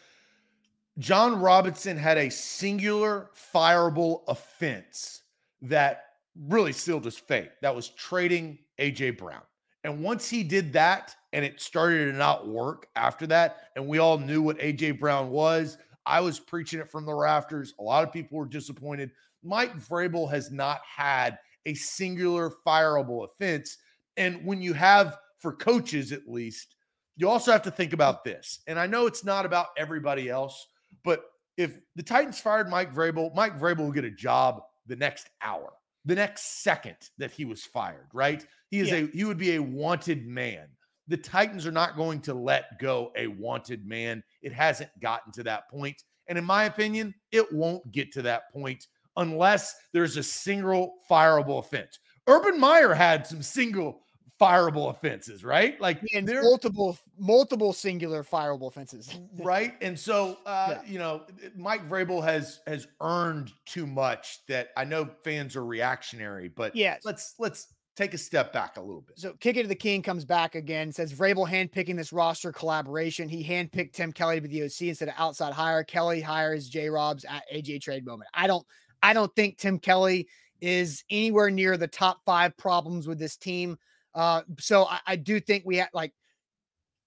Jon 0.99 1.39
Robinson 1.39 1.97
had 1.97 2.17
a 2.17 2.29
singular 2.29 3.29
fireable 3.53 4.21
offense 4.27 5.23
that 5.61 6.03
really 6.47 6.73
sealed 6.73 7.05
his 7.05 7.17
fate. 7.17 7.51
That 7.61 7.75
was 7.75 7.89
trading 7.89 8.59
AJ 8.79 9.17
Brown. 9.17 9.41
And 9.83 10.03
once 10.03 10.29
he 10.29 10.43
did 10.43 10.73
that 10.73 11.15
and 11.33 11.43
it 11.43 11.59
started 11.59 12.11
to 12.11 12.17
not 12.17 12.47
work 12.47 12.87
after 12.95 13.25
that, 13.27 13.69
and 13.75 13.87
we 13.87 13.97
all 13.97 14.17
knew 14.17 14.41
what 14.41 14.59
AJ 14.59 14.99
Brown 14.99 15.29
was, 15.29 15.77
I 16.05 16.19
was 16.19 16.39
preaching 16.39 16.79
it 16.79 16.89
from 16.89 17.05
the 17.05 17.13
rafters. 17.13 17.73
A 17.79 17.83
lot 17.83 18.03
of 18.03 18.13
people 18.13 18.37
were 18.37 18.45
disappointed. 18.45 19.11
Mike 19.43 19.75
Vrabel 19.77 20.29
has 20.29 20.51
not 20.51 20.81
had 20.85 21.39
a 21.65 21.73
singular 21.73 22.51
fireable 22.65 23.25
offense. 23.25 23.77
And 24.17 24.45
when 24.45 24.61
you 24.61 24.73
have, 24.73 25.17
for 25.39 25.53
coaches 25.53 26.11
at 26.11 26.27
least, 26.27 26.75
you 27.17 27.27
also 27.29 27.51
have 27.51 27.63
to 27.63 27.71
think 27.71 27.93
about 27.93 28.23
this. 28.23 28.59
And 28.67 28.79
I 28.79 28.87
know 28.87 29.05
it's 29.05 29.23
not 29.23 29.45
about 29.45 29.67
everybody 29.77 30.29
else, 30.29 30.67
but 31.03 31.25
if 31.57 31.79
the 31.95 32.03
Titans 32.03 32.39
fired 32.39 32.69
Mike 32.69 32.93
Vrabel, 32.93 33.33
Mike 33.35 33.59
Vrabel 33.59 33.79
will 33.79 33.91
get 33.91 34.05
a 34.05 34.11
job 34.11 34.61
the 34.87 34.95
next 34.95 35.29
hour, 35.41 35.73
the 36.05 36.15
next 36.15 36.63
second 36.63 36.95
that 37.17 37.31
he 37.31 37.45
was 37.45 37.63
fired, 37.63 38.07
right? 38.13 38.45
He 38.69 38.79
is 38.79 38.89
yeah. 38.89 38.97
a 38.97 39.07
he 39.07 39.23
would 39.25 39.37
be 39.37 39.55
a 39.55 39.61
wanted 39.61 40.25
man. 40.25 40.67
The 41.07 41.17
Titans 41.17 41.67
are 41.67 41.71
not 41.71 41.97
going 41.97 42.21
to 42.21 42.33
let 42.33 42.79
go 42.79 43.11
a 43.15 43.27
wanted 43.27 43.85
man. 43.85 44.23
It 44.41 44.53
hasn't 44.53 44.89
gotten 45.01 45.31
to 45.33 45.43
that 45.43 45.69
point. 45.69 46.03
And 46.27 46.37
in 46.37 46.45
my 46.45 46.65
opinion, 46.65 47.13
it 47.31 47.51
won't 47.51 47.91
get 47.91 48.11
to 48.13 48.21
that 48.21 48.51
point 48.53 48.87
unless 49.17 49.75
there's 49.93 50.17
a 50.17 50.23
single 50.23 50.95
fireable 51.09 51.59
offense. 51.59 51.99
Urban 52.27 52.59
Meyer 52.59 52.93
had 52.93 53.27
some 53.27 53.41
single 53.41 54.01
fireable 54.41 54.89
offenses, 54.89 55.43
right? 55.43 55.79
Like 55.79 56.01
and 56.13 56.27
there 56.27 56.41
multiple 56.41 56.97
multiple 57.19 57.73
singular 57.73 58.23
fireable 58.23 58.67
offenses, 58.67 59.19
right? 59.37 59.75
And 59.81 59.97
so, 59.97 60.39
uh, 60.45 60.75
yeah. 60.75 60.81
you 60.91 60.99
know, 60.99 61.21
Mike 61.55 61.87
Vrabel 61.87 62.23
has 62.23 62.61
has 62.65 62.87
earned 63.01 63.51
too 63.65 63.85
much. 63.85 64.39
That 64.47 64.69
I 64.75 64.83
know 64.83 65.07
fans 65.23 65.55
are 65.55 65.65
reactionary, 65.65 66.47
but 66.47 66.75
yeah, 66.75 66.97
let's 67.03 67.35
let's 67.37 67.67
take 67.95 68.13
a 68.13 68.17
step 68.17 68.51
back 68.51 68.77
a 68.77 68.81
little 68.81 69.01
bit. 69.01 69.19
So 69.19 69.33
kick 69.39 69.57
it 69.57 69.63
to 69.63 69.67
the 69.67 69.75
king 69.75 70.01
comes 70.01 70.25
back 70.25 70.55
again. 70.55 70.91
Says 70.91 71.13
Vrabel 71.13 71.47
handpicking 71.47 71.95
this 71.95 72.11
roster 72.11 72.51
collaboration. 72.51 73.29
He 73.29 73.43
handpicked 73.43 73.93
Tim 73.93 74.11
Kelly 74.11 74.37
to 74.37 74.47
be 74.47 74.59
the 74.59 74.63
OC 74.63 74.89
instead 74.89 75.09
of 75.09 75.15
outside 75.17 75.53
hire. 75.53 75.83
Kelly 75.83 76.21
hires 76.21 76.67
J. 76.67 76.89
Robs 76.89 77.25
at 77.25 77.43
AJ 77.53 77.81
trade 77.81 78.05
moment. 78.05 78.29
I 78.33 78.47
don't 78.47 78.65
I 79.03 79.13
don't 79.13 79.33
think 79.35 79.57
Tim 79.57 79.77
Kelly 79.77 80.27
is 80.61 81.03
anywhere 81.09 81.49
near 81.49 81.75
the 81.75 81.87
top 81.87 82.21
five 82.25 82.55
problems 82.57 83.07
with 83.07 83.19
this 83.19 83.35
team. 83.35 83.77
Uh, 84.13 84.41
so 84.59 84.85
I, 84.85 84.99
I 85.07 85.15
do 85.15 85.39
think 85.39 85.63
we 85.65 85.77
have 85.77 85.89
like 85.93 86.13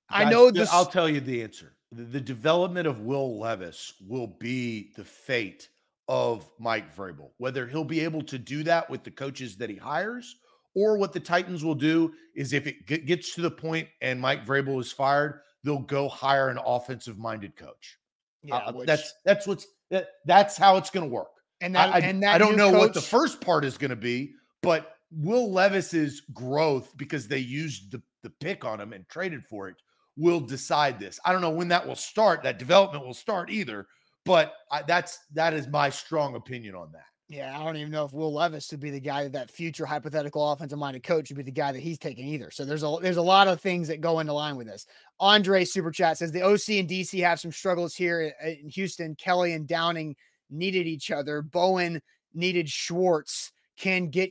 I 0.08 0.30
know 0.30 0.50
this. 0.50 0.70
I'll 0.72 0.86
tell 0.86 1.08
you 1.08 1.20
the 1.20 1.42
answer. 1.42 1.72
The, 1.92 2.04
the, 2.04 2.20
development 2.20 2.86
of 2.86 3.00
Will 3.00 3.38
Levis 3.38 3.94
will 4.06 4.26
be 4.26 4.92
the 4.96 5.04
fate 5.04 5.68
of 6.08 6.48
Mike 6.58 6.94
Vrabel. 6.94 7.30
Whether 7.38 7.66
he'll 7.66 7.84
be 7.84 8.00
able 8.00 8.22
to 8.22 8.38
do 8.38 8.62
that 8.64 8.88
with 8.90 9.04
the 9.04 9.10
coaches 9.10 9.56
that 9.56 9.70
he 9.70 9.76
hires, 9.76 10.36
or 10.74 10.98
what 10.98 11.12
the 11.12 11.20
Titans 11.20 11.64
will 11.64 11.74
do 11.74 12.12
is 12.34 12.52
if 12.52 12.66
it 12.66 12.86
gets 13.06 13.34
to 13.34 13.42
the 13.42 13.50
point 13.50 13.88
and 14.02 14.20
Mike 14.20 14.44
Vrabel 14.44 14.80
is 14.80 14.92
fired, 14.92 15.40
they'll 15.62 15.78
go 15.78 16.08
hire 16.08 16.48
an 16.48 16.58
offensive-minded 16.64 17.56
coach. 17.56 17.98
Yeah, 18.42 18.56
uh, 18.56 18.72
which, 18.72 18.86
that's 18.86 19.14
that's 19.24 19.46
what's 19.46 19.66
that, 19.90 20.08
that's 20.26 20.56
how 20.56 20.76
it's 20.76 20.90
going 20.90 21.08
to 21.08 21.12
work. 21.12 21.28
And 21.60 21.74
that, 21.76 21.94
I, 21.94 21.98
and 22.00 22.22
that 22.22 22.34
I 22.34 22.38
don't 22.38 22.56
know 22.56 22.70
coach, 22.70 22.78
what 22.78 22.94
the 22.94 23.00
first 23.00 23.40
part 23.40 23.64
is 23.64 23.78
going 23.78 23.90
to 23.90 23.96
be, 23.96 24.32
but 24.62 24.93
Will 25.16 25.50
Levis's 25.50 26.22
growth 26.32 26.92
because 26.96 27.28
they 27.28 27.38
used 27.38 27.92
the, 27.92 28.02
the 28.22 28.30
pick 28.30 28.64
on 28.64 28.80
him 28.80 28.92
and 28.92 29.08
traded 29.08 29.44
for 29.46 29.68
it 29.68 29.76
will 30.16 30.40
decide 30.40 30.98
this. 30.98 31.18
I 31.24 31.32
don't 31.32 31.40
know 31.40 31.50
when 31.50 31.68
that 31.68 31.86
will 31.86 31.96
start. 31.96 32.42
That 32.42 32.58
development 32.58 33.04
will 33.04 33.14
start 33.14 33.50
either, 33.50 33.86
but 34.24 34.54
I, 34.70 34.82
that's 34.82 35.18
that 35.34 35.54
is 35.54 35.68
my 35.68 35.90
strong 35.90 36.34
opinion 36.36 36.74
on 36.74 36.92
that. 36.92 37.04
Yeah, 37.28 37.58
I 37.58 37.64
don't 37.64 37.76
even 37.76 37.90
know 37.90 38.04
if 38.04 38.12
Will 38.12 38.34
Levis 38.34 38.70
would 38.70 38.80
be 38.80 38.90
the 38.90 39.00
guy 39.00 39.26
that 39.28 39.50
future 39.50 39.86
hypothetical 39.86 40.52
offensive 40.52 40.78
minded 40.78 41.02
coach 41.02 41.30
would 41.30 41.38
be 41.38 41.42
the 41.42 41.50
guy 41.50 41.72
that 41.72 41.80
he's 41.80 41.98
taking 41.98 42.28
either. 42.28 42.50
So 42.50 42.64
there's 42.64 42.82
a 42.82 42.96
there's 43.00 43.16
a 43.16 43.22
lot 43.22 43.48
of 43.48 43.60
things 43.60 43.88
that 43.88 44.00
go 44.00 44.20
into 44.20 44.32
line 44.32 44.56
with 44.56 44.66
this. 44.66 44.86
Andre 45.20 45.64
Super 45.64 45.90
Chat 45.90 46.18
says 46.18 46.32
the 46.32 46.42
OC 46.42 46.68
and 46.70 46.88
DC 46.88 47.24
have 47.24 47.40
some 47.40 47.52
struggles 47.52 47.94
here 47.94 48.34
in 48.44 48.68
Houston. 48.68 49.14
Kelly 49.16 49.54
and 49.54 49.66
Downing 49.66 50.16
needed 50.50 50.86
each 50.86 51.10
other. 51.10 51.40
Bowen 51.40 52.02
needed 52.34 52.68
Schwartz. 52.68 53.52
Can 53.76 54.10
get 54.10 54.30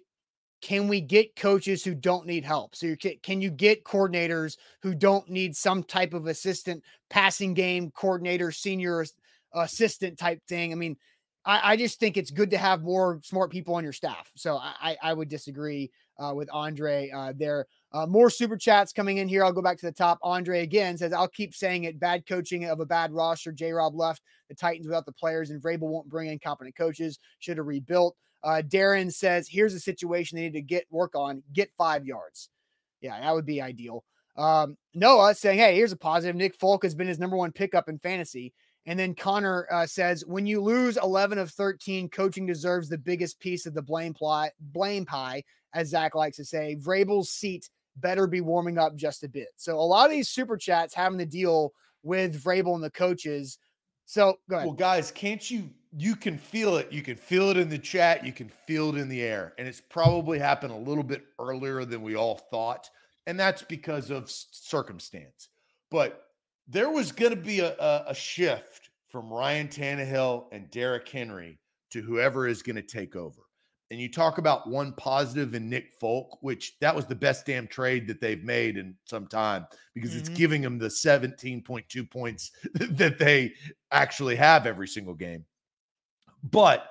can 0.64 0.88
we 0.88 1.02
get 1.02 1.36
coaches 1.36 1.84
who 1.84 1.94
don't 1.94 2.26
need 2.26 2.46
help? 2.46 2.74
So 2.74 2.96
can, 2.96 3.16
can 3.22 3.42
you 3.42 3.52
get 3.52 3.84
coordinators 3.84 4.56
who 4.82 4.96
don't 4.96 5.30
need 5.30 5.58
some 5.58 5.84
type 5.84 6.14
of 6.14 6.28
assistant 6.28 6.82
passing 7.10 7.54
game 7.54 7.92
coordinator, 7.92 8.50
senior 8.50 9.06
assistant 9.54 10.18
type 10.18 10.40
thing? 10.48 10.72
I 10.72 10.76
mean, 10.76 10.96
I, 11.44 11.74
I 11.74 11.76
just 11.76 12.00
think 12.00 12.16
it's 12.16 12.32
good 12.32 12.50
to 12.52 12.58
have 12.58 12.82
more 12.82 13.20
smart 13.24 13.52
people 13.52 13.76
on 13.76 13.84
your 13.84 13.92
staff. 13.92 14.32
So 14.38 14.56
I, 14.56 14.96
I 15.04 15.14
would 15.14 15.28
disagree 15.28 15.92
uh, 16.18 16.32
with 16.34 16.48
Andre 16.54 17.12
uh, 17.14 17.34
there. 17.36 17.66
Uh, 17.92 18.06
more 18.06 18.30
super 18.30 18.56
chats 18.56 18.94
coming 18.94 19.18
in 19.18 19.28
here. 19.28 19.44
I'll 19.44 19.52
go 19.52 19.62
back 19.62 19.80
to 19.80 19.86
the 19.86 19.92
top. 19.92 20.18
Andre 20.24 20.62
again 20.62 20.98
says, 20.98 21.12
I'll 21.12 21.28
keep 21.28 21.54
saying 21.54 21.84
it. 21.84 22.00
Bad 22.00 22.26
coaching 22.26 22.64
of 22.64 22.80
a 22.80 22.86
bad 22.86 23.12
roster. 23.12 23.52
J 23.52 23.74
Rob 23.74 23.96
left 23.96 24.22
the 24.48 24.56
Titans 24.56 24.88
without 24.88 25.06
the 25.06 25.12
players, 25.12 25.50
and 25.50 25.62
Vrabel 25.62 25.90
won't 25.90 26.08
bring 26.08 26.30
in 26.30 26.40
competent 26.40 26.78
coaches. 26.78 27.20
Should 27.40 27.58
have 27.58 27.68
rebuilt. 27.68 28.16
Uh, 28.44 28.62
Darren 28.66 29.12
says, 29.12 29.48
here's 29.48 29.74
a 29.74 29.80
situation 29.80 30.38
they 30.38 30.44
need 30.44 30.54
to 30.54 30.62
get 30.62 30.86
work 30.90 31.16
on. 31.16 31.44
Get 31.54 31.72
five 31.78 32.06
yards. 32.06 32.50
Yeah, 33.02 33.20
that 33.20 33.34
would 33.34 33.46
be 33.46 33.62
ideal. 33.62 34.04
Um, 34.36 34.78
Noah 34.94 35.36
saying, 35.36 35.60
hey, 35.60 35.76
here's 35.76 35.92
a 35.92 35.98
positive. 35.98 36.36
Nick 36.36 36.56
Folk 36.56 36.84
has 36.84 36.96
been 36.96 37.08
his 37.08 37.20
number 37.20 37.38
one 37.38 37.52
pickup 37.52 37.90
in 37.90 38.00
fantasy. 38.00 38.54
And 38.86 39.00
then 39.00 39.16
Connor 39.16 39.68
uh, 39.72 39.86
says, 39.86 40.26
when 40.26 40.46
you 40.46 40.62
lose 40.62 40.98
11 40.98 41.38
of 41.38 41.52
13, 41.52 42.10
coaching 42.10 42.46
deserves 42.46 42.90
the 42.90 42.98
biggest 42.98 43.40
piece 43.40 43.66
of 43.66 43.74
the 43.74 43.82
blame 43.82 44.14
plot, 44.14 44.52
blame 44.60 45.06
pie, 45.06 45.44
as 45.74 45.90
Zach 45.90 46.16
likes 46.16 46.38
to 46.38 46.46
say. 46.46 46.76
Vrabel's 46.76 47.30
seat 47.30 47.70
better 47.98 48.28
be 48.28 48.42
warming 48.42 48.78
up 48.78 48.96
just 48.96 49.24
a 49.24 49.30
bit. 49.30 49.50
So 49.56 49.78
a 49.78 49.82
lot 49.82 50.06
of 50.06 50.12
these 50.12 50.30
super 50.30 50.58
chats 50.58 50.94
having 50.94 51.20
to 51.20 51.26
deal 51.26 51.72
with 52.02 52.44
Vrabel 52.44 52.76
and 52.76 52.84
the 52.84 52.92
coaches. 52.92 53.58
So 54.06 54.40
go 54.50 54.58
ahead. 54.58 54.68
Well, 54.68 54.76
guys, 54.76 55.12
can't 55.12 55.50
you 55.50 55.70
you 55.96 56.16
can 56.16 56.38
feel 56.38 56.78
it. 56.78 56.92
You 56.92 57.02
can 57.02 57.16
feel 57.16 57.50
it 57.50 57.58
in 57.58 57.70
the 57.70 57.78
chat. 57.78 58.26
You 58.26 58.34
can 58.34 58.50
feel 58.50 58.90
it 58.90 59.00
in 59.00 59.10
the 59.10 59.22
air. 59.22 59.54
And 59.58 59.68
it's 59.68 59.82
probably 59.82 60.40
happened 60.40 60.74
a 60.74 60.78
little 60.78 61.04
bit 61.04 61.24
earlier 61.40 61.86
than 61.86 62.02
we 62.02 62.16
all 62.16 62.38
thought. 62.50 62.90
And 63.28 63.40
that's 63.40 63.62
because 63.62 64.10
of 64.10 64.30
circumstance. 64.30 65.50
But 65.92 66.24
there 66.68 66.90
was 66.90 67.12
going 67.12 67.32
to 67.32 67.42
be 67.42 67.60
a, 67.60 67.76
a, 67.78 68.06
a, 68.08 68.16
shift 68.16 68.90
from 69.10 69.32
Ryan 69.32 69.68
Tannehill 69.68 70.46
and 70.52 70.72
Derrick 70.72 71.08
Henry 71.08 71.60
to 71.92 72.02
whoever 72.02 72.48
is 72.48 72.64
going 72.64 72.78
to 72.78 72.82
take 72.82 73.16
over. 73.16 73.42
And 73.92 74.00
you 74.00 74.10
talk 74.10 74.40
about 74.40 74.68
one 74.68 74.94
positive 74.94 75.54
in 75.54 75.70
Nick 75.70 75.92
Folk, 76.00 76.42
which 76.42 76.80
that 76.80 76.96
was 76.96 77.06
the 77.06 77.14
best 77.14 77.46
damn 77.46 77.68
trade 77.68 78.08
that 78.08 78.20
they've 78.20 78.44
made 78.44 78.78
in 78.78 78.96
some 79.06 79.28
time 79.28 79.68
because 79.94 80.12
mm-hmm. 80.12 80.20
it's 80.20 80.30
giving 80.30 80.62
them 80.64 80.80
the 80.80 80.88
17.2 80.88 82.10
points 82.10 82.52
that 82.74 83.20
they 83.20 83.54
actually 83.92 84.36
have 84.36 84.66
every 84.66 84.88
single 84.88 85.14
game. 85.14 85.46
But 86.44 86.90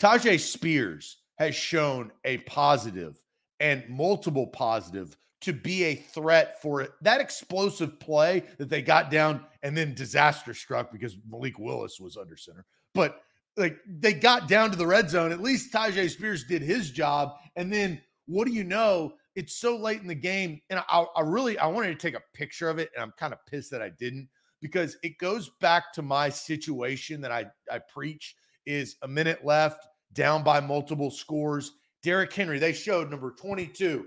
Tyjae 0.00 0.40
Spears 0.40 1.18
has 1.38 1.54
shown 1.54 2.10
a 2.24 2.38
positive 2.38 3.22
and 3.60 3.88
multiple 3.88 4.48
positive 4.48 5.16
to 5.42 5.52
be 5.52 5.84
a 5.84 5.94
threat 5.94 6.60
for 6.62 6.80
it. 6.80 6.92
That 7.02 7.20
explosive 7.20 7.98
play 8.00 8.44
that 8.58 8.68
they 8.68 8.82
got 8.82 9.10
down 9.10 9.44
and 9.62 9.76
then 9.76 9.94
disaster 9.94 10.54
struck 10.54 10.92
because 10.92 11.16
Malik 11.28 11.58
Willis 11.58 12.00
was 12.00 12.16
under 12.16 12.36
center. 12.36 12.64
But 12.94 13.22
like 13.56 13.78
they 13.86 14.12
got 14.12 14.48
down 14.48 14.70
to 14.70 14.76
the 14.76 14.86
red 14.86 15.10
zone. 15.10 15.32
At 15.32 15.42
least 15.42 15.72
Tyjae 15.72 16.10
Spears 16.10 16.44
did 16.44 16.62
his 16.62 16.90
job. 16.90 17.34
And 17.56 17.72
then 17.72 18.00
what 18.26 18.46
do 18.46 18.52
you 18.52 18.64
know? 18.64 19.14
It's 19.34 19.56
so 19.56 19.76
late 19.76 20.00
in 20.00 20.06
the 20.06 20.14
game. 20.14 20.60
And 20.70 20.80
I, 20.88 21.04
I 21.16 21.20
really 21.22 21.58
I 21.58 21.66
wanted 21.66 21.88
to 21.88 22.06
take 22.06 22.14
a 22.14 22.22
picture 22.34 22.68
of 22.68 22.78
it. 22.78 22.90
And 22.94 23.02
I'm 23.02 23.12
kind 23.18 23.32
of 23.32 23.44
pissed 23.46 23.70
that 23.72 23.82
I 23.82 23.90
didn't 23.90 24.28
because 24.60 24.96
it 25.02 25.18
goes 25.18 25.50
back 25.60 25.92
to 25.94 26.02
my 26.02 26.28
situation 26.28 27.20
that 27.20 27.32
I, 27.32 27.46
I 27.70 27.80
preach 27.92 28.36
is 28.66 28.96
a 29.02 29.08
minute 29.08 29.44
left, 29.44 29.86
down 30.12 30.42
by 30.42 30.60
multiple 30.60 31.10
scores. 31.10 31.72
Derrick 32.02 32.32
Henry, 32.32 32.58
they 32.58 32.72
showed 32.72 33.10
number 33.10 33.30
22 33.30 34.06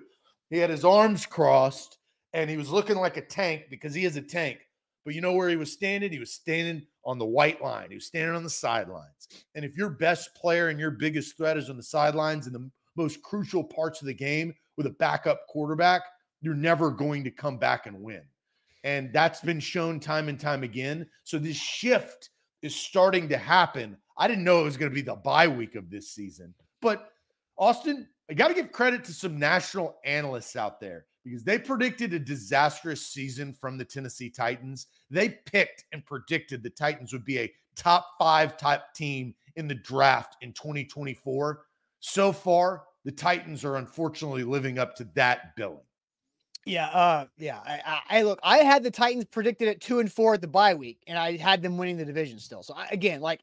he 0.49 0.57
had 0.57 0.69
his 0.69 0.85
arms 0.85 1.25
crossed 1.25 1.97
and 2.33 2.49
he 2.49 2.57
was 2.57 2.69
looking 2.69 2.97
like 2.97 3.17
a 3.17 3.21
tank 3.21 3.63
because 3.69 3.93
he 3.93 4.05
is 4.05 4.15
a 4.15 4.21
tank. 4.21 4.59
But 5.03 5.13
you 5.13 5.21
know 5.21 5.33
where 5.33 5.49
he 5.49 5.55
was 5.55 5.71
standing? 5.71 6.11
He 6.11 6.19
was 6.19 6.33
standing 6.33 6.85
on 7.03 7.19
the 7.19 7.25
white 7.25 7.61
line. 7.61 7.89
He 7.89 7.95
was 7.95 8.07
standing 8.07 8.35
on 8.35 8.43
the 8.43 8.49
sidelines. 8.49 9.27
And 9.53 9.63
if 9.63 9.75
your 9.75 9.89
best 9.89 10.33
player 10.35 10.69
and 10.69 10.79
your 10.79 10.91
biggest 10.91 11.37
threat 11.37 11.57
is 11.57 11.69
on 11.69 11.77
the 11.77 11.83
sidelines 11.83 12.47
in 12.47 12.53
the 12.53 12.69
most 12.95 13.21
crucial 13.21 13.63
parts 13.63 14.01
of 14.01 14.07
the 14.07 14.13
game 14.13 14.53
with 14.77 14.87
a 14.87 14.91
backup 14.91 15.45
quarterback, 15.47 16.01
you're 16.41 16.55
never 16.55 16.89
going 16.89 17.23
to 17.23 17.31
come 17.31 17.57
back 17.57 17.85
and 17.85 18.01
win. 18.01 18.23
And 18.83 19.11
that's 19.13 19.41
been 19.41 19.59
shown 19.59 19.99
time 19.99 20.29
and 20.29 20.39
time 20.39 20.63
again. 20.63 21.07
So 21.23 21.37
this 21.37 21.57
shift 21.57 22.29
is 22.61 22.75
starting 22.75 23.29
to 23.29 23.37
happen. 23.37 23.97
I 24.17 24.27
didn't 24.27 24.43
know 24.43 24.61
it 24.61 24.65
was 24.65 24.77
going 24.77 24.91
to 24.91 24.95
be 24.95 25.01
the 25.01 25.15
bye 25.15 25.47
week 25.47 25.75
of 25.75 25.89
this 25.89 26.09
season. 26.09 26.53
But 26.81 27.11
Austin, 27.57 28.07
I 28.29 28.33
got 28.33 28.47
to 28.49 28.53
give 28.53 28.71
credit 28.71 29.03
to 29.05 29.13
some 29.13 29.37
national 29.37 29.97
analysts 30.05 30.55
out 30.55 30.79
there 30.79 31.05
because 31.23 31.43
they 31.43 31.57
predicted 31.57 32.13
a 32.13 32.19
disastrous 32.19 33.05
season 33.05 33.53
from 33.53 33.77
the 33.77 33.85
Tennessee 33.85 34.29
Titans. 34.29 34.87
They 35.09 35.29
picked 35.29 35.85
and 35.91 36.05
predicted 36.05 36.63
the 36.63 36.69
Titans 36.69 37.11
would 37.13 37.25
be 37.25 37.39
a 37.39 37.51
top 37.75 38.11
five 38.17 38.57
type 38.57 38.93
team 38.93 39.33
in 39.55 39.67
the 39.67 39.75
draft 39.75 40.37
in 40.41 40.53
2024. 40.53 41.61
So 41.99 42.31
far, 42.31 42.83
the 43.03 43.11
Titans 43.11 43.65
are 43.65 43.77
unfortunately 43.77 44.43
living 44.43 44.79
up 44.79 44.95
to 44.95 45.07
that 45.15 45.55
billing. 45.55 45.79
Yeah, 46.65 46.87
uh, 46.87 47.25
yeah. 47.37 47.59
I, 47.63 48.01
I, 48.09 48.21
look. 48.23 48.39
I 48.41 48.57
had 48.59 48.83
the 48.83 48.89
Titans 48.89 49.25
predicted 49.25 49.67
at 49.67 49.81
two 49.81 49.99
and 49.99 50.11
four 50.11 50.33
at 50.33 50.41
the 50.41 50.47
bye 50.47 50.73
week, 50.73 50.99
and 51.05 51.17
I 51.17 51.37
had 51.37 51.61
them 51.61 51.77
winning 51.77 51.97
the 51.97 52.05
division 52.05 52.39
still. 52.39 52.63
So 52.63 52.73
I, 52.73 52.87
again, 52.91 53.21
like 53.21 53.41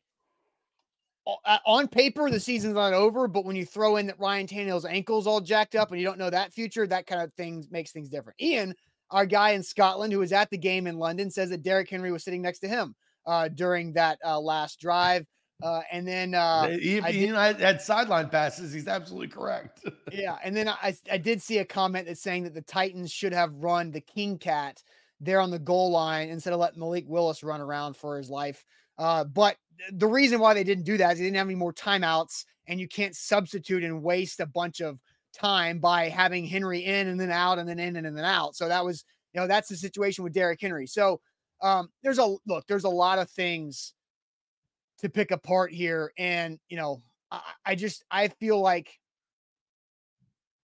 on 1.24 1.88
paper, 1.88 2.28
the 2.30 2.40
season's 2.40 2.74
not 2.74 2.92
over, 2.92 3.28
but 3.28 3.44
when 3.44 3.56
you 3.56 3.64
throw 3.64 3.96
in 3.96 4.06
that 4.06 4.18
Ryan 4.18 4.46
Tannehill's 4.46 4.84
ankle's 4.84 5.26
all 5.26 5.40
jacked 5.40 5.74
up 5.74 5.90
and 5.90 6.00
you 6.00 6.06
don't 6.06 6.18
know 6.18 6.30
that 6.30 6.52
future, 6.52 6.86
that 6.86 7.06
kind 7.06 7.22
of 7.22 7.32
thing 7.34 7.64
makes 7.70 7.92
things 7.92 8.08
different. 8.08 8.40
Ian, 8.40 8.74
our 9.10 9.26
guy 9.26 9.50
in 9.50 9.62
Scotland 9.62 10.12
who 10.12 10.18
was 10.18 10.32
at 10.32 10.50
the 10.50 10.58
game 10.58 10.86
in 10.86 10.98
London, 10.98 11.30
says 11.30 11.50
that 11.50 11.62
Derrick 11.62 11.88
Henry 11.90 12.10
was 12.10 12.24
sitting 12.24 12.42
next 12.42 12.60
to 12.60 12.68
him 12.68 12.94
uh, 13.26 13.48
during 13.48 13.92
that 13.92 14.18
uh, 14.24 14.40
last 14.40 14.80
drive. 14.80 15.26
Uh, 15.62 15.82
and 15.92 16.06
then 16.06 16.34
uh, 16.34 16.66
I, 16.66 17.12
did, 17.12 17.34
had 17.60 17.80
sideline 17.80 18.28
passes. 18.28 18.72
He's 18.72 18.88
absolutely 18.88 19.28
correct. 19.28 19.86
yeah, 20.12 20.36
and 20.42 20.56
then 20.56 20.68
I 20.68 20.96
I 21.10 21.18
did 21.18 21.40
see 21.40 21.58
a 21.58 21.64
comment 21.64 22.08
that's 22.08 22.20
saying 22.20 22.44
that 22.44 22.54
the 22.54 22.62
Titans 22.62 23.12
should 23.12 23.32
have 23.32 23.54
run 23.54 23.92
the 23.92 24.00
King 24.00 24.38
Cat 24.38 24.82
there 25.20 25.40
on 25.40 25.52
the 25.52 25.60
goal 25.60 25.92
line 25.92 26.30
instead 26.30 26.52
of 26.52 26.58
letting 26.58 26.80
Malik 26.80 27.04
Willis 27.06 27.44
run 27.44 27.60
around 27.60 27.96
for 27.96 28.16
his 28.16 28.28
life. 28.28 28.64
Uh, 28.98 29.22
but 29.22 29.56
the 29.92 30.06
reason 30.06 30.40
why 30.40 30.54
they 30.54 30.64
didn't 30.64 30.84
do 30.84 30.96
that 30.96 31.12
is 31.12 31.18
they 31.18 31.24
didn't 31.24 31.36
have 31.36 31.46
any 31.46 31.54
more 31.54 31.72
timeouts, 31.72 32.44
and 32.66 32.80
you 32.80 32.88
can't 32.88 33.16
substitute 33.16 33.84
and 33.84 34.02
waste 34.02 34.40
a 34.40 34.46
bunch 34.46 34.80
of 34.80 34.98
time 35.32 35.78
by 35.78 36.08
having 36.08 36.44
Henry 36.44 36.84
in 36.84 37.08
and 37.08 37.18
then 37.18 37.30
out 37.30 37.58
and 37.58 37.68
then 37.68 37.78
in 37.78 37.96
and 37.96 38.16
then 38.16 38.24
out. 38.24 38.54
So 38.54 38.68
that 38.68 38.84
was, 38.84 39.04
you 39.32 39.40
know, 39.40 39.46
that's 39.46 39.68
the 39.68 39.76
situation 39.76 40.24
with 40.24 40.32
Derrick 40.32 40.60
Henry. 40.60 40.86
So 40.86 41.20
um, 41.62 41.88
there's 42.02 42.18
a 42.18 42.36
look, 42.46 42.66
there's 42.66 42.84
a 42.84 42.90
lot 42.90 43.18
of 43.18 43.30
things 43.30 43.94
to 44.98 45.08
pick 45.08 45.30
apart 45.30 45.72
here. 45.72 46.12
And, 46.18 46.58
you 46.68 46.76
know, 46.76 47.02
I, 47.30 47.40
I 47.64 47.74
just 47.74 48.04
I 48.10 48.28
feel 48.28 48.60
like 48.60 48.98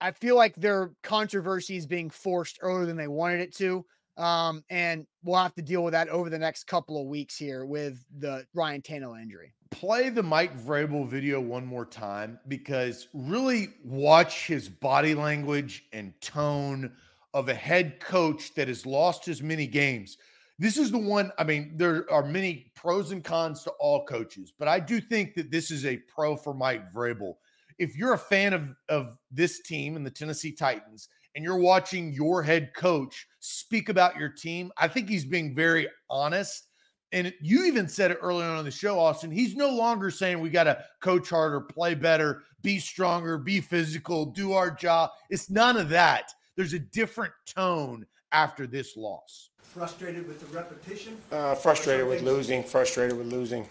I 0.00 0.12
feel 0.12 0.36
like 0.36 0.54
their 0.54 0.92
controversy 1.02 1.76
is 1.76 1.86
being 1.86 2.10
forced 2.10 2.58
earlier 2.60 2.86
than 2.86 2.96
they 2.96 3.08
wanted 3.08 3.40
it 3.40 3.56
to. 3.56 3.84
Um, 4.18 4.64
and 4.68 5.06
we'll 5.22 5.40
have 5.40 5.54
to 5.54 5.62
deal 5.62 5.84
with 5.84 5.92
that 5.92 6.08
over 6.08 6.28
the 6.28 6.38
next 6.38 6.64
couple 6.64 7.00
of 7.00 7.06
weeks 7.06 7.36
here 7.36 7.64
with 7.64 8.04
the 8.18 8.44
Ryan 8.52 8.82
Tannehill 8.82 9.22
injury. 9.22 9.54
Play 9.70 10.08
the 10.08 10.22
Mike 10.22 10.58
Vrabel 10.58 11.06
video 11.06 11.40
one 11.40 11.64
more 11.64 11.86
time 11.86 12.40
because 12.48 13.06
really 13.14 13.68
watch 13.84 14.48
his 14.48 14.68
body 14.68 15.14
language 15.14 15.84
and 15.92 16.12
tone 16.20 16.92
of 17.32 17.48
a 17.48 17.54
head 17.54 18.00
coach 18.00 18.54
that 18.54 18.66
has 18.66 18.84
lost 18.84 19.28
as 19.28 19.40
many 19.40 19.68
games. 19.68 20.16
This 20.58 20.76
is 20.76 20.90
the 20.90 20.98
one, 20.98 21.30
I 21.38 21.44
mean, 21.44 21.74
there 21.76 22.04
are 22.10 22.24
many 22.24 22.72
pros 22.74 23.12
and 23.12 23.22
cons 23.22 23.62
to 23.64 23.70
all 23.78 24.04
coaches, 24.04 24.52
but 24.58 24.66
I 24.66 24.80
do 24.80 25.00
think 25.00 25.34
that 25.34 25.52
this 25.52 25.70
is 25.70 25.86
a 25.86 25.98
pro 26.12 26.36
for 26.36 26.52
Mike 26.52 26.92
Vrabel. 26.92 27.34
If 27.78 27.96
you're 27.96 28.14
a 28.14 28.18
fan 28.18 28.52
of, 28.52 28.68
of 28.88 29.16
this 29.30 29.60
team 29.60 29.94
and 29.94 30.04
the 30.04 30.10
Tennessee 30.10 30.50
Titans, 30.50 31.08
and 31.36 31.44
you're 31.44 31.58
watching 31.58 32.12
your 32.12 32.42
head 32.42 32.72
coach 32.74 33.27
speak 33.40 33.88
about 33.88 34.16
your 34.16 34.28
team, 34.28 34.72
I 34.76 34.88
think 34.88 35.08
he's 35.08 35.24
being 35.24 35.54
very 35.54 35.88
honest. 36.10 36.66
And 37.12 37.32
you 37.40 37.64
even 37.64 37.88
said 37.88 38.10
it 38.10 38.18
earlier 38.20 38.46
on 38.46 38.58
in 38.58 38.64
the 38.64 38.70
show, 38.70 38.98
Austin. 38.98 39.30
He's 39.30 39.56
no 39.56 39.70
longer 39.70 40.10
saying 40.10 40.40
we 40.40 40.50
got 40.50 40.64
to 40.64 40.84
coach 41.00 41.30
harder, 41.30 41.60
play 41.60 41.94
better, 41.94 42.42
be 42.62 42.78
stronger, 42.78 43.38
be 43.38 43.60
physical, 43.60 44.26
do 44.26 44.52
our 44.52 44.70
job. 44.70 45.10
It's 45.30 45.48
none 45.48 45.76
of 45.76 45.88
that. 45.88 46.32
There's 46.56 46.74
a 46.74 46.78
different 46.78 47.32
tone 47.46 48.04
after 48.32 48.66
this 48.66 48.96
loss. 48.96 49.50
Frustrated 49.62 50.26
with 50.26 50.40
the 50.40 50.56
repetition? 50.56 51.16
Uh, 51.30 51.54
frustrated 51.54 52.06
with 52.06 52.22
losing, 52.22 52.62
frustrated 52.62 53.16
with 53.16 53.28
losing. 53.28 53.66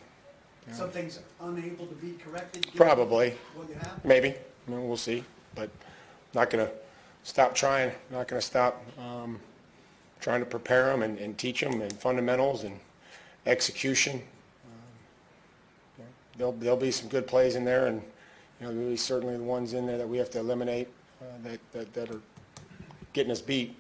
Some 0.72 0.90
things 0.90 1.20
unable 1.42 1.86
to 1.86 1.96
be 1.96 2.14
corrected? 2.14 2.68
Probably. 2.76 3.36
Maybe. 4.04 4.30
I 4.30 4.72
mean, 4.72 4.88
we'll 4.88 4.98
see. 4.98 5.24
But 5.56 5.70
not 6.34 6.50
going 6.50 6.66
to 6.66 6.74
stop 7.24 7.56
trying. 7.56 7.92
Not 8.12 8.28
going 8.28 8.42
to 8.42 8.46
stop 8.46 8.84
um, 9.00 9.40
trying 10.20 10.40
to 10.40 10.46
prepare 10.46 10.88
them 10.88 11.04
and, 11.04 11.18
and, 11.20 11.38
teach 11.38 11.62
them 11.62 11.82
and 11.82 11.94
fundamentals 11.94 12.64
and 12.64 12.80
execution. 13.46 14.22
Um, 14.66 16.06
there'll 16.38 16.54
there'll 16.54 16.78
be 16.78 16.92
some 16.92 17.10
good 17.10 17.28
plays 17.28 17.56
in 17.56 17.64
there, 17.66 17.88
and 17.88 18.02
you 18.60 18.68
know 18.68 18.74
there'll 18.74 18.90
be 18.90 18.98
certainly 18.98 19.38
the 19.38 19.44
ones 19.44 19.74
in 19.74 19.86
there 19.86 19.98
that 19.98 20.08
we 20.08 20.18
have 20.18 20.30
to 20.32 20.40
eliminate 20.40 20.88
uh, 21.22 21.26
that, 21.44 21.72
that 21.72 21.94
that 21.94 22.12
are 22.12 22.22
getting 23.14 23.32
us 23.32 23.42
beat. 23.42 23.76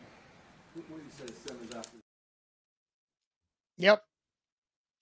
Yep. 3.77 4.03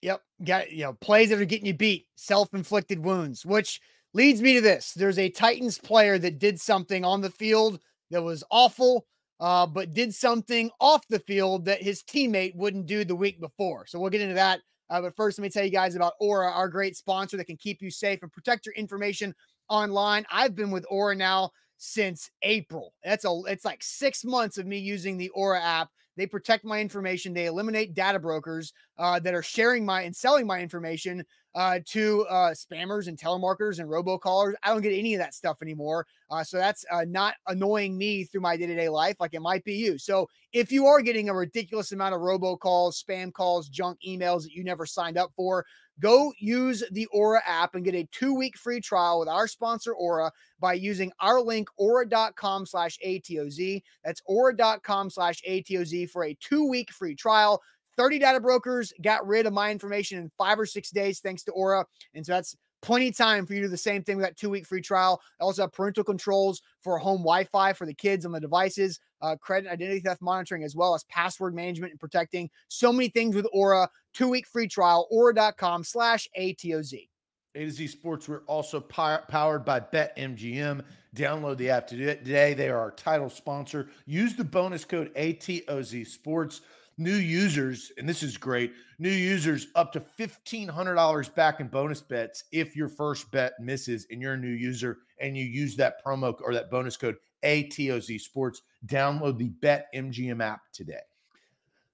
Yep. 0.02 0.22
Got 0.44 0.72
you 0.72 0.84
know, 0.84 0.92
plays 0.94 1.30
that 1.30 1.40
are 1.40 1.44
getting 1.44 1.66
you 1.66 1.74
beat, 1.74 2.06
self-inflicted 2.16 3.02
wounds, 3.02 3.44
which 3.44 3.80
leads 4.12 4.42
me 4.42 4.54
to 4.54 4.60
this. 4.60 4.92
There's 4.92 5.18
a 5.18 5.30
Titans 5.30 5.78
player 5.78 6.18
that 6.18 6.38
did 6.38 6.60
something 6.60 7.04
on 7.04 7.20
the 7.20 7.30
field 7.30 7.80
that 8.10 8.22
was 8.22 8.44
awful, 8.50 9.06
uh, 9.40 9.66
but 9.66 9.92
did 9.92 10.14
something 10.14 10.70
off 10.80 11.06
the 11.08 11.18
field 11.20 11.64
that 11.64 11.82
his 11.82 12.02
teammate 12.02 12.54
wouldn't 12.56 12.86
do 12.86 13.04
the 13.04 13.16
week 13.16 13.40
before. 13.40 13.86
So 13.86 13.98
we'll 13.98 14.10
get 14.10 14.20
into 14.20 14.34
that. 14.34 14.60
Uh, 14.88 15.00
but 15.00 15.16
first, 15.16 15.38
let 15.38 15.42
me 15.42 15.50
tell 15.50 15.64
you 15.64 15.70
guys 15.70 15.96
about 15.96 16.14
Aura, 16.20 16.50
our 16.50 16.68
great 16.68 16.96
sponsor 16.96 17.36
that 17.36 17.46
can 17.46 17.56
keep 17.56 17.82
you 17.82 17.90
safe 17.90 18.22
and 18.22 18.32
protect 18.32 18.66
your 18.66 18.74
information 18.74 19.34
online. 19.68 20.24
I've 20.30 20.54
been 20.54 20.70
with 20.70 20.86
Aura 20.88 21.14
now 21.14 21.50
since 21.76 22.30
April. 22.42 22.94
That's 23.04 23.24
a 23.24 23.40
it's 23.46 23.64
like 23.64 23.82
six 23.82 24.24
months 24.24 24.58
of 24.58 24.66
me 24.66 24.78
using 24.78 25.16
the 25.16 25.28
Aura 25.30 25.60
app 25.60 25.90
they 26.16 26.26
protect 26.26 26.64
my 26.64 26.80
information. 26.80 27.34
They 27.34 27.46
eliminate 27.46 27.94
data 27.94 28.18
brokers 28.18 28.72
uh, 28.98 29.20
that 29.20 29.34
are 29.34 29.42
sharing 29.42 29.84
my 29.84 30.02
and 30.02 30.16
selling 30.16 30.46
my 30.46 30.60
information 30.60 31.24
uh, 31.56 31.80
to 31.86 32.24
uh, 32.26 32.50
spammers 32.50 33.08
and 33.08 33.18
telemarketers 33.18 33.80
and 33.80 33.88
robocallers. 33.88 34.52
I 34.62 34.68
don't 34.68 34.82
get 34.82 34.92
any 34.92 35.14
of 35.14 35.20
that 35.20 35.34
stuff 35.34 35.56
anymore. 35.62 36.06
Uh, 36.30 36.44
so 36.44 36.58
that's 36.58 36.84
uh, 36.92 37.06
not 37.08 37.34
annoying 37.48 37.96
me 37.96 38.24
through 38.24 38.42
my 38.42 38.56
day 38.56 38.66
to 38.66 38.76
day 38.76 38.90
life 38.90 39.16
like 39.18 39.32
it 39.32 39.40
might 39.40 39.64
be 39.64 39.74
you. 39.74 39.96
So 39.96 40.28
if 40.52 40.70
you 40.70 40.86
are 40.86 41.00
getting 41.00 41.30
a 41.30 41.34
ridiculous 41.34 41.92
amount 41.92 42.14
of 42.14 42.20
robocalls, 42.20 43.02
spam 43.02 43.32
calls, 43.32 43.68
junk 43.68 43.98
emails 44.06 44.42
that 44.42 44.52
you 44.52 44.62
never 44.62 44.84
signed 44.84 45.16
up 45.16 45.32
for, 45.34 45.64
Go 45.98 46.32
use 46.38 46.84
the 46.90 47.06
Aura 47.06 47.40
app 47.46 47.74
and 47.74 47.84
get 47.84 47.94
a 47.94 48.06
two 48.12 48.34
week 48.34 48.58
free 48.58 48.80
trial 48.80 49.18
with 49.18 49.28
our 49.28 49.48
sponsor, 49.48 49.94
Aura, 49.94 50.30
by 50.60 50.74
using 50.74 51.10
our 51.20 51.40
link, 51.40 51.68
aura.com 51.78 52.66
slash 52.66 52.98
ATOZ. 53.04 53.82
That's 54.04 54.20
aura.com 54.26 55.08
slash 55.08 55.40
ATOZ 55.48 56.10
for 56.10 56.24
a 56.24 56.34
two 56.34 56.68
week 56.68 56.90
free 56.92 57.14
trial. 57.14 57.62
30 57.96 58.18
data 58.18 58.40
brokers 58.40 58.92
got 59.02 59.26
rid 59.26 59.46
of 59.46 59.52
my 59.52 59.70
information 59.70 60.18
in 60.18 60.30
five 60.38 60.58
or 60.58 60.66
six 60.66 60.90
days 60.90 61.20
thanks 61.20 61.42
to 61.44 61.52
Aura. 61.52 61.86
And 62.14 62.24
so 62.24 62.32
that's 62.32 62.56
plenty 62.82 63.08
of 63.08 63.16
time 63.16 63.46
for 63.46 63.54
you 63.54 63.60
to 63.60 63.66
do 63.66 63.70
the 63.70 63.76
same 63.76 64.02
thing. 64.02 64.16
We 64.16 64.22
got 64.22 64.36
two 64.36 64.50
week 64.50 64.66
free 64.66 64.80
trial. 64.80 65.20
I 65.40 65.44
also 65.44 65.62
have 65.62 65.72
parental 65.72 66.04
controls 66.04 66.62
for 66.82 66.98
home 66.98 67.18
Wi 67.18 67.44
Fi 67.44 67.72
for 67.72 67.86
the 67.86 67.94
kids 67.94 68.24
on 68.24 68.32
the 68.32 68.40
devices, 68.40 69.00
uh, 69.22 69.36
credit 69.36 69.70
identity 69.70 70.00
theft 70.00 70.22
monitoring, 70.22 70.62
as 70.62 70.76
well 70.76 70.94
as 70.94 71.04
password 71.04 71.54
management 71.54 71.92
and 71.92 72.00
protecting. 72.00 72.50
So 72.68 72.92
many 72.92 73.08
things 73.08 73.34
with 73.34 73.46
Aura. 73.52 73.88
Two 74.14 74.28
week 74.28 74.46
free 74.46 74.68
trial, 74.68 75.08
aura.com 75.10 75.84
slash 75.84 76.28
ATOZ. 76.38 77.08
A 77.56 77.64
to 77.64 77.70
Z 77.70 77.86
Sports, 77.86 78.28
we're 78.28 78.42
also 78.46 78.80
powered 78.80 79.64
by 79.64 79.80
BetMGM. 79.80 80.82
Download 81.14 81.56
the 81.56 81.70
app 81.70 81.86
today. 81.86 82.52
They 82.52 82.68
are 82.68 82.78
our 82.78 82.90
title 82.90 83.30
sponsor. 83.30 83.88
Use 84.04 84.36
the 84.36 84.44
bonus 84.44 84.84
code 84.84 85.12
ATOZ 85.14 86.06
Sports. 86.06 86.60
New 86.98 87.16
users, 87.16 87.92
and 87.98 88.08
this 88.08 88.22
is 88.22 88.38
great, 88.38 88.72
new 88.98 89.10
users 89.10 89.66
up 89.74 89.92
to 89.92 90.00
$1,500 90.00 91.34
back 91.34 91.60
in 91.60 91.68
bonus 91.68 92.00
bets 92.00 92.44
if 92.52 92.74
your 92.74 92.88
first 92.88 93.30
bet 93.30 93.52
misses 93.60 94.06
and 94.10 94.22
you're 94.22 94.32
a 94.32 94.38
new 94.38 94.48
user 94.48 94.98
and 95.20 95.36
you 95.36 95.44
use 95.44 95.76
that 95.76 96.02
promo 96.04 96.34
or 96.42 96.54
that 96.54 96.70
bonus 96.70 96.96
code 96.96 97.16
ATOZ 97.44 98.20
Sports. 98.20 98.62
Download 98.86 99.36
the 99.36 99.50
BetMGM 99.62 100.42
app 100.42 100.60
today. 100.72 101.00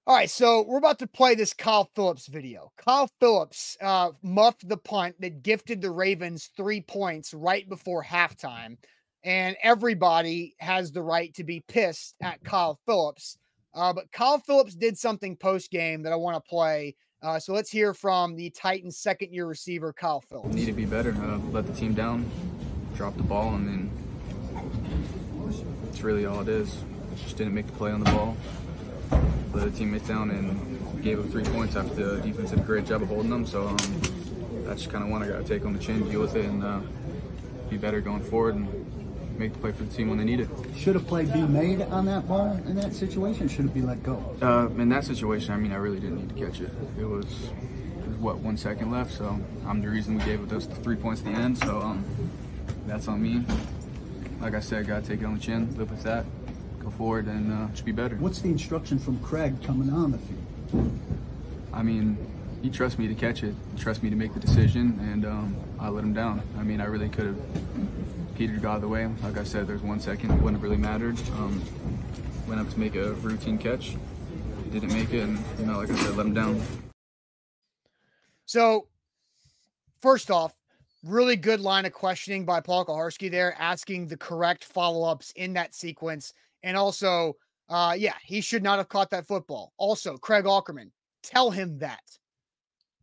All 0.05 0.15
right, 0.15 0.29
so 0.29 0.65
we're 0.67 0.79
about 0.79 0.99
to 0.99 1.07
play 1.07 1.33
this 1.33 1.53
Kyle 1.53 1.89
Phillips 1.95 2.27
video. 2.27 2.73
Kyle 2.77 3.09
Phillips 3.21 3.77
uh, 3.81 4.11
muffed 4.21 4.67
the 4.67 4.75
punt 4.75 5.15
that 5.19 5.43
gifted 5.43 5.81
the 5.81 5.91
Ravens 5.91 6.49
three 6.57 6.81
points 6.81 7.33
right 7.33 7.67
before 7.69 8.03
halftime. 8.03 8.77
And 9.23 9.55
everybody 9.63 10.55
has 10.59 10.91
the 10.91 11.01
right 11.01 11.33
to 11.35 11.45
be 11.45 11.63
pissed 11.69 12.15
at 12.21 12.43
Kyle 12.43 12.79
Phillips. 12.85 13.37
Uh, 13.75 13.93
but 13.93 14.11
Kyle 14.11 14.39
Phillips 14.39 14.75
did 14.75 14.97
something 14.97 15.35
post 15.35 15.71
game 15.71 16.03
that 16.03 16.13
I 16.13 16.15
want 16.15 16.35
to 16.35 16.49
play. 16.49 16.95
Uh, 17.21 17.39
so 17.39 17.53
let's 17.53 17.69
hear 17.69 17.93
from 17.93 18.35
the 18.35 18.49
Titans' 18.49 18.97
second 18.97 19.33
year 19.33 19.45
receiver, 19.45 19.93
Kyle 19.93 20.21
Phillips. 20.21 20.53
Need 20.53 20.65
to 20.65 20.73
be 20.73 20.85
better. 20.85 21.11
Uh, 21.11 21.37
let 21.51 21.65
the 21.65 21.73
team 21.73 21.93
down, 21.93 22.29
drop 22.95 23.15
the 23.15 23.23
ball, 23.23 23.55
and 23.55 23.67
then 23.67 23.91
it's 25.89 26.01
really 26.01 26.25
all 26.25 26.41
it 26.41 26.49
is. 26.49 26.83
Just 27.23 27.37
didn't 27.37 27.53
make 27.53 27.67
the 27.67 27.73
play 27.73 27.91
on 27.91 28.03
the 28.03 28.11
ball 28.11 28.35
let 29.53 29.71
the 29.71 29.77
teammates 29.77 30.07
down 30.07 30.31
and 30.31 31.03
gave 31.03 31.19
up 31.19 31.29
three 31.29 31.43
points 31.43 31.75
after 31.75 32.15
the 32.15 32.21
defense 32.21 32.49
did 32.49 32.59
a 32.59 32.63
great 32.63 32.85
job 32.85 33.01
of 33.01 33.07
holding 33.07 33.29
them. 33.29 33.45
So 33.45 33.67
um, 33.67 33.77
that's 34.65 34.87
kind 34.87 35.03
of 35.03 35.09
one 35.09 35.21
I 35.21 35.27
got 35.27 35.37
to 35.37 35.43
take 35.43 35.65
on 35.65 35.73
the 35.73 35.79
chin, 35.79 36.09
deal 36.09 36.21
with 36.21 36.35
it, 36.35 36.45
and 36.45 36.63
uh, 36.63 36.79
be 37.69 37.77
better 37.77 38.01
going 38.01 38.23
forward 38.23 38.55
and 38.55 38.82
make 39.37 39.53
the 39.53 39.59
play 39.59 39.71
for 39.71 39.83
the 39.83 39.93
team 39.93 40.09
when 40.09 40.17
they 40.17 40.23
need 40.23 40.39
it. 40.39 40.49
Should 40.75 40.95
a 40.95 40.99
play 40.99 41.25
be 41.25 41.41
made 41.41 41.81
on 41.81 42.05
that 42.05 42.27
ball 42.27 42.53
in 42.65 42.75
that 42.75 42.93
situation? 42.93 43.47
Should 43.47 43.65
it 43.65 43.73
be 43.73 43.81
let 43.81 44.03
go? 44.03 44.35
Uh, 44.41 44.67
in 44.81 44.89
that 44.89 45.03
situation, 45.03 45.53
I 45.53 45.57
mean, 45.57 45.71
I 45.71 45.77
really 45.77 45.99
didn't 45.99 46.27
need 46.27 46.37
to 46.37 46.45
catch 46.45 46.61
it. 46.61 46.71
It 46.99 47.05
was, 47.05 47.25
it 47.25 48.07
was 48.07 48.17
what 48.17 48.37
one 48.37 48.57
second 48.57 48.91
left, 48.91 49.11
so 49.11 49.39
I'm 49.65 49.81
the 49.81 49.89
reason 49.89 50.17
we 50.17 50.23
gave 50.23 50.47
those 50.49 50.65
three 50.65 50.95
points 50.95 51.21
at 51.21 51.27
the 51.27 51.33
end. 51.33 51.57
So 51.57 51.81
um, 51.81 52.05
that's 52.87 53.07
on 53.07 53.21
me. 53.21 53.43
Like 54.41 54.55
I 54.55 54.59
said, 54.59 54.87
got 54.87 55.03
to 55.03 55.09
take 55.09 55.21
it 55.21 55.25
on 55.25 55.35
the 55.35 55.39
chin, 55.39 55.75
live 55.77 55.89
with 55.89 56.03
that 56.03 56.25
go 56.83 56.89
forward 56.91 57.27
and 57.27 57.51
uh, 57.51 57.67
just 57.71 57.85
be 57.85 57.91
better. 57.91 58.15
What's 58.17 58.41
the 58.41 58.49
instruction 58.49 58.99
from 58.99 59.19
Craig 59.19 59.55
coming 59.63 59.89
on 59.89 60.11
the 60.11 60.17
field? 60.17 60.99
I 61.71 61.81
mean, 61.81 62.17
he 62.61 62.69
trusts 62.69 62.99
me 62.99 63.07
to 63.07 63.15
catch 63.15 63.43
it. 63.43 63.55
He 63.75 63.81
trusts 63.81 64.03
me 64.03 64.09
to 64.09 64.15
make 64.15 64.33
the 64.33 64.39
decision, 64.39 64.99
and 65.11 65.25
um, 65.25 65.55
I 65.79 65.89
let 65.89 66.03
him 66.03 66.13
down. 66.13 66.41
I 66.57 66.63
mean, 66.63 66.81
I 66.81 66.85
really 66.85 67.09
could 67.09 67.25
have 67.25 67.37
petered 68.35 68.61
got 68.61 68.81
the 68.81 68.87
way. 68.87 69.07
Like 69.23 69.37
I 69.37 69.43
said, 69.43 69.67
there's 69.67 69.81
one 69.81 69.99
second. 69.99 70.31
It 70.31 70.35
wouldn't 70.35 70.55
have 70.55 70.63
really 70.63 70.77
mattered. 70.77 71.17
Um, 71.33 71.61
went 72.47 72.59
up 72.59 72.69
to 72.69 72.79
make 72.79 72.95
a 72.95 73.13
routine 73.13 73.57
catch. 73.57 73.95
Didn't 74.71 74.93
make 74.93 75.13
it, 75.13 75.21
and, 75.21 75.37
you 75.59 75.65
know, 75.65 75.77
like 75.77 75.91
I 75.91 75.95
said, 75.95 76.15
let 76.17 76.25
him 76.25 76.33
down. 76.33 76.61
So, 78.45 78.87
first 80.01 80.31
off, 80.31 80.53
really 81.03 81.35
good 81.35 81.59
line 81.59 81.85
of 81.85 81.93
questioning 81.93 82.45
by 82.45 82.59
Paul 82.59 82.85
Kuharsky 82.85 83.29
there, 83.29 83.55
asking 83.59 84.07
the 84.07 84.17
correct 84.17 84.63
follow 84.63 85.03
ups 85.03 85.31
in 85.35 85.53
that 85.53 85.75
sequence. 85.75 86.33
And 86.63 86.75
also, 86.75 87.35
uh, 87.69 87.95
yeah, 87.97 88.15
he 88.23 88.41
should 88.41 88.63
not 88.63 88.79
have 88.79 88.89
caught 88.89 89.11
that 89.11 89.27
football. 89.27 89.73
Also, 89.77 90.17
Craig 90.17 90.45
Aukerman, 90.45 90.91
tell 91.21 91.51
him 91.51 91.77
that. 91.79 92.03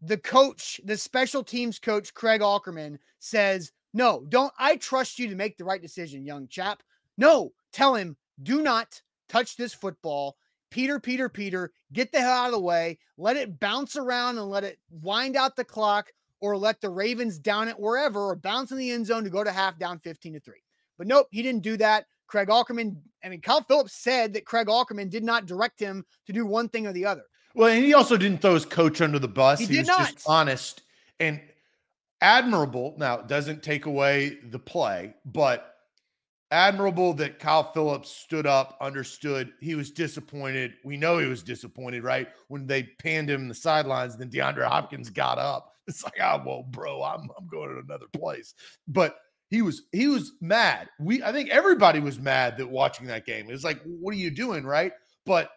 The 0.02 0.16
coach, 0.16 0.80
the 0.84 0.96
special 0.96 1.44
teams 1.44 1.78
coach, 1.78 2.14
Craig 2.14 2.40
Aukerman, 2.40 2.98
says, 3.18 3.70
No, 3.92 4.24
don't. 4.28 4.52
I 4.58 4.76
trust 4.76 5.18
you 5.18 5.28
to 5.28 5.34
make 5.34 5.56
the 5.56 5.64
right 5.64 5.82
decision, 5.82 6.24
young 6.24 6.48
chap. 6.48 6.82
No, 7.18 7.52
tell 7.72 7.94
him, 7.94 8.16
do 8.42 8.62
not 8.62 9.00
touch 9.28 9.56
this 9.56 9.74
football. 9.74 10.36
Peter, 10.70 11.00
Peter, 11.00 11.28
Peter, 11.28 11.72
get 11.92 12.12
the 12.12 12.20
hell 12.20 12.32
out 12.32 12.46
of 12.46 12.52
the 12.52 12.60
way. 12.60 12.98
Let 13.18 13.36
it 13.36 13.58
bounce 13.58 13.96
around 13.96 14.38
and 14.38 14.48
let 14.48 14.64
it 14.64 14.78
wind 14.90 15.36
out 15.36 15.56
the 15.56 15.64
clock 15.64 16.08
or 16.40 16.56
let 16.56 16.80
the 16.80 16.88
Ravens 16.88 17.38
down 17.38 17.68
it 17.68 17.78
wherever 17.78 18.28
or 18.28 18.36
bounce 18.36 18.70
in 18.70 18.78
the 18.78 18.90
end 18.90 19.06
zone 19.06 19.24
to 19.24 19.30
go 19.30 19.42
to 19.42 19.50
half 19.50 19.78
down 19.78 19.98
15 19.98 20.34
to 20.34 20.40
3. 20.40 20.54
But 20.96 21.06
nope, 21.06 21.26
he 21.30 21.42
didn't 21.42 21.62
do 21.62 21.76
that. 21.78 22.06
Craig 22.28 22.48
Aukerman, 22.48 22.96
I 23.24 23.28
mean, 23.28 23.40
Kyle 23.40 23.62
Phillips 23.62 23.94
said 23.94 24.32
that 24.34 24.44
Craig 24.44 24.68
Aukerman 24.68 25.10
did 25.10 25.24
not 25.24 25.46
direct 25.46 25.80
him 25.80 26.04
to 26.26 26.32
do 26.32 26.46
one 26.46 26.68
thing 26.68 26.86
or 26.86 26.92
the 26.92 27.04
other. 27.04 27.24
Well, 27.54 27.72
and 27.72 27.84
he 27.84 27.94
also 27.94 28.16
didn't 28.16 28.40
throw 28.40 28.54
his 28.54 28.64
coach 28.64 29.00
under 29.00 29.18
the 29.18 29.28
bus. 29.28 29.58
He, 29.58 29.66
he 29.66 29.78
was 29.78 29.88
not. 29.88 30.12
just 30.12 30.28
honest 30.28 30.82
and 31.18 31.40
admirable. 32.20 32.94
Now, 32.98 33.18
doesn't 33.18 33.62
take 33.62 33.86
away 33.86 34.38
the 34.50 34.58
play, 34.58 35.14
but 35.24 35.74
admirable 36.50 37.14
that 37.14 37.38
Kyle 37.38 37.72
Phillips 37.72 38.10
stood 38.10 38.46
up, 38.46 38.76
understood 38.80 39.52
he 39.60 39.74
was 39.74 39.90
disappointed. 39.90 40.74
We 40.84 40.96
know 40.96 41.18
he 41.18 41.26
was 41.26 41.42
disappointed, 41.42 42.02
right? 42.02 42.28
When 42.48 42.66
they 42.66 42.82
panned 42.82 43.30
him 43.30 43.42
in 43.42 43.48
the 43.48 43.54
sidelines, 43.54 44.16
then 44.16 44.30
DeAndre 44.30 44.66
Hopkins 44.66 45.10
got 45.10 45.38
up. 45.38 45.66
It's 45.88 46.04
like, 46.04 46.20
oh 46.22 46.40
well, 46.46 46.62
bro, 46.62 47.02
I'm 47.02 47.28
I'm 47.36 47.48
going 47.48 47.70
to 47.70 47.80
another 47.80 48.06
place. 48.12 48.54
But 48.86 49.16
he 49.48 49.60
was 49.60 49.82
he 49.90 50.06
was 50.06 50.32
mad. 50.40 50.88
We 51.00 51.20
I 51.20 51.32
think 51.32 51.50
everybody 51.50 51.98
was 51.98 52.20
mad 52.20 52.58
that 52.58 52.70
watching 52.70 53.08
that 53.08 53.26
game. 53.26 53.48
It 53.48 53.52
was 53.52 53.64
like, 53.64 53.80
what 53.82 54.14
are 54.14 54.18
you 54.18 54.30
doing, 54.30 54.64
right? 54.64 54.92
But 55.26 55.50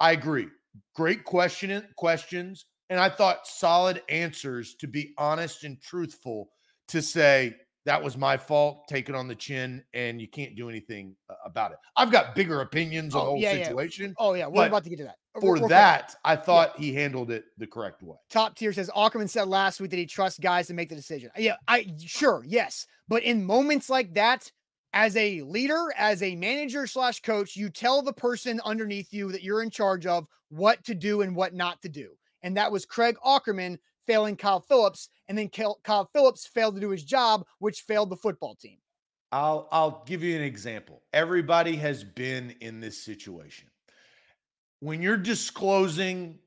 I 0.00 0.10
agree. 0.10 0.48
Great 0.96 1.22
question 1.24 1.86
questions, 1.96 2.66
and 2.90 3.00
I 3.00 3.08
thought 3.08 3.46
solid 3.46 4.02
answers 4.10 4.74
to 4.74 4.86
be 4.86 5.14
honest 5.16 5.64
and 5.64 5.80
truthful 5.80 6.50
to 6.88 7.00
say 7.00 7.56
that 7.86 8.02
was 8.02 8.18
my 8.18 8.36
fault, 8.36 8.86
take 8.88 9.08
it 9.08 9.14
on 9.14 9.26
the 9.26 9.34
chin, 9.34 9.82
and 9.94 10.20
you 10.20 10.28
can't 10.28 10.54
do 10.54 10.68
anything 10.68 11.16
uh, 11.30 11.34
about 11.46 11.72
it. 11.72 11.78
I've 11.96 12.10
got 12.12 12.34
bigger 12.34 12.60
opinions 12.60 13.14
on 13.14 13.20
the 13.20 13.26
Oh, 13.26 13.30
whole 13.30 13.40
yeah, 13.40 13.54
yeah. 13.54 13.64
situation. 13.64 14.14
Oh, 14.18 14.34
yeah. 14.34 14.48
We're 14.48 14.66
about 14.66 14.84
to 14.84 14.90
get 14.90 14.98
to 14.98 15.04
that. 15.04 15.16
For 15.40 15.56
quick. 15.56 15.70
that, 15.70 16.14
I 16.24 16.36
thought 16.36 16.78
he 16.78 16.92
handled 16.92 17.30
it 17.30 17.44
the 17.56 17.66
correct 17.66 18.02
way. 18.02 18.16
Top 18.28 18.54
tier 18.56 18.72
says 18.74 18.90
Aukerman 18.94 19.30
said 19.30 19.48
last 19.48 19.80
week 19.80 19.90
that 19.92 19.96
he 19.96 20.04
trusts 20.04 20.38
guys 20.38 20.66
to 20.66 20.74
make 20.74 20.90
the 20.90 20.94
decision. 20.94 21.30
Yeah, 21.38 21.56
I 21.68 21.86
sure, 22.04 22.44
yes. 22.46 22.86
But 23.08 23.22
in 23.22 23.44
moments 23.44 23.88
like 23.88 24.12
that, 24.14 24.50
as 24.92 25.16
a 25.16 25.40
leader, 25.42 25.86
as 25.96 26.22
a 26.22 26.34
manager 26.36 26.86
slash 26.86 27.20
coach, 27.22 27.56
you 27.56 27.70
tell 27.70 28.02
the 28.02 28.12
person 28.12 28.60
underneath 28.64 29.12
you 29.12 29.32
that 29.32 29.42
you're 29.42 29.62
in 29.62 29.70
charge 29.70 30.04
of 30.04 30.26
what 30.50 30.84
to 30.84 30.94
do 30.94 31.22
and 31.22 31.34
what 31.34 31.54
not 31.54 31.80
to 31.82 31.88
do. 31.88 32.10
And 32.42 32.56
that 32.56 32.72
was 32.72 32.86
Craig 32.86 33.16
Aukerman 33.24 33.78
failing 34.06 34.36
Kyle 34.36 34.60
Phillips, 34.60 35.08
and 35.28 35.38
then 35.38 35.48
Kyle 35.48 36.10
Phillips 36.12 36.46
failed 36.46 36.74
to 36.74 36.80
do 36.80 36.90
his 36.90 37.04
job, 37.04 37.44
which 37.58 37.82
failed 37.82 38.10
the 38.10 38.16
football 38.16 38.54
team. 38.54 38.78
I'll 39.32 39.68
I'll 39.70 40.02
give 40.06 40.22
you 40.22 40.34
an 40.34 40.42
example. 40.42 41.02
Everybody 41.12 41.76
has 41.76 42.02
been 42.02 42.54
in 42.60 42.80
this 42.80 43.02
situation. 43.02 43.68
When 44.80 45.02
you're 45.02 45.16
disclosing 45.16 46.38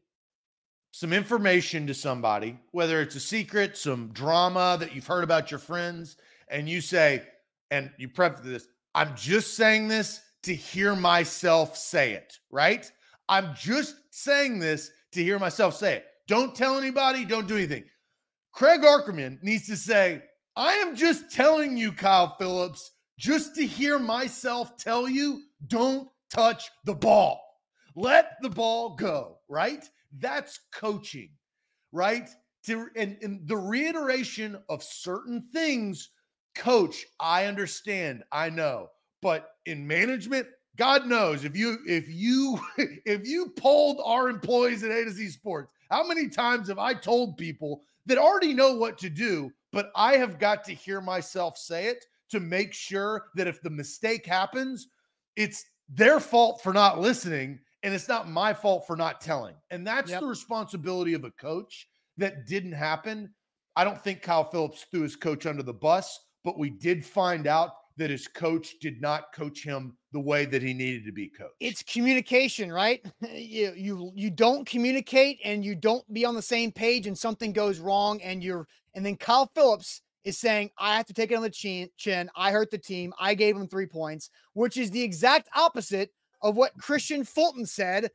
some 0.91 1.13
information 1.13 1.87
to 1.87 1.93
somebody, 1.93 2.59
whether 2.71 3.01
it's 3.01 3.15
a 3.15 3.19
secret, 3.19 3.77
some 3.77 4.09
drama 4.13 4.77
that 4.79 4.93
you've 4.93 5.07
heard 5.07 5.23
about 5.23 5.49
your 5.49 5.59
friends, 5.59 6.17
and 6.49 6.67
you 6.67 6.81
say, 6.81 7.23
and 7.71 7.89
you 7.97 8.09
prep 8.09 8.43
this, 8.43 8.67
I'm 8.93 9.15
just 9.15 9.55
saying 9.55 9.87
this 9.87 10.21
to 10.43 10.53
hear 10.53 10.95
myself 10.95 11.77
say 11.77 12.13
it, 12.13 12.37
right? 12.51 12.91
I'm 13.29 13.55
just 13.55 13.95
saying 14.11 14.59
this 14.59 14.91
to 15.13 15.23
hear 15.23 15.39
myself 15.39 15.75
say 15.75 15.95
it. 15.97 16.05
Don't 16.27 16.55
tell 16.55 16.77
anybody, 16.77 17.25
don't 17.25 17.47
do 17.47 17.57
anything. 17.57 17.83
Craig 18.51 18.81
Aukerman 18.81 19.41
needs 19.41 19.67
to 19.67 19.75
say, 19.75 20.21
I 20.55 20.73
am 20.73 20.95
just 20.95 21.31
telling 21.31 21.75
you, 21.75 21.91
Kyle 21.91 22.35
Phillips, 22.37 22.91
just 23.17 23.55
to 23.55 23.65
hear 23.65 23.97
myself 23.97 24.77
tell 24.77 25.09
you, 25.09 25.41
don't 25.67 26.07
touch 26.29 26.69
the 26.85 26.93
ball. 26.93 27.41
Let 27.95 28.33
the 28.41 28.49
ball 28.49 28.95
go, 28.95 29.37
right? 29.49 29.83
That's 30.19 30.59
coaching, 30.73 31.31
right? 31.91 32.29
To 32.65 32.87
and, 32.95 33.17
and 33.21 33.47
the 33.47 33.57
reiteration 33.57 34.57
of 34.69 34.83
certain 34.83 35.47
things, 35.51 36.09
coach, 36.55 37.05
I 37.19 37.45
understand, 37.45 38.23
I 38.31 38.49
know. 38.49 38.89
But 39.21 39.49
in 39.65 39.87
management, 39.87 40.47
God 40.77 41.05
knows 41.05 41.43
if 41.43 41.55
you 41.55 41.77
if 41.87 42.09
you 42.09 42.59
if 42.77 43.27
you 43.27 43.49
polled 43.57 44.01
our 44.03 44.29
employees 44.29 44.83
at 44.83 44.91
A 44.91 45.03
to 45.05 45.11
Z 45.11 45.29
Sports, 45.29 45.71
how 45.91 46.05
many 46.05 46.27
times 46.27 46.67
have 46.67 46.79
I 46.79 46.93
told 46.93 47.37
people 47.37 47.83
that 48.05 48.17
already 48.17 48.53
know 48.53 48.75
what 48.75 48.97
to 48.99 49.09
do, 49.09 49.51
but 49.71 49.91
I 49.95 50.17
have 50.17 50.39
got 50.39 50.63
to 50.65 50.73
hear 50.73 50.99
myself 51.01 51.57
say 51.57 51.85
it 51.87 52.05
to 52.29 52.39
make 52.39 52.73
sure 52.73 53.27
that 53.35 53.47
if 53.47 53.61
the 53.61 53.69
mistake 53.69 54.25
happens, 54.25 54.87
it's 55.35 55.65
their 55.89 56.19
fault 56.19 56.61
for 56.63 56.73
not 56.73 56.99
listening 56.99 57.59
and 57.83 57.93
it's 57.93 58.07
not 58.07 58.29
my 58.29 58.53
fault 58.53 58.87
for 58.87 58.95
not 58.95 59.21
telling. 59.21 59.55
And 59.69 59.85
that's 59.85 60.09
Yep. 60.09 60.21
the 60.21 60.27
responsibility 60.27 61.13
of 61.13 61.25
a 61.25 61.31
coach 61.31 61.87
that 62.17 62.47
didn't 62.47 62.71
happen. 62.71 63.33
I 63.75 63.83
don't 63.83 64.01
think 64.01 64.21
Kyle 64.21 64.43
Phillips 64.43 64.85
threw 64.89 65.01
his 65.01 65.15
coach 65.15 65.45
under 65.45 65.63
the 65.63 65.73
bus, 65.73 66.19
but 66.43 66.57
we 66.57 66.69
did 66.69 67.05
find 67.05 67.45
out 67.45 67.71
that 67.97 68.09
his 68.09 68.27
coach 68.27 68.75
did 68.79 69.01
not 69.01 69.33
coach 69.33 69.63
him 69.63 69.95
the 70.11 70.19
way 70.19 70.45
that 70.45 70.61
he 70.61 70.73
needed 70.73 71.05
to 71.05 71.11
be 71.11 71.27
coached. 71.27 71.55
It's 71.59 71.83
communication, 71.83 72.71
right? 72.71 73.05
You 73.33 73.73
you 73.75 74.11
you 74.15 74.29
don't 74.29 74.67
communicate 74.67 75.39
and 75.43 75.63
you 75.63 75.75
don't 75.75 76.11
be 76.13 76.25
on 76.25 76.35
the 76.35 76.41
same 76.41 76.71
page 76.71 77.07
and 77.07 77.17
something 77.17 77.51
goes 77.53 77.79
wrong 77.79 78.21
and 78.21 78.43
you're 78.43 78.67
and 78.95 79.05
then 79.05 79.15
Kyle 79.15 79.49
Phillips 79.53 80.01
is 80.23 80.37
saying 80.37 80.71
I 80.77 80.95
have 80.95 81.05
to 81.07 81.13
take 81.13 81.31
it 81.31 81.35
on 81.35 81.41
the 81.41 81.49
chin, 81.49 81.89
chin. 81.97 82.29
I 82.35 82.51
hurt 82.51 82.71
the 82.71 82.77
team. 82.77 83.13
I 83.19 83.33
gave 83.33 83.55
him 83.55 83.67
3 83.67 83.85
points, 83.87 84.29
which 84.53 84.77
is 84.77 84.91
the 84.91 85.01
exact 85.01 85.49
opposite 85.55 86.11
of 86.41 86.55
what 86.55 86.77
Kristian 86.77 87.27
Fulton 87.27 87.65
said 87.65 88.09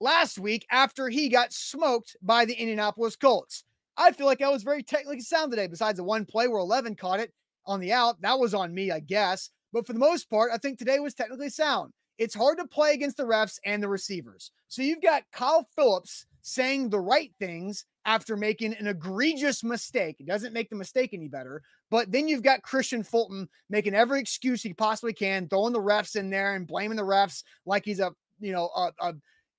last 0.00 0.38
week 0.38 0.66
after 0.70 1.08
he 1.08 1.28
got 1.28 1.52
smoked 1.52 2.16
by 2.22 2.44
the 2.44 2.54
Indianapolis 2.54 3.16
Colts. 3.16 3.64
I 3.96 4.12
feel 4.12 4.26
like 4.26 4.42
I 4.42 4.48
was 4.48 4.62
very 4.62 4.82
technically 4.82 5.20
sound 5.20 5.50
today 5.52 5.66
besides 5.66 5.98
the 5.98 6.04
one 6.04 6.24
play 6.24 6.48
where 6.48 6.58
11 6.58 6.96
caught 6.96 7.20
it 7.20 7.32
on 7.66 7.80
the 7.80 7.92
out. 7.92 8.20
That 8.22 8.38
was 8.38 8.54
on 8.54 8.74
me, 8.74 8.90
I 8.90 9.00
guess. 9.00 9.50
But 9.72 9.86
for 9.86 9.92
the 9.92 9.98
most 9.98 10.30
part, 10.30 10.50
I 10.52 10.58
think 10.58 10.78
today 10.78 10.98
was 11.00 11.14
technically 11.14 11.50
sound. 11.50 11.92
It's 12.18 12.34
hard 12.34 12.58
to 12.58 12.66
play 12.66 12.94
against 12.94 13.16
the 13.16 13.24
refs 13.24 13.58
and 13.64 13.82
the 13.82 13.88
receivers. 13.88 14.52
So 14.68 14.82
you've 14.82 15.02
got 15.02 15.24
Kyle 15.32 15.66
Phillips 15.74 16.26
saying 16.42 16.90
the 16.90 17.00
right 17.00 17.32
things 17.40 17.84
after 18.04 18.36
making 18.36 18.74
an 18.74 18.86
egregious 18.86 19.64
mistake. 19.64 20.16
It 20.20 20.26
doesn't 20.26 20.52
make 20.52 20.70
the 20.70 20.76
mistake 20.76 21.10
any 21.12 21.26
better. 21.26 21.62
But 21.90 22.12
then 22.12 22.28
you've 22.28 22.42
got 22.42 22.62
Kristian 22.62 23.04
Fulton 23.04 23.48
making 23.70 23.94
every 23.94 24.20
excuse 24.20 24.62
he 24.62 24.74
possibly 24.74 25.12
can, 25.12 25.48
throwing 25.48 25.72
the 25.72 25.80
refs 25.80 26.16
in 26.16 26.30
there 26.30 26.54
and 26.54 26.66
blaming 26.66 26.96
the 26.96 27.02
refs 27.02 27.42
like 27.66 27.84
he's 27.84 28.00
a 28.00 28.12
you 28.40 28.52
know 28.52 28.68
a, 28.76 28.90
a, 29.00 29.14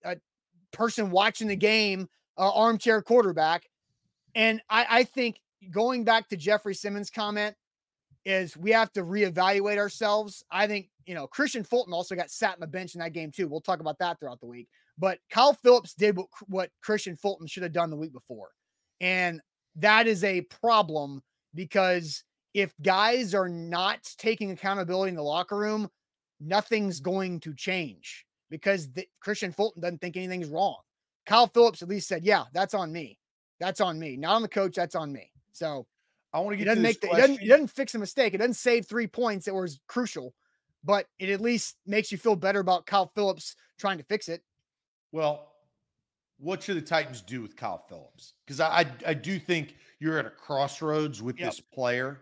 a 0.06 0.16
person 0.72 1.12
watching 1.12 1.48
the 1.48 1.56
game, 1.56 2.08
armchair 2.38 3.02
quarterback. 3.02 3.64
And 4.36 4.62
I, 4.70 4.86
I 4.90 5.04
think 5.04 5.40
going 5.72 6.04
back 6.04 6.30
to 6.30 6.38
Jeffrey 6.38 6.76
Simmons' 6.76 7.10
comment, 7.10 7.56
is 8.26 8.58
we 8.58 8.72
have 8.72 8.92
to 8.94 9.04
reevaluate 9.04 9.78
ourselves. 9.78 10.44
I 10.52 10.68
think, 10.68 10.90
you 11.06 11.14
know, 11.14 11.28
Kristian 11.28 11.66
Fulton 11.66 11.94
also 11.94 12.16
got 12.16 12.32
sat 12.32 12.56
on 12.56 12.60
the 12.60 12.68
bench 12.68 12.96
in 12.96 13.00
that 13.00 13.14
game 13.14 13.32
too. 13.32 13.48
We'll 13.48 13.62
talk 13.62 13.80
about 13.80 14.00
that 14.00 14.20
throughout 14.20 14.40
the 14.40 14.48
week. 14.48 14.68
But 14.98 15.20
Kyle 15.30 15.54
Phillips 15.54 15.94
did 15.94 16.18
what, 16.18 16.28
what 16.48 16.72
Kristian 16.86 17.20
Fulton 17.20 17.48
should 17.48 17.64
have 17.64 17.74
done 17.74 17.90
the 17.90 17.98
week 17.98 18.14
before. 18.14 18.50
And 19.02 19.42
that 19.76 20.08
is 20.08 20.24
a 20.24 20.42
problem 20.42 21.22
because 21.54 22.24
if 22.54 22.74
guys 22.82 23.36
are 23.36 23.50
not 23.50 24.00
taking 24.18 24.52
accountability 24.52 25.10
in 25.10 25.16
the 25.16 25.22
locker 25.22 25.58
room, 25.58 25.90
nothing's 26.40 27.00
going 27.00 27.40
to 27.42 27.54
change 27.54 28.26
because 28.50 28.92
the, 28.94 29.06
Kristian 29.24 29.54
Fulton 29.54 29.82
doesn't 29.82 30.00
think 30.00 30.18
anything's 30.18 30.48
wrong. 30.48 30.78
Kyle 31.26 31.48
Phillips 31.48 31.82
at 31.82 31.90
least 31.90 32.08
said, 32.08 32.24
"Yeah, 32.24 32.44
that's 32.54 32.74
on 32.74 32.92
me. 32.92 33.18
That's 33.60 33.82
on 33.82 34.00
me. 34.00 34.16
Not 34.16 34.36
on 34.36 34.42
the 34.42 34.48
coach. 34.48 34.76
That's 34.76 34.96
on 34.96 35.12
me." 35.12 35.32
So 35.52 35.88
I 36.36 36.40
want 36.40 36.54
to 36.54 36.58
he 36.58 36.66
get 36.66 36.76
to 36.76 36.82
doesn't 36.82 36.84
make 36.84 37.00
the, 37.00 37.08
he 37.08 37.16
doesn't, 37.16 37.40
he 37.40 37.48
doesn't 37.48 37.68
fix 37.68 37.96
a 37.96 38.00
mistake. 38.00 38.34
It 38.34 38.40
doesn't 38.40 38.56
save 38.56 38.86
three 38.86 39.08
points 39.08 39.46
that 39.46 39.54
was 39.54 39.80
crucial, 39.88 40.34
but 40.84 41.08
it 41.18 41.30
at 41.30 41.40
least 41.40 41.78
makes 41.86 42.12
you 42.12 42.18
feel 42.18 42.36
better 42.36 42.60
about 42.60 42.86
Kyle 42.86 43.10
Phillips 43.16 43.56
trying 43.80 43.98
to 44.00 44.04
fix 44.04 44.28
it. 44.28 44.42
Well, 45.14 45.54
what 46.38 46.62
should 46.62 46.76
the 46.76 46.82
Titans 46.82 47.22
do 47.22 47.42
with 47.42 47.56
Kyle 47.56 47.86
Phillips? 47.88 48.34
Because 48.46 48.60
I, 48.60 48.82
I 48.82 48.86
I 49.08 49.14
do 49.14 49.40
think 49.40 49.78
you're 50.00 50.20
at 50.20 50.26
a 50.26 50.30
crossroads 50.30 51.22
with 51.22 51.40
Yep. 51.40 51.50
this 51.50 51.62
player 51.62 52.20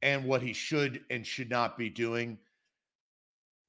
and 0.00 0.24
what 0.24 0.40
he 0.40 0.54
should 0.54 1.04
and 1.10 1.26
should 1.26 1.50
not 1.50 1.76
be 1.76 1.90
doing. 1.90 2.38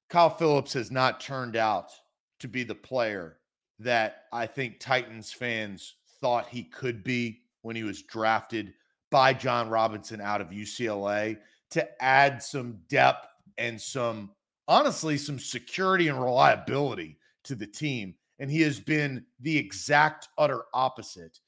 Kyle 0.09 0.29
Phillips 0.29 0.71
has 0.73 0.91
not 0.91 1.19
turned 1.19 1.57
out 1.57 1.91
to 2.39 2.47
be 2.47 2.63
the 2.63 2.73
player 2.73 3.39
that 3.79 4.23
I 4.31 4.47
think 4.47 4.79
Titans 4.79 5.33
fans 5.33 5.95
thought 6.21 6.47
he 6.47 6.63
could 6.63 7.03
be 7.03 7.41
when 7.63 7.75
he 7.75 7.83
was 7.83 8.03
drafted 8.03 8.73
by 9.09 9.33
Jon 9.33 9.69
Robinson 9.69 10.21
out 10.21 10.41
of 10.41 10.49
UCLA 10.49 11.37
to 11.71 12.03
add 12.03 12.41
some 12.41 12.79
depth 12.87 13.27
and 13.57 13.79
some 13.79 14.31
honestly 14.67 15.17
some 15.17 15.39
security 15.39 16.07
and 16.07 16.21
reliability 16.21 17.17
to 17.43 17.55
the 17.55 17.67
team 17.67 18.13
and 18.39 18.51
he 18.51 18.61
has 18.61 18.79
been 18.79 19.25
the 19.39 19.57
exact 19.57 20.29
utter 20.37 20.63
opposite. 20.73 21.39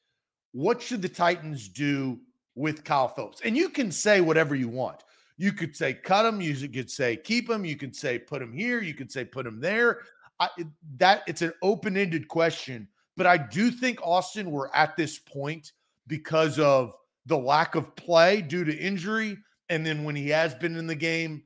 What 0.52 0.82
should 0.82 1.02
the 1.02 1.10
Titans 1.10 1.68
do 1.68 2.20
with 2.56 2.84
Kyle 2.84 3.08
Phillips? 3.08 3.42
And 3.44 3.56
you 3.56 3.70
can 3.70 3.92
say 3.92 4.22
whatever 4.22 4.56
you 4.56 4.68
want. 4.68 5.04
You 5.38 5.54
could 5.54 5.76
say 5.76 5.94
cut 5.94 6.26
him. 6.26 6.42
You 6.42 6.68
could 6.68 6.90
say 6.90 7.16
keep 7.16 7.50
him. 7.50 7.64
You 7.64 7.78
could 7.78 7.96
say 7.96 8.18
put 8.20 8.42
him 8.42 8.52
here. 8.52 8.82
You 8.82 8.94
could 8.94 9.12
say 9.12 9.24
put 9.24 9.46
him 9.46 9.60
there. 9.60 10.00
I, 10.40 10.50
that 10.98 11.24
it's 11.28 11.42
an 11.42 11.54
open-ended 11.62 12.30
question, 12.30 12.88
but 13.18 13.28
I 13.28 13.38
do 13.38 13.72
think 13.72 14.00
Austin 14.02 14.52
we're 14.52 14.70
at 14.74 14.96
this 14.96 15.20
point 15.20 15.74
because 16.08 16.60
of 16.60 16.96
the 17.30 17.38
lack 17.38 17.76
of 17.76 17.96
play 17.96 18.42
due 18.42 18.66
to 18.66 18.78
injury, 18.78 19.38
and 19.70 19.86
then 19.86 20.04
when 20.04 20.18
he 20.18 20.30
has 20.30 20.56
been 20.56 20.76
in 20.76 20.88
the 20.88 20.96
game, 20.96 21.46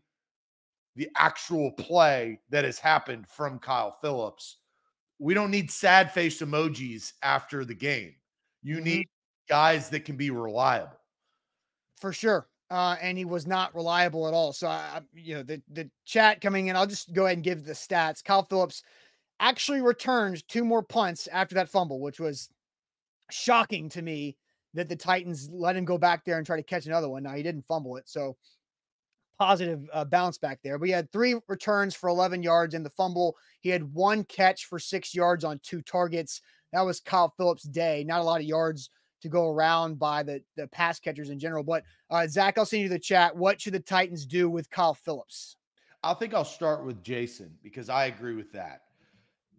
the 0.96 1.10
actual 1.18 1.72
play 1.74 2.42
that 2.50 2.66
has 2.66 2.80
happened 2.80 3.28
from 3.28 3.60
Kyle 3.60 3.92
Phillips 4.02 4.58
we 5.20 5.34
don't 5.34 5.52
need 5.52 5.72
sad 5.72 6.12
face 6.12 6.42
emojis 6.42 7.14
after 7.24 7.66
the 7.66 7.76
game. 7.76 8.16
You 8.64 8.78
Mhm. 8.80 8.84
need 8.84 9.10
guys 9.50 9.90
that 9.92 10.02
can 10.06 10.18
be 10.18 10.32
reliable. 10.32 11.00
for 12.00 12.14
sure. 12.14 12.50
Uh, 12.70 12.98
and 13.02 13.18
he 13.18 13.26
was 13.26 13.48
not 13.48 13.74
reliable 13.76 14.28
at 14.28 14.34
all. 14.34 14.52
So, 14.54 14.68
I, 14.68 14.98
I- 14.98 15.02
you 15.14 15.36
know, 15.36 15.44
the, 15.44 15.62
the 15.70 15.90
chat 16.06 16.42
coming 16.42 16.68
in, 16.68 16.76
I'll 16.76 16.88
just 16.88 17.14
go 17.14 17.26
ahead 17.26 17.38
and 17.38 17.44
give 17.44 17.64
the 17.64 17.74
stats. 17.74 18.24
Kyle 18.24 18.44
Phillips 18.44 18.84
actually 19.40 19.82
returned 19.82 20.48
two 20.48 20.66
more 20.66 20.84
punts 20.84 21.28
after 21.28 21.56
that 21.56 21.70
fumble, 21.70 22.02
which 22.02 22.20
was 22.20 22.50
shocking 23.32 23.90
to 23.90 24.02
me 24.02 24.38
that 24.74 24.90
the 24.90 24.96
Titans 24.96 25.50
let 25.52 25.76
him 25.76 25.86
go 25.86 25.98
back 25.98 26.26
there 26.26 26.38
and 26.38 26.46
try 26.46 26.58
to 26.58 26.64
catch 26.64 26.86
another 26.86 27.10
one. 27.10 27.24
Now, 27.24 27.34
he 27.34 27.44
didn't 27.44 27.68
fumble 27.68 27.98
it. 27.98 28.10
So, 28.10 28.36
positive 29.40 29.90
uh, 29.94 30.06
bounce 30.06 30.38
back 30.38 30.60
there. 30.64 30.78
We 30.78 30.92
had 30.92 31.12
three 31.12 31.36
returns 31.48 31.96
for 31.96 32.08
11 32.10 32.44
yards 32.44 32.74
in 32.74 32.84
the 32.84 32.90
fumble. 32.90 33.36
He 33.62 33.70
had 33.70 33.94
one 33.94 34.24
catch 34.24 34.66
for 34.66 34.80
six 34.80 35.14
yards 35.14 35.44
on 35.44 35.60
two 35.64 35.82
targets. 35.82 36.42
That 36.72 36.82
was 36.82 37.00
Kyle 37.00 37.34
Phillips' 37.36 37.64
day. 37.64 38.04
Not 38.06 38.22
a 38.22 38.24
lot 38.24 38.42
of 38.42 38.48
yards 38.48 38.90
to 39.22 39.30
go 39.30 39.50
around 39.50 39.98
by 39.98 40.22
the, 40.22 40.42
the 40.56 40.68
pass 40.68 41.00
catchers 41.00 41.30
in 41.30 41.40
general. 41.40 41.64
But 41.64 41.84
uh, 42.10 42.28
Zach, 42.28 42.58
I'll 42.58 42.66
send 42.66 42.84
you 42.84 42.90
the 42.90 43.00
chat. 43.00 43.36
What 43.36 43.60
should 43.60 43.74
the 43.74 43.80
Titans 43.80 44.26
do 44.26 44.50
with 44.50 44.70
Kyle 44.70 44.94
Phillips? 44.94 45.56
I 46.04 46.14
think 46.14 46.34
I'll 46.34 46.44
start 46.44 46.86
with 46.86 47.02
Jason 47.04 47.58
because 47.64 47.90
I 47.90 48.06
agree 48.06 48.36
with 48.36 48.52
that. 48.52 48.82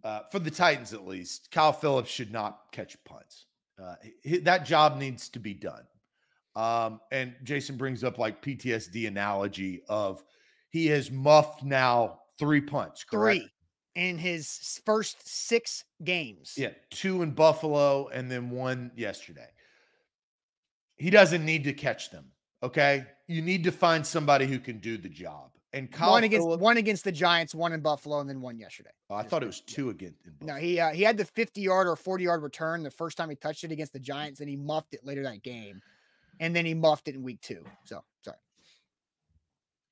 Uh, 0.03 0.21
for 0.31 0.37
the 0.37 0.51
Titans, 0.51 0.93
at 0.93 1.07
least, 1.07 1.49
Kyle 1.49 1.73
Phillips 1.73 2.11
should 2.11 2.31
not 2.31 2.71
catch 2.71 2.95
punts. 3.05 3.47
Uh, 3.81 3.95
that 4.43 4.65
job 4.65 4.97
needs 4.97 5.29
to 5.29 5.39
be 5.39 5.53
done. 5.53 5.83
Um, 6.55 7.01
and 7.11 7.35
Jason 7.43 7.75
brings 7.75 8.03
up 8.03 8.17
like 8.17 8.41
PTSD 8.41 9.07
analogy 9.07 9.81
of 9.89 10.23
he 10.69 10.87
has 10.87 11.11
muffed 11.11 11.63
now 11.63 12.19
three 12.39 12.61
punts, 12.61 13.03
correct? 13.03 13.41
Three 13.41 13.49
in 13.95 14.17
his 14.17 14.79
first 14.85 15.17
six 15.27 15.83
games. 16.03 16.53
Yeah, 16.57 16.71
two 16.91 17.21
in 17.21 17.31
Buffalo 17.31 18.09
and 18.09 18.29
then 18.29 18.49
one 18.49 18.91
yesterday. 18.95 19.47
He 20.97 21.09
doesn't 21.09 21.45
need 21.45 21.63
to 21.65 21.73
catch 21.73 22.09
them. 22.11 22.25
Okay. 22.61 23.05
You 23.27 23.41
need 23.41 23.63
to 23.63 23.71
find 23.71 24.05
somebody 24.05 24.45
who 24.45 24.59
can 24.59 24.79
do 24.79 24.97
the 24.97 25.09
job. 25.09 25.51
And 25.75 25.91
Kyle 25.91 26.11
one 26.11 26.23
against 26.23 26.45
Phillips- 26.45 26.61
one 26.61 26.77
against 26.77 27.03
the 27.03 27.11
Giants, 27.11 27.53
one 27.53 27.73
in 27.73 27.81
Buffalo, 27.81 28.21
and 28.21 28.29
then 28.29 28.39
one 28.39 28.57
yesterday. 28.57 28.91
Oh, 29.09 29.15
I 29.15 29.23
thought 29.23 29.43
it 29.43 29.47
was 29.47 29.59
two 29.59 29.89
again. 29.89 30.15
In 30.25 30.47
No, 30.47 30.55
he 30.55 30.79
uh, 30.79 30.91
he 30.91 31.03
had 31.03 31.17
the 31.17 31.25
50 31.25 31.59
yard 31.59 31.85
or 31.87 31.97
40 31.97 32.23
yard 32.23 32.43
return 32.43 32.81
the 32.81 32.89
first 32.89 33.17
time 33.17 33.29
he 33.29 33.35
touched 33.35 33.65
it 33.65 33.71
against 33.73 33.91
the 33.91 33.99
Giants, 33.99 34.39
and 34.39 34.49
he 34.49 34.55
muffed 34.55 34.93
it 34.93 35.05
later 35.05 35.21
that 35.23 35.43
game, 35.43 35.81
and 36.39 36.55
then 36.55 36.65
he 36.65 36.73
muffed 36.73 37.09
it 37.09 37.15
in 37.15 37.23
week 37.23 37.41
two. 37.41 37.65
So 37.83 38.03
sorry. 38.21 38.37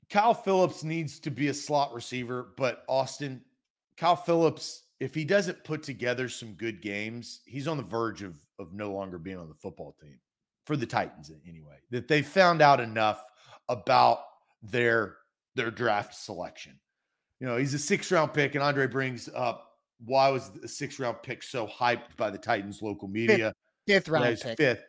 Kyle 0.09 0.33
Phillips 0.33 0.85
needs 0.85 1.19
to 1.19 1.31
be 1.31 1.49
a 1.49 1.53
slot 1.53 1.93
receiver, 1.93 2.53
but 2.55 2.83
Austin, 2.87 3.41
Kyle 3.97 4.15
Phillips, 4.15 4.83
if 5.01 5.13
he 5.13 5.25
doesn't 5.25 5.65
put 5.65 5.83
together 5.83 6.29
some 6.29 6.53
good 6.53 6.81
games, 6.81 7.41
he's 7.45 7.67
on 7.67 7.75
the 7.75 7.83
verge 7.83 8.23
of 8.23 8.37
of 8.57 8.71
no 8.71 8.93
longer 8.93 9.17
being 9.17 9.37
on 9.37 9.49
the 9.49 9.55
football 9.55 9.97
team 10.01 10.17
for 10.65 10.77
the 10.77 10.85
Titans 10.85 11.29
anyway. 11.45 11.75
That 11.91 12.07
they 12.07 12.21
found 12.21 12.61
out 12.61 12.79
enough 12.79 13.21
about 13.67 14.19
their 14.61 15.17
their 15.55 15.71
draft 15.71 16.15
selection. 16.15 16.79
You 17.39 17.47
know, 17.47 17.57
he's 17.57 17.73
a 17.73 17.79
six 17.79 18.11
round 18.11 18.33
pick, 18.33 18.55
and 18.55 18.63
Andre 18.63 18.87
brings 18.87 19.29
up 19.35 19.69
why 20.05 20.29
was 20.29 20.51
the 20.51 20.67
six 20.67 20.99
round 20.99 21.17
pick 21.23 21.43
so 21.43 21.67
hyped 21.67 22.15
by 22.17 22.29
the 22.29 22.37
Titans 22.37 22.81
local 22.81 23.07
media? 23.07 23.53
Fifth 23.87 24.07
Yeah, 24.07 24.13
round 24.13 24.39
pick. 24.39 24.57
fifth. 24.57 24.83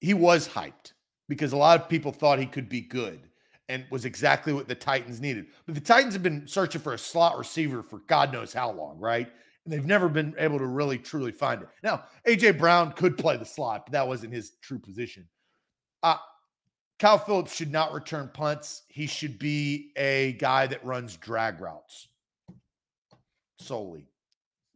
He 0.00 0.14
was 0.14 0.48
hyped 0.48 0.92
because 1.28 1.52
a 1.52 1.56
lot 1.56 1.80
of 1.80 1.88
people 1.88 2.12
thought 2.12 2.38
he 2.38 2.46
could 2.46 2.68
be 2.68 2.80
good 2.80 3.20
and 3.68 3.84
was 3.90 4.04
exactly 4.04 4.52
what 4.52 4.68
the 4.68 4.74
Titans 4.74 5.20
needed. 5.20 5.46
But 5.64 5.74
the 5.74 5.80
Titans 5.80 6.14
have 6.14 6.22
been 6.22 6.46
searching 6.46 6.80
for 6.80 6.94
a 6.94 6.98
slot 6.98 7.36
receiver 7.38 7.82
for 7.82 7.98
God 8.06 8.32
knows 8.32 8.52
how 8.52 8.70
long, 8.70 8.98
right? 8.98 9.28
And 9.64 9.72
they've 9.72 9.84
never 9.84 10.08
been 10.08 10.34
able 10.38 10.58
to 10.58 10.66
really 10.66 10.98
truly 10.98 11.32
find 11.32 11.62
it. 11.62 11.68
Now, 11.82 12.04
AJ 12.28 12.58
Brown 12.58 12.92
could 12.92 13.18
play 13.18 13.36
the 13.36 13.44
slot, 13.44 13.86
but 13.86 13.92
that 13.92 14.06
wasn't 14.06 14.32
his 14.32 14.52
true 14.62 14.78
position. 14.78 15.26
Uh, 16.02 16.18
Kyle 16.98 17.18
Phillips 17.18 17.54
should 17.54 17.70
not 17.70 17.92
return 17.92 18.30
punts. 18.32 18.82
He 18.88 19.06
should 19.06 19.38
be 19.38 19.92
a 19.96 20.32
guy 20.38 20.66
that 20.66 20.84
runs 20.84 21.16
drag 21.16 21.60
routes. 21.60 22.08
solely. 23.58 24.08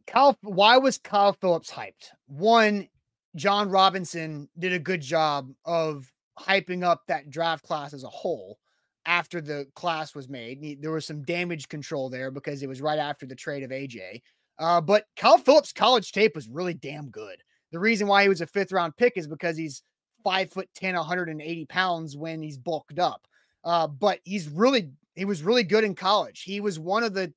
Kyle, 0.07 0.37
why 0.41 0.77
was 0.77 0.97
Kyle 0.97 1.33
Phillips 1.33 1.71
hyped? 1.71 2.09
One, 2.27 2.87
Jon 3.35 3.69
Robinson 3.69 4.49
did 4.59 4.73
a 4.73 4.79
good 4.79 5.01
job 5.01 5.51
of 5.65 6.11
hyping 6.39 6.83
up 6.83 7.03
that 7.07 7.29
draft 7.29 7.63
class 7.63 7.93
as 7.93 8.03
a 8.03 8.09
whole 8.09 8.57
after 9.05 9.41
the 9.41 9.67
class 9.75 10.13
was 10.13 10.29
made. 10.29 10.81
There 10.81 10.91
was 10.91 11.05
some 11.05 11.23
damage 11.23 11.69
control 11.69 12.09
there 12.09 12.29
because 12.29 12.61
it 12.61 12.67
was 12.67 12.81
right 12.81 12.99
after 12.99 13.25
the 13.25 13.35
trade 13.35 13.63
of 13.63 13.71
AJ. 13.71 14.21
Uh, 14.59 14.81
but 14.81 15.05
Kyle 15.15 15.37
Phillips' 15.37 15.73
college 15.73 16.11
tape 16.11 16.35
was 16.35 16.49
really 16.49 16.73
damn 16.73 17.09
good. 17.09 17.37
The 17.71 17.79
reason 17.79 18.07
why 18.07 18.23
he 18.23 18.29
was 18.29 18.41
a 18.41 18.47
fifth 18.47 18.71
round 18.71 18.95
pick 18.97 19.13
is 19.15 19.27
because 19.27 19.57
he's 19.57 19.81
five 20.23 20.51
foot 20.51 20.69
10, 20.75 20.95
180 20.95 21.65
pounds 21.65 22.17
when 22.17 22.41
he's 22.41 22.57
bulked 22.57 22.99
up. 22.99 23.27
Uh, 23.63 23.87
but 23.87 24.19
he's 24.23 24.49
really, 24.49 24.91
he 25.15 25.25
was 25.25 25.43
really 25.43 25.63
good 25.63 25.83
in 25.83 25.95
college. 25.95 26.43
He 26.43 26.61
was 26.61 26.79
one 26.79 27.03
of 27.03 27.13
the 27.13 27.33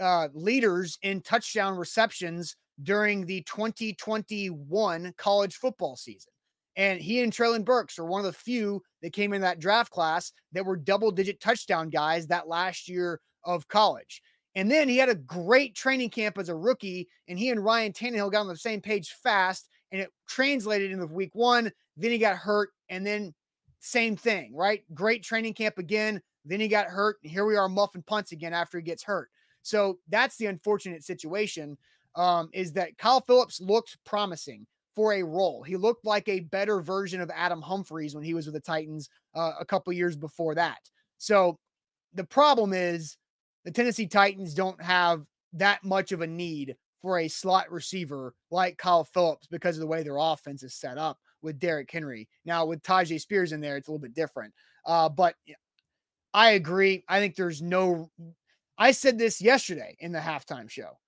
uh, 0.00 0.28
leaders 0.34 0.98
in 1.02 1.20
touchdown 1.20 1.76
receptions 1.76 2.56
during 2.82 3.24
the 3.26 3.42
2021 3.42 5.14
college 5.16 5.56
football 5.56 5.96
season. 5.96 6.32
And 6.76 7.00
he 7.00 7.20
and 7.20 7.32
Treylon 7.32 7.64
Burks 7.64 7.98
are 7.98 8.04
one 8.04 8.20
of 8.20 8.26
the 8.26 8.32
few 8.32 8.82
that 9.02 9.12
came 9.12 9.34
in 9.34 9.42
that 9.42 9.60
draft 9.60 9.92
class 9.92 10.32
that 10.52 10.64
were 10.64 10.76
double 10.76 11.10
digit 11.10 11.40
touchdown 11.40 11.90
guys 11.90 12.26
that 12.28 12.48
last 12.48 12.88
year 12.88 13.20
of 13.44 13.68
college. 13.68 14.22
And 14.54 14.70
then 14.70 14.88
he 14.88 14.96
had 14.98 15.08
a 15.08 15.14
great 15.14 15.74
training 15.74 16.10
camp 16.10 16.38
as 16.38 16.48
a 16.48 16.54
rookie, 16.54 17.08
and 17.28 17.38
he 17.38 17.50
and 17.50 17.64
Ryan 17.64 17.92
Tannehill 17.92 18.32
got 18.32 18.40
on 18.40 18.48
the 18.48 18.56
same 18.56 18.80
page 18.80 19.10
fast, 19.22 19.68
and 19.90 20.00
it 20.00 20.10
translated 20.28 20.90
into 20.90 21.06
week 21.06 21.34
one. 21.34 21.72
Then 21.96 22.10
he 22.10 22.18
got 22.18 22.36
hurt, 22.36 22.70
and 22.88 23.06
then 23.06 23.34
same 23.80 24.16
thing, 24.16 24.54
right? 24.54 24.82
Great 24.94 25.22
training 25.22 25.54
camp 25.54 25.78
again. 25.78 26.20
Then 26.44 26.60
he 26.60 26.68
got 26.68 26.86
hurt, 26.86 27.18
and 27.22 27.30
here 27.30 27.44
we 27.44 27.56
are, 27.56 27.68
muffing 27.68 28.02
punts 28.02 28.32
again 28.32 28.52
after 28.52 28.78
he 28.78 28.84
gets 28.84 29.02
hurt. 29.02 29.28
So 29.62 29.98
that's 30.08 30.36
the 30.36 30.46
unfortunate 30.46 31.04
situation. 31.04 31.76
Um, 32.14 32.50
is 32.52 32.72
that 32.74 32.98
Kyle 32.98 33.22
Phillips 33.22 33.60
looked 33.60 33.96
promising 34.04 34.66
for 34.94 35.14
a 35.14 35.22
role. 35.22 35.62
He 35.62 35.76
looked 35.76 36.04
like 36.04 36.28
a 36.28 36.40
better 36.40 36.80
version 36.80 37.20
of 37.20 37.30
Adam 37.34 37.62
Humphries 37.62 38.14
when 38.14 38.24
he 38.24 38.34
was 38.34 38.46
with 38.46 38.54
the 38.54 38.60
Titans 38.60 39.08
uh, 39.34 39.52
a 39.58 39.64
couple 39.64 39.92
years 39.92 40.16
before 40.16 40.54
that. 40.54 40.78
So 41.18 41.58
the 42.12 42.24
problem 42.24 42.72
is 42.74 43.16
the 43.64 43.70
Tennessee 43.70 44.06
Titans 44.06 44.54
don't 44.54 44.80
have 44.82 45.24
that 45.54 45.82
much 45.84 46.12
of 46.12 46.20
a 46.20 46.26
need 46.26 46.76
for 47.00 47.18
a 47.18 47.28
slot 47.28 47.70
receiver 47.70 48.34
like 48.50 48.78
Kyle 48.78 49.04
Phillips 49.04 49.46
because 49.46 49.76
of 49.76 49.80
the 49.80 49.86
way 49.86 50.02
their 50.02 50.18
offense 50.18 50.62
is 50.62 50.74
set 50.74 50.98
up 50.98 51.18
with 51.42 51.58
Derrick 51.58 51.90
Henry. 51.90 52.28
Now 52.44 52.66
with 52.66 52.82
Tyjae 52.82 53.20
Spears 53.20 53.52
in 53.52 53.60
there, 53.60 53.76
it's 53.76 53.88
a 53.88 53.90
little 53.90 54.02
bit 54.02 54.14
different. 54.14 54.54
Uh, 54.86 55.08
but 55.08 55.34
I 56.34 56.50
agree. 56.50 57.04
I 57.08 57.20
think 57.20 57.36
there's 57.36 57.62
no. 57.62 58.10
I 58.78 58.92
said 58.92 59.18
this 59.18 59.40
yesterday 59.40 59.96
in 60.00 60.12
the 60.12 60.18
halftime 60.18 60.68
show. 60.68 60.98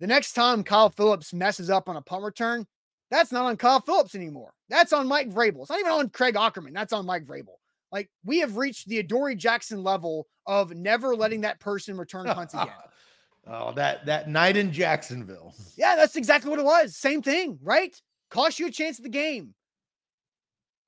The 0.00 0.06
next 0.06 0.34
time 0.34 0.62
Kyle 0.62 0.90
Phillips 0.90 1.32
messes 1.34 1.70
up 1.70 1.88
on 1.88 1.96
a 1.96 2.02
punt 2.02 2.22
return, 2.22 2.66
that's 3.10 3.32
not 3.32 3.46
on 3.46 3.56
Kyle 3.56 3.80
Phillips 3.80 4.14
anymore. 4.14 4.52
That's 4.68 4.92
on 4.92 5.08
Mike 5.08 5.30
Vrabel. 5.30 5.62
It's 5.62 5.70
not 5.70 5.80
even 5.80 5.92
on 5.92 6.08
Craig 6.10 6.34
Aukerman. 6.34 6.72
That's 6.72 6.92
on 6.92 7.06
Mike 7.06 7.26
Vrabel. 7.26 7.56
Like 7.90 8.10
we 8.24 8.38
have 8.38 8.56
reached 8.56 8.88
the 8.88 8.98
Adoree 8.98 9.34
Jackson 9.34 9.82
level 9.82 10.26
of 10.46 10.74
never 10.74 11.16
letting 11.16 11.40
that 11.40 11.58
person 11.58 11.96
return 11.96 12.26
punts 12.26 12.54
again. 12.54 12.68
oh, 13.46 13.72
that 13.72 14.04
that 14.06 14.28
night 14.28 14.56
in 14.56 14.72
Jacksonville. 14.72 15.54
Yeah, 15.76 15.96
that's 15.96 16.16
exactly 16.16 16.50
what 16.50 16.58
it 16.58 16.64
was. 16.64 16.96
Same 16.96 17.22
thing, 17.22 17.58
right? 17.62 17.98
Cost 18.30 18.58
you 18.58 18.66
a 18.66 18.70
chance 18.70 18.98
at 18.98 19.04
the 19.04 19.08
game. 19.08 19.54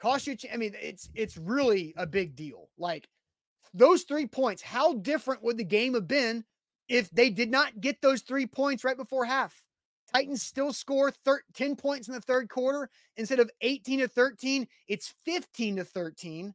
Cost 0.00 0.26
you. 0.26 0.36
I 0.52 0.56
mean, 0.56 0.74
it's 0.80 1.08
it's 1.14 1.36
really 1.36 1.94
a 1.96 2.06
big 2.06 2.34
deal. 2.34 2.68
Like 2.78 3.08
those 3.74 4.02
three 4.02 4.26
points. 4.26 4.62
How 4.62 4.94
different 4.94 5.42
would 5.42 5.58
the 5.58 5.64
game 5.64 5.94
have 5.94 6.08
been 6.08 6.44
if 6.88 7.10
they 7.10 7.30
did 7.30 7.50
not 7.50 7.80
get 7.80 8.00
those 8.00 8.22
three 8.22 8.46
points 8.46 8.84
right 8.84 8.96
before 8.96 9.24
half? 9.24 9.62
Titans 10.12 10.42
still 10.42 10.72
score 10.72 11.12
thir- 11.12 11.44
10 11.54 11.76
points 11.76 12.08
in 12.08 12.14
the 12.14 12.20
third 12.20 12.48
quarter 12.48 12.90
instead 13.16 13.38
of 13.38 13.50
18 13.60 14.00
to 14.00 14.08
13. 14.08 14.66
It's 14.88 15.14
15 15.24 15.76
to 15.76 15.84
13. 15.84 16.52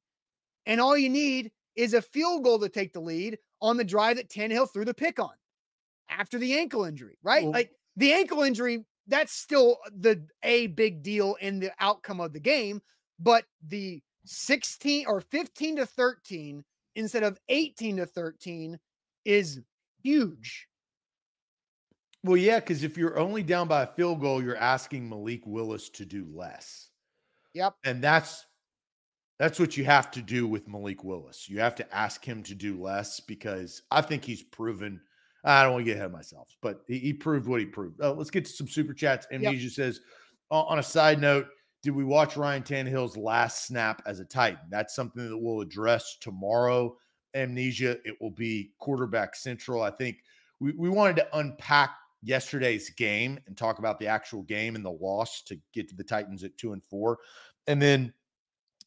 And 0.65 0.81
all 0.81 0.97
you 0.97 1.09
need 1.09 1.51
is 1.75 1.93
a 1.93 2.01
field 2.01 2.43
goal 2.43 2.59
to 2.59 2.69
take 2.69 2.91
the 2.91 2.99
lead 2.99 3.37
on 3.61 3.77
the 3.77 3.83
drive 3.83 4.17
that 4.17 4.29
Tannehill 4.29 4.71
threw 4.71 4.83
the 4.83 4.93
pick 4.93 5.19
on 5.19 5.31
after 6.09 6.37
the 6.37 6.57
ankle 6.57 6.83
injury, 6.83 7.17
right? 7.23 7.43
Well, 7.43 7.53
like 7.53 7.71
the 7.95 8.11
ankle 8.11 8.41
injury, 8.41 8.85
that's 9.07 9.31
still 9.31 9.77
the 9.95 10.25
a 10.43 10.67
big 10.67 11.03
deal 11.03 11.35
in 11.39 11.59
the 11.59 11.71
outcome 11.79 12.19
of 12.19 12.33
the 12.33 12.39
game. 12.39 12.81
But 13.19 13.45
the 13.65 14.01
16 14.25 15.07
or 15.07 15.21
15 15.21 15.77
to 15.77 15.85
13 15.85 16.63
instead 16.95 17.23
of 17.23 17.39
18 17.49 17.97
to 17.97 18.05
13 18.05 18.79
is 19.25 19.61
huge. 20.03 20.67
Well, 22.23 22.37
yeah, 22.37 22.59
because 22.59 22.83
if 22.83 22.97
you're 22.97 23.19
only 23.19 23.43
down 23.43 23.67
by 23.67 23.83
a 23.83 23.87
field 23.87 24.19
goal, 24.19 24.41
you're 24.41 24.57
asking 24.57 25.07
Malik 25.07 25.45
Willis 25.45 25.89
to 25.89 26.05
do 26.05 26.25
less. 26.33 26.89
Yep. 27.53 27.75
And 27.83 28.01
that's 28.01 28.45
that's 29.37 29.59
what 29.59 29.75
you 29.77 29.83
have 29.83 30.11
to 30.11 30.21
do 30.21 30.47
with 30.47 30.67
Malik 30.67 31.03
Willis. 31.03 31.49
You 31.49 31.59
have 31.59 31.75
to 31.75 31.95
ask 31.95 32.23
him 32.23 32.41
to 32.43 32.55
do 32.55 32.81
less 32.81 33.19
because 33.19 33.81
I 33.91 34.01
think 34.01 34.23
he's 34.23 34.41
proven. 34.41 35.01
I 35.43 35.61
don't 35.61 35.73
want 35.73 35.85
to 35.85 35.85
get 35.85 35.97
ahead 35.97 36.07
of 36.07 36.13
myself, 36.13 36.55
but 36.61 36.81
he, 36.87 36.97
he 36.97 37.13
proved 37.13 37.47
what 37.47 37.59
he 37.59 37.65
proved. 37.65 38.01
Uh, 38.01 38.13
let's 38.13 38.31
get 38.31 38.45
to 38.45 38.51
some 38.51 38.67
super 38.67 38.93
chats. 38.93 39.27
Amnesia 39.31 39.65
yep. 39.65 39.71
says, 39.71 39.99
on 40.49 40.79
a 40.79 40.83
side 40.83 41.19
note, 41.19 41.47
did 41.85 41.95
we 41.95 42.03
watch 42.03 42.35
Ryan 42.35 42.63
Tannehill's 42.63 43.15
last 43.15 43.67
snap 43.67 44.01
as 44.07 44.19
a 44.19 44.25
Titan? 44.25 44.57
That's 44.71 44.95
something 44.95 45.29
that 45.29 45.37
we'll 45.37 45.61
address 45.61 46.17
tomorrow. 46.19 46.97
Amnesia, 47.35 47.97
it 48.03 48.19
will 48.19 48.31
be 48.31 48.71
quarterback 48.79 49.35
central. 49.35 49.83
I 49.83 49.91
think 49.91 50.17
we, 50.59 50.71
we 50.71 50.89
wanted 50.89 51.17
to 51.17 51.37
unpack 51.37 51.91
yesterday's 52.23 52.89
game 52.89 53.39
and 53.45 53.55
talk 53.55 53.77
about 53.77 53.99
the 53.99 54.07
actual 54.07 54.41
game 54.41 54.75
and 54.75 54.83
the 54.83 54.89
loss 54.89 55.43
to 55.43 55.59
get 55.75 55.87
to 55.89 55.95
the 55.95 56.03
Titans 56.03 56.43
at 56.43 56.57
two 56.57 56.73
and 56.73 56.83
four. 56.83 57.19
And 57.67 57.79
then 57.79 58.11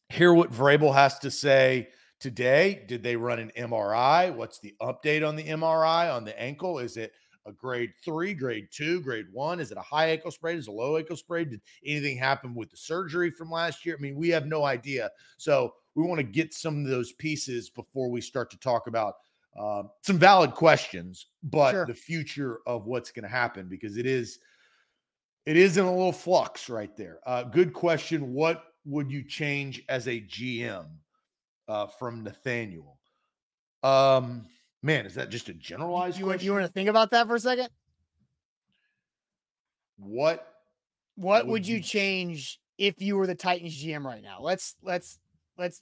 hear 0.09 0.33
what 0.33 0.51
Vrabel 0.51 0.93
has 0.93 1.19
to 1.19 1.31
say 1.31 1.87
today. 2.19 2.83
Did 2.85 3.01
they 3.01 3.15
run 3.15 3.39
an 3.39 3.53
MRI? 3.57 4.35
What's 4.35 4.59
the 4.59 4.75
update 4.81 5.25
on 5.25 5.37
the 5.37 5.45
MRI 5.45 6.13
on 6.13 6.25
the 6.25 6.37
ankle? 6.37 6.79
Is 6.79 6.97
it 6.97 7.13
a 7.49 7.53
grade 7.53 7.91
three, 8.03 8.33
grade 8.33 8.67
two, 8.71 9.01
grade 9.01 9.25
one? 9.31 9.59
Is 9.59 9.71
it 9.71 9.77
a 9.77 9.81
high 9.81 10.11
ankle 10.11 10.31
sprain? 10.31 10.57
Is 10.57 10.67
it 10.67 10.71
a 10.71 10.73
low 10.73 10.97
ankle 10.97 11.17
sprain? 11.17 11.49
Did 11.49 11.61
anything 11.85 12.17
happen 12.17 12.55
with 12.55 12.69
the 12.69 12.77
surgery 12.77 13.31
from 13.31 13.51
last 13.51 13.85
year? 13.85 13.95
I 13.97 14.01
mean, 14.01 14.15
we 14.15 14.29
have 14.29 14.45
no 14.45 14.63
idea. 14.63 15.09
So 15.37 15.73
we 15.95 16.03
want 16.03 16.19
to 16.19 16.23
get 16.23 16.53
some 16.53 16.83
of 16.83 16.89
those 16.89 17.11
pieces 17.13 17.69
before 17.69 18.09
we 18.09 18.21
start 18.21 18.49
to 18.51 18.59
talk 18.59 18.87
about 18.87 19.15
uh, 19.59 19.83
some 20.03 20.17
valid 20.17 20.53
questions, 20.53 21.27
but 21.43 21.71
sure. 21.71 21.85
the 21.85 21.93
future 21.93 22.59
of 22.65 22.85
what's 22.85 23.11
going 23.11 23.23
to 23.23 23.29
happen 23.29 23.67
because 23.67 23.97
it 23.97 24.05
is 24.05 24.39
it 25.45 25.57
is 25.57 25.77
in 25.77 25.85
a 25.85 25.91
little 25.91 26.11
flux 26.11 26.69
right 26.69 26.95
there. 26.95 27.19
Uh, 27.25 27.43
good 27.43 27.73
question. 27.73 28.33
What 28.33 28.65
would 28.85 29.11
you 29.11 29.23
change 29.23 29.83
as 29.89 30.07
a 30.07 30.21
GM 30.21 30.85
uh, 31.67 31.87
from 31.87 32.23
Nathaniel? 32.23 32.99
Um, 33.81 34.45
man, 34.81 35.05
is 35.05 35.15
that 35.15 35.29
just 35.29 35.49
a 35.49 35.53
generalized 35.53 36.17
you, 36.17 36.25
question? 36.25 36.45
You 36.45 36.53
want 36.53 36.65
to 36.65 36.71
think 36.71 36.89
about 36.89 37.11
that 37.11 37.27
for 37.27 37.35
a 37.35 37.39
second? 37.39 37.69
What 39.97 40.47
what 41.15 41.45
would, 41.45 41.51
would 41.51 41.67
you 41.67 41.81
change 41.81 42.59
if 42.77 43.01
you 43.01 43.17
were 43.17 43.27
the 43.27 43.35
Titans 43.35 43.83
GM 43.83 44.05
right 44.05 44.23
now? 44.23 44.37
Let's 44.41 44.75
let's 44.81 45.19
let's 45.57 45.81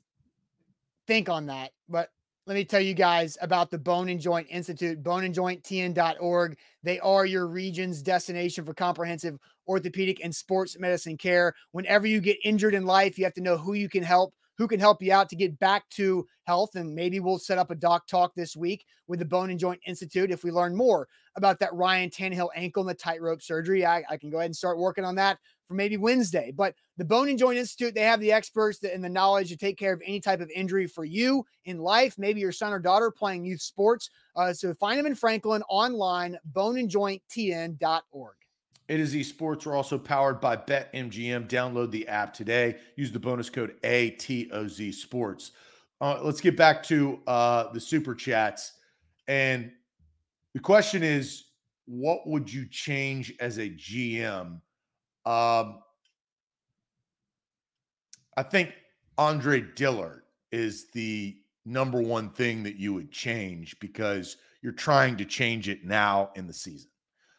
think 1.06 1.30
on 1.30 1.46
that. 1.48 1.72
But 1.88 2.10
let 2.48 2.56
me 2.56 2.64
tell 2.64 2.80
you 2.80 2.94
guys 2.94 3.38
about 3.42 3.70
the 3.72 3.78
Bone 3.78 4.08
and 4.10 4.22
Joint 4.22 4.48
Institute, 4.50 5.04
boneandjointtn.org. 5.04 6.58
They 6.82 7.00
are 7.02 7.26
your 7.26 7.48
region's 7.48 8.02
destination 8.02 8.64
for 8.64 8.74
comprehensive 8.74 9.38
orthopedic 9.68 10.22
and 10.24 10.34
sports 10.34 10.80
medicine 10.80 11.18
care. 11.18 11.54
Whenever 11.72 12.08
you 12.08 12.22
get 12.22 12.38
injured 12.46 12.74
in 12.74 12.86
life, 12.86 13.18
you 13.18 13.26
have 13.26 13.34
to 13.34 13.42
know 13.42 13.58
who 13.58 13.74
you 13.74 13.90
can 13.90 14.02
help, 14.02 14.34
who 14.58 14.68
can 14.68 14.80
help 14.80 15.02
you 15.02 15.14
out 15.14 15.30
to 15.30 15.36
get 15.36 15.60
back 15.60 15.88
to 15.92 16.28
health. 16.44 16.76
And 16.76 16.94
maybe 16.94 17.20
we'll 17.20 17.40
set 17.40 17.58
up 17.58 17.72
a 17.72 17.76
doc 17.76 18.08
talk 18.08 18.34
this 18.36 18.56
week 18.56 18.86
with 19.08 19.20
the 19.20 19.26
Bone 19.26 19.50
and 19.50 19.60
Joint 19.60 19.82
Institute 19.86 20.32
if 20.32 20.44
we 20.44 20.52
learn 20.52 20.76
more 20.76 21.08
about 21.36 21.60
that 21.60 21.74
Ryan 21.74 22.10
Tannehill 22.10 22.50
ankle 22.56 22.82
and 22.82 22.90
the 22.90 22.96
tightrope 22.96 23.42
surgery. 23.42 23.86
I, 23.86 24.04
I 24.10 24.18
can 24.18 24.30
go 24.30 24.38
ahead 24.38 24.48
and 24.48 24.56
start 24.56 24.80
working 24.80 25.06
on 25.06 25.16
that 25.16 25.38
for 25.68 25.76
maybe 25.76 25.98
Wednesday. 25.98 26.52
But 26.56 26.76
the 26.98 27.06
Bone 27.06 27.30
and 27.30 27.38
Joint 27.38 27.60
Institute, 27.60 27.94
they 27.94 28.02
have 28.02 28.20
the 28.20 28.32
experts 28.32 28.84
and 28.84 29.04
the 29.04 29.10
knowledge 29.10 29.50
to 29.50 29.58
take 29.58 29.78
care 29.78 29.94
of 29.94 30.02
any 30.04 30.20
type 30.20 30.42
of 30.42 30.50
injury 30.50 30.88
for 30.88 31.06
you 31.06 31.46
in 31.66 31.78
life, 31.78 32.18
maybe 32.18 32.40
your 32.40 32.52
son 32.52 32.74
or 32.74 32.80
daughter 32.80 33.12
playing 33.12 33.46
youth 33.46 33.62
sports. 33.62 34.10
Uh, 34.36 34.54
so 34.54 34.74
find 34.74 34.98
them 34.98 35.06
in 35.06 35.16
Franklin 35.16 35.62
online, 35.70 36.38
boneandjointtn.org. 36.54 38.36
It 38.88 39.00
is 39.00 39.14
esports. 39.14 39.66
We're 39.66 39.76
also 39.76 39.98
powered 39.98 40.40
by 40.40 40.56
BetMGM. 40.56 41.48
Download 41.50 41.92
the 41.92 42.08
app 42.08 42.34
today. 42.34 42.78
Use 42.96 43.12
the 43.12 43.20
bonus 43.20 43.50
code 43.50 43.76
ATOZ 43.84 44.94
Sports. 44.94 45.52
Uh, 46.00 46.20
let's 46.22 46.42
get 46.42 46.56
back 46.56 46.84
to 46.84 47.20
uh, 47.28 47.72
the 47.74 47.80
super 47.80 48.16
chats. 48.16 48.74
And 49.28 49.72
the 50.54 50.60
question 50.60 51.04
is, 51.04 51.46
what 51.86 52.28
would 52.28 52.52
you 52.52 52.66
change 52.68 53.34
as 53.40 53.58
a 53.58 53.70
GM 53.70 54.62
um, 55.28 55.80
I 58.38 58.44
think 58.44 58.74
Andre 59.18 59.60
Dillard 59.76 60.22
is 60.54 60.90
the 60.92 61.36
number 61.66 62.02
one 62.02 62.30
thing 62.30 62.64
that 62.64 62.78
you 62.78 62.94
would 62.94 63.12
change 63.12 63.78
because 63.82 64.38
you're 64.62 64.72
trying 64.72 65.18
to 65.18 65.26
change 65.26 65.68
it 65.68 65.84
now 65.84 66.32
in 66.36 66.48
the 66.48 66.54
season. 66.54 66.90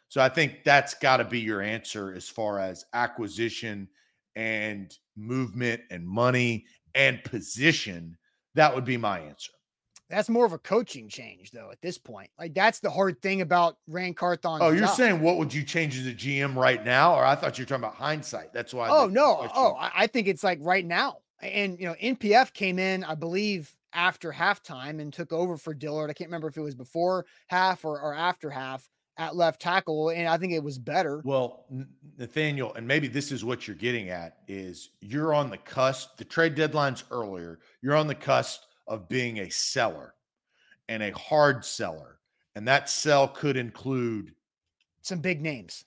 So 0.08 0.20
I 0.20 0.28
think 0.28 0.64
that's 0.64 0.94
got 0.94 1.18
to 1.18 1.24
be 1.24 1.40
your 1.40 1.60
answer 1.60 2.12
as 2.14 2.28
far 2.28 2.58
as 2.58 2.84
acquisition 2.94 3.88
and 4.36 4.96
movement 5.16 5.82
and 5.90 6.06
money 6.06 6.64
and 6.94 7.22
position. 7.24 8.16
That 8.54 8.74
would 8.74 8.84
be 8.84 8.96
my 8.96 9.20
answer. 9.20 9.52
That's 10.08 10.30
more 10.30 10.46
of 10.46 10.54
a 10.54 10.58
coaching 10.58 11.10
change, 11.10 11.50
though, 11.50 11.70
at 11.70 11.82
this 11.82 11.98
point. 11.98 12.30
Like, 12.38 12.54
that's 12.54 12.80
the 12.80 12.88
hard 12.88 13.20
thing 13.20 13.42
about 13.42 13.76
Ran 13.86 14.14
Carthon. 14.14 14.60
Oh, 14.62 14.70
you're 14.70 14.86
saying 14.86 15.20
what 15.20 15.36
would 15.36 15.52
you 15.52 15.62
change 15.62 15.98
as 15.98 16.06
a 16.06 16.14
GM 16.14 16.56
right 16.56 16.82
now? 16.82 17.14
Or 17.14 17.26
I 17.26 17.34
thought 17.34 17.58
you 17.58 17.62
were 17.64 17.68
talking 17.68 17.84
about 17.84 17.96
hindsight. 17.96 18.54
That's 18.54 18.72
why. 18.72 18.88
Oh, 18.88 19.06
no. 19.06 19.46
Oh, 19.54 19.76
I 19.78 20.06
think 20.06 20.26
it's 20.26 20.42
like 20.42 20.58
right 20.62 20.86
now. 20.86 21.18
And, 21.42 21.78
you 21.78 21.86
know, 21.86 21.94
NPF 22.02 22.54
came 22.54 22.78
in, 22.78 23.04
I 23.04 23.14
believe, 23.16 23.70
after 23.92 24.32
halftime 24.32 24.98
and 25.00 25.12
took 25.12 25.32
over 25.32 25.58
for 25.58 25.74
Dillard. 25.74 26.08
I 26.08 26.14
can't 26.14 26.28
remember 26.28 26.48
if 26.48 26.56
it 26.56 26.62
was 26.62 26.74
before 26.74 27.26
half 27.48 27.84
or, 27.84 28.00
or 28.00 28.14
after 28.14 28.48
half 28.48 28.88
at 29.18 29.36
left 29.36 29.60
tackle. 29.60 30.10
And 30.10 30.28
I 30.28 30.38
think 30.38 30.52
it 30.52 30.62
was 30.62 30.78
better. 30.78 31.20
Well, 31.24 31.66
Nathaniel, 32.16 32.72
and 32.74 32.86
maybe 32.86 33.08
this 33.08 33.30
is 33.32 33.44
what 33.44 33.66
you're 33.66 33.76
getting 33.76 34.08
at 34.08 34.38
is 34.46 34.90
you're 35.00 35.34
on 35.34 35.50
the 35.50 35.58
cusp. 35.58 36.16
The 36.16 36.24
trade 36.24 36.54
deadline's 36.54 37.04
earlier. 37.10 37.58
You're 37.82 37.96
on 37.96 38.06
the 38.06 38.14
cusp 38.14 38.62
of 38.86 39.08
being 39.08 39.40
a 39.40 39.50
seller 39.50 40.14
and 40.88 41.02
a 41.02 41.10
hard 41.10 41.64
seller. 41.64 42.18
And 42.54 42.66
that 42.66 42.88
sell 42.88 43.28
could 43.28 43.56
include 43.56 44.34
some 45.02 45.20
big 45.20 45.42
names. 45.42 45.84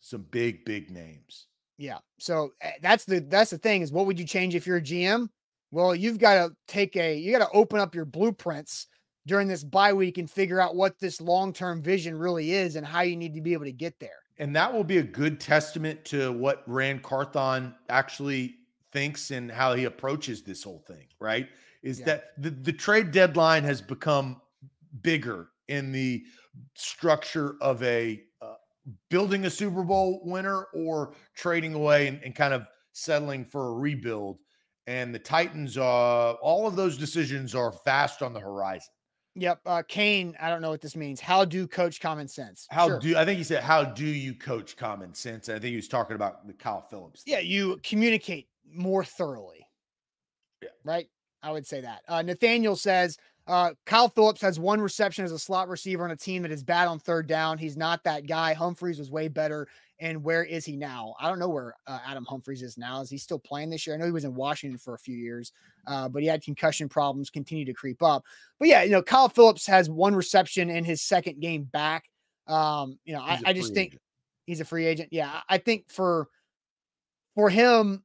Some 0.00 0.26
big, 0.30 0.64
big 0.64 0.90
names. 0.90 1.46
Yeah. 1.78 1.98
So 2.18 2.52
eh, 2.60 2.72
that's 2.82 3.04
the 3.04 3.20
that's 3.20 3.50
the 3.50 3.58
thing 3.58 3.82
is 3.82 3.90
what 3.90 4.06
would 4.06 4.18
you 4.18 4.26
change 4.26 4.54
if 4.54 4.66
you're 4.66 4.76
a 4.76 4.82
GM? 4.82 5.28
Well, 5.70 5.94
you've 5.94 6.18
got 6.18 6.34
to 6.34 6.54
take 6.68 6.96
a 6.96 7.16
you 7.16 7.32
got 7.32 7.44
to 7.44 7.56
open 7.56 7.80
up 7.80 7.94
your 7.94 8.04
blueprints 8.04 8.86
during 9.26 9.48
this 9.48 9.64
bye 9.64 9.92
week 9.92 10.18
and 10.18 10.30
figure 10.30 10.60
out 10.60 10.76
what 10.76 10.98
this 10.98 11.20
long-term 11.20 11.82
vision 11.82 12.18
really 12.18 12.52
is 12.52 12.76
and 12.76 12.86
how 12.86 13.00
you 13.00 13.16
need 13.16 13.34
to 13.34 13.40
be 13.40 13.52
able 13.52 13.64
to 13.64 13.72
get 13.72 13.98
there. 13.98 14.10
And 14.38 14.54
that 14.56 14.72
will 14.72 14.84
be 14.84 14.98
a 14.98 15.02
good 15.02 15.40
testament 15.40 16.04
to 16.06 16.32
what 16.32 16.62
Ran 16.66 16.98
Carthon 17.00 17.74
actually 17.88 18.56
thinks 18.92 19.30
and 19.30 19.50
how 19.50 19.74
he 19.74 19.84
approaches 19.84 20.42
this 20.42 20.62
whole 20.62 20.82
thing, 20.86 21.06
right? 21.20 21.48
Is 21.82 22.00
yeah. 22.00 22.06
that 22.06 22.24
the, 22.38 22.50
the 22.50 22.72
trade 22.72 23.10
deadline 23.10 23.64
has 23.64 23.80
become 23.80 24.40
bigger 25.02 25.48
in 25.68 25.92
the 25.92 26.24
structure 26.74 27.56
of 27.60 27.82
a 27.82 28.22
uh, 28.42 28.54
building 29.10 29.44
a 29.46 29.50
Super 29.50 29.82
Bowl 29.82 30.20
winner 30.24 30.66
or 30.74 31.14
trading 31.34 31.74
away 31.74 32.06
and, 32.08 32.20
and, 32.22 32.34
kind 32.34 32.54
of 32.54 32.66
settling 32.92 33.44
for 33.44 33.68
a 33.68 33.72
rebuild. 33.72 34.38
And 34.86 35.14
the 35.14 35.18
Titans, 35.18 35.78
uh, 35.78 36.32
all 36.32 36.66
of 36.66 36.76
those 36.76 36.96
decisions 36.98 37.54
are 37.54 37.72
fast 37.72 38.22
on 38.22 38.32
the 38.32 38.40
horizon. 38.40 38.92
Yep. 39.36 39.60
Uh, 39.66 39.82
Kane, 39.88 40.36
I 40.40 40.48
don't 40.48 40.62
know 40.62 40.70
what 40.70 40.80
this 40.80 40.94
means. 40.94 41.20
How 41.20 41.44
do 41.44 41.66
coach 41.66 42.00
common 42.00 42.28
sense? 42.28 42.66
How 42.70 42.88
sure. 42.88 43.00
do 43.00 43.16
I 43.16 43.24
think 43.24 43.38
he 43.38 43.44
said, 43.44 43.62
How 43.62 43.84
do 43.84 44.04
you 44.04 44.34
coach 44.34 44.76
common 44.76 45.12
sense? 45.14 45.48
I 45.48 45.54
think 45.54 45.64
he 45.64 45.76
was 45.76 45.88
talking 45.88 46.14
about 46.14 46.46
the 46.46 46.52
Kyle 46.52 46.82
Phillips. 46.82 47.22
Thing. 47.22 47.34
Yeah, 47.34 47.40
you 47.40 47.80
communicate 47.82 48.48
more 48.72 49.04
thoroughly. 49.04 49.66
Yeah. 50.62 50.68
Right? 50.84 51.08
I 51.42 51.50
would 51.50 51.66
say 51.66 51.80
that. 51.80 52.02
Uh, 52.08 52.22
Nathaniel 52.22 52.76
says 52.76 53.18
uh, 53.46 53.72
Kyle 53.84 54.08
Phillips 54.08 54.40
has 54.40 54.58
one 54.58 54.80
reception 54.80 55.24
as 55.24 55.32
a 55.32 55.38
slot 55.38 55.68
receiver 55.68 56.04
on 56.04 56.10
a 56.10 56.16
team 56.16 56.42
that 56.42 56.50
is 56.50 56.62
bad 56.62 56.88
on 56.88 56.98
third 56.98 57.26
down. 57.26 57.58
He's 57.58 57.76
not 57.76 58.02
that 58.04 58.26
guy. 58.26 58.54
Humphries 58.54 58.98
was 58.98 59.10
way 59.10 59.28
better. 59.28 59.68
And 60.00 60.24
where 60.24 60.44
is 60.44 60.64
he 60.64 60.76
now? 60.76 61.14
I 61.20 61.28
don't 61.28 61.38
know 61.38 61.48
where 61.48 61.74
uh, 61.86 61.98
Adam 62.06 62.24
Humphries 62.24 62.62
is 62.62 62.78
now. 62.78 63.00
Is 63.00 63.10
he 63.10 63.18
still 63.18 63.38
playing 63.38 63.70
this 63.70 63.86
year? 63.86 63.94
I 63.94 63.98
know 63.98 64.06
he 64.06 64.12
was 64.12 64.24
in 64.24 64.34
Washington 64.34 64.78
for 64.78 64.94
a 64.94 64.98
few 64.98 65.16
years, 65.16 65.52
uh, 65.86 66.08
but 66.08 66.22
he 66.22 66.28
had 66.28 66.42
concussion 66.42 66.88
problems 66.88 67.30
continue 67.30 67.64
to 67.64 67.72
creep 67.72 68.02
up. 68.02 68.24
But 68.58 68.68
yeah, 68.68 68.82
you 68.82 68.90
know, 68.90 69.02
Kyle 69.02 69.28
Phillips 69.28 69.66
has 69.66 69.88
one 69.88 70.14
reception 70.14 70.70
in 70.70 70.84
his 70.84 71.02
second 71.02 71.40
game 71.40 71.64
back. 71.64 72.08
Um, 72.46 72.98
you 73.04 73.14
know, 73.14 73.20
I, 73.20 73.40
I, 73.46 73.52
just 73.52 73.72
think 73.72 73.92
agent. 73.92 74.02
he's 74.46 74.60
a 74.60 74.64
free 74.64 74.86
agent. 74.86 75.08
Yeah, 75.12 75.40
I 75.48 75.58
think 75.58 75.90
for 75.90 76.28
for 77.34 77.48
him, 77.48 78.04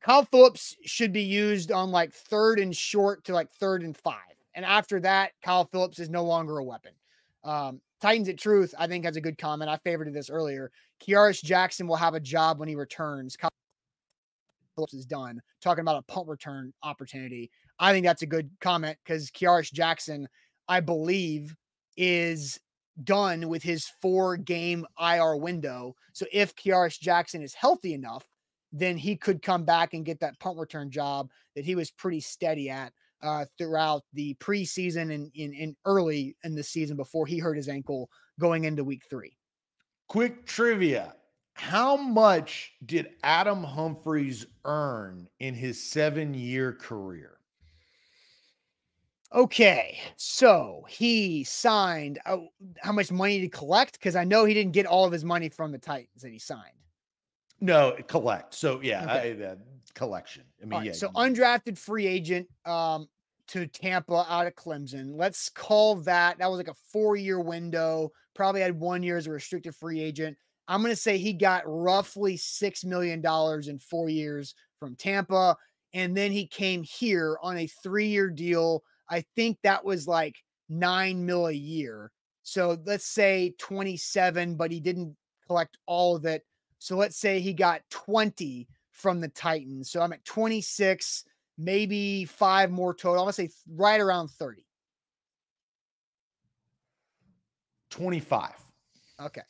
Kyle 0.00 0.24
Phillips 0.24 0.76
should 0.84 1.12
be 1.12 1.22
used 1.22 1.72
on 1.72 1.90
like 1.90 2.12
third 2.12 2.60
and 2.60 2.74
short 2.74 3.24
to 3.24 3.32
like 3.32 3.50
third 3.52 3.82
and 3.82 3.96
five. 3.96 4.18
And 4.54 4.64
after 4.64 5.00
that, 5.00 5.32
Kyle 5.42 5.64
Phillips 5.64 5.98
is 5.98 6.08
no 6.08 6.24
longer 6.24 6.58
a 6.58 6.64
weapon. 6.64 6.92
Um, 7.42 7.80
Titans 8.00 8.28
at 8.28 8.38
Truth, 8.38 8.74
I 8.78 8.86
think, 8.86 9.04
has 9.04 9.16
a 9.16 9.20
good 9.20 9.38
comment. 9.38 9.70
I 9.70 9.78
favored 9.78 10.12
this 10.12 10.30
earlier. 10.30 10.70
Kearis 11.02 11.42
Jackson 11.42 11.86
will 11.86 11.96
have 11.96 12.14
a 12.14 12.20
job 12.20 12.58
when 12.58 12.68
he 12.68 12.74
returns. 12.74 13.36
Kyle 13.36 13.50
Phillips 14.74 14.94
is 14.94 15.06
done. 15.06 15.40
Talking 15.60 15.82
about 15.82 16.04
a 16.08 16.12
punt 16.12 16.28
return 16.28 16.72
opportunity. 16.82 17.50
I 17.78 17.92
think 17.92 18.06
that's 18.06 18.22
a 18.22 18.26
good 18.26 18.50
comment 18.60 18.96
because 19.04 19.30
Kearis 19.30 19.72
Jackson, 19.72 20.28
I 20.68 20.80
believe, 20.80 21.54
is 21.96 22.58
done 23.02 23.48
with 23.48 23.62
his 23.62 23.90
four 24.00 24.36
game 24.36 24.86
IR 25.00 25.36
window. 25.36 25.94
So 26.12 26.26
if 26.32 26.54
Kearis 26.54 27.00
Jackson 27.00 27.42
is 27.42 27.54
healthy 27.54 27.94
enough, 27.94 28.24
then 28.72 28.96
he 28.96 29.16
could 29.16 29.42
come 29.42 29.64
back 29.64 29.94
and 29.94 30.04
get 30.04 30.20
that 30.20 30.38
punt 30.40 30.58
return 30.58 30.90
job 30.90 31.28
that 31.54 31.64
he 31.64 31.74
was 31.74 31.90
pretty 31.90 32.20
steady 32.20 32.70
at 32.70 32.92
uh, 33.22 33.44
throughout 33.56 34.02
the 34.12 34.34
preseason 34.34 35.14
and 35.14 35.30
in, 35.34 35.52
in 35.52 35.76
early 35.84 36.36
in 36.44 36.54
the 36.54 36.62
season 36.62 36.96
before 36.96 37.26
he 37.26 37.38
hurt 37.38 37.56
his 37.56 37.68
ankle 37.68 38.10
going 38.38 38.64
into 38.64 38.84
week 38.84 39.02
three. 39.08 39.36
Quick 40.08 40.44
trivia. 40.44 41.14
How 41.54 41.96
much 41.96 42.72
did 42.84 43.10
Adam 43.22 43.62
Humphries 43.62 44.46
earn 44.64 45.28
in 45.38 45.54
his 45.54 45.82
seven 45.82 46.34
year 46.34 46.72
career? 46.72 47.38
Okay, 49.32 49.98
so 50.16 50.84
he 50.88 51.42
signed. 51.42 52.20
Uh, 52.24 52.38
how 52.80 52.92
much 52.92 53.10
money 53.10 53.40
to 53.40 53.48
collect? 53.48 53.94
Because 53.94 54.14
I 54.14 54.22
know 54.22 54.44
he 54.44 54.54
didn't 54.54 54.72
get 54.72 54.86
all 54.86 55.04
of 55.04 55.12
his 55.12 55.24
money 55.24 55.48
from 55.48 55.72
the 55.72 55.78
Titans 55.78 56.22
that 56.22 56.30
he 56.30 56.38
signed. 56.38 56.76
No, 57.60 57.96
collect. 58.06 58.54
So 58.54 58.80
yeah, 58.82 59.02
okay. 59.04 59.42
I, 59.42 59.46
uh, 59.46 59.54
collection. 59.94 60.44
I 60.62 60.66
mean, 60.66 60.78
right, 60.78 60.86
yeah. 60.86 60.92
So 60.92 61.08
undrafted 61.08 61.78
free 61.78 62.06
agent 62.06 62.48
um, 62.64 63.08
to 63.48 63.66
Tampa 63.66 64.26
out 64.28 64.46
of 64.46 64.54
Clemson. 64.54 65.16
Let's 65.16 65.48
call 65.48 65.96
that. 65.96 66.38
That 66.38 66.48
was 66.48 66.58
like 66.58 66.68
a 66.68 66.74
four-year 66.92 67.40
window. 67.40 68.12
Probably 68.34 68.60
had 68.60 68.78
one 68.78 69.02
year 69.02 69.16
as 69.16 69.26
a 69.26 69.30
restricted 69.30 69.74
free 69.74 70.00
agent. 70.00 70.36
I'm 70.68 70.80
going 70.80 70.92
to 70.92 71.00
say 71.00 71.18
he 71.18 71.32
got 71.32 71.62
roughly 71.66 72.36
six 72.36 72.84
million 72.84 73.20
dollars 73.20 73.68
in 73.68 73.78
four 73.78 74.08
years 74.08 74.54
from 74.78 74.96
Tampa, 74.96 75.56
and 75.92 76.16
then 76.16 76.32
he 76.32 76.46
came 76.46 76.82
here 76.82 77.38
on 77.42 77.58
a 77.58 77.66
three-year 77.66 78.30
deal. 78.30 78.82
I 79.10 79.24
think 79.36 79.58
that 79.62 79.84
was 79.84 80.06
like 80.08 80.36
nine 80.68 81.24
mil 81.26 81.46
a 81.48 81.52
year. 81.52 82.10
So 82.42 82.78
let's 82.84 83.06
say 83.06 83.54
27, 83.58 84.56
but 84.56 84.70
he 84.70 84.80
didn't 84.80 85.16
collect 85.46 85.76
all 85.86 86.16
of 86.16 86.24
it 86.24 86.42
so 86.84 86.98
let's 86.98 87.16
say 87.16 87.40
he 87.40 87.54
got 87.54 87.80
20 87.88 88.68
from 88.90 89.22
the 89.22 89.28
Titans. 89.28 89.90
So 89.90 90.02
I'm 90.02 90.12
at 90.12 90.22
26, 90.26 91.24
maybe 91.56 92.26
five 92.26 92.70
more 92.70 92.92
total. 92.92 93.20
I'm 93.20 93.24
going 93.24 93.32
to 93.32 93.42
say 93.48 93.50
right 93.74 94.02
around 94.02 94.28
30. 94.28 94.66
25. 97.88 98.50
Okay. 99.18 99.40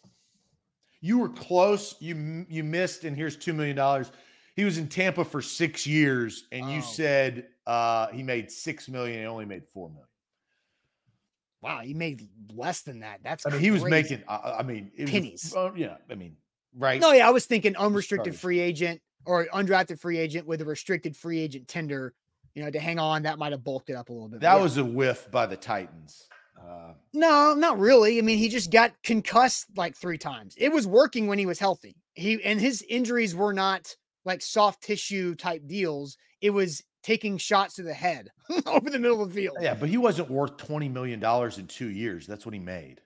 You 1.05 1.19
were 1.19 1.29
close. 1.29 1.97
You 2.01 2.47
you 2.49 2.65
missed, 2.65 3.05
and 3.05 3.15
here's 3.15 3.37
two 3.37 3.53
million 3.53 3.77
dollars. 3.77 4.11
He 4.57 4.65
was 4.65 4.79
in 4.79 4.89
Tampa 4.89 5.23
for 5.23 5.43
six 5.43 5.87
years, 5.87 6.47
and 6.51 6.65
oh. 6.65 6.71
you 6.71 6.81
said 6.81 7.49
uh, 7.67 8.07
he 8.07 8.23
made 8.23 8.51
six 8.51 8.89
million. 8.89 9.21
He 9.21 9.27
only 9.27 9.45
made 9.45 9.67
four 9.67 9.91
million. 9.91 10.07
Wow, 11.61 11.81
he 11.81 11.93
made 11.93 12.27
less 12.55 12.81
than 12.81 13.01
that. 13.01 13.21
That's 13.23 13.45
I 13.45 13.51
mean, 13.51 13.59
crazy. 13.59 13.65
he 13.67 13.71
was 13.71 13.85
making. 13.85 14.23
Uh, 14.27 14.57
I 14.59 14.63
mean, 14.63 14.93
pennies. 15.07 15.53
Was, 15.55 15.73
uh, 15.73 15.75
yeah, 15.77 15.97
I 16.11 16.15
mean, 16.15 16.37
right? 16.75 16.99
No, 16.99 17.13
yeah, 17.13 17.29
I 17.29 17.31
was 17.33 17.45
thinking 17.45 17.77
unrestricted 17.77 18.35
free 18.35 18.61
agent 18.61 19.03
or 19.27 19.45
undrafted 19.53 20.01
free 20.01 20.17
agent 20.17 20.47
with 20.47 20.63
a 20.63 20.65
restricted 20.65 21.15
free 21.15 21.39
agent 21.39 21.69
tender, 21.69 22.15
you 22.55 22.65
know, 22.65 22.71
to 22.71 22.81
hang 22.81 22.99
on. 22.99 23.25
That 23.25 23.39
might 23.39 23.53
have 23.53 23.63
bulked 23.63 23.91
it 23.91 23.95
up 23.95 24.09
a 24.09 24.13
little 24.15 24.29
bit. 24.29 24.41
That 24.41 24.57
yeah. 24.57 24.63
was 24.63 24.79
a 24.79 24.85
whiff 24.87 25.31
by 25.31 25.45
the 25.45 25.57
Titans. 25.59 26.31
Uh, 26.61 26.93
no, 27.13 27.55
not 27.55 27.79
really. 27.79 28.19
I 28.19 28.23
mean, 28.23 28.39
he 28.39 28.49
just 28.49 28.71
got 28.71 28.93
concussed 29.03 29.67
like 29.77 29.97
three 29.97 30.19
times. 30.19 30.55
It 30.59 30.73
was 30.73 30.87
working 30.87 31.27
when 31.27 31.39
he 31.39 31.47
was 31.47 31.59
healthy. 31.59 31.97
He 32.15 32.43
and 32.45 32.61
his 32.61 32.85
injuries 32.89 33.35
were 33.35 33.53
not 33.53 33.95
like 34.25 34.43
soft 34.43 34.83
tissue 34.83 35.35
type 35.35 35.67
deals. 35.67 36.17
It 36.41 36.51
was 36.51 36.83
taking 37.03 37.39
shots 37.39 37.75
to 37.75 37.83
the 37.83 37.95
head 37.95 38.31
over 38.67 38.89
the 38.89 38.99
middle 38.99 39.23
of 39.23 39.29
the 39.29 39.35
field. 39.35 39.59
Yeah, 39.61 39.75
but 39.75 39.89
he 39.89 39.97
wasn't 39.97 40.31
worth 40.31 40.57
twenty 40.57 40.89
million 40.89 41.21
dollars 41.21 41.59
in 41.59 41.67
two 41.67 41.89
years. 41.89 42.27
That's 42.27 42.47
what 42.47 42.55
he 42.55 42.61
made, 42.61 43.01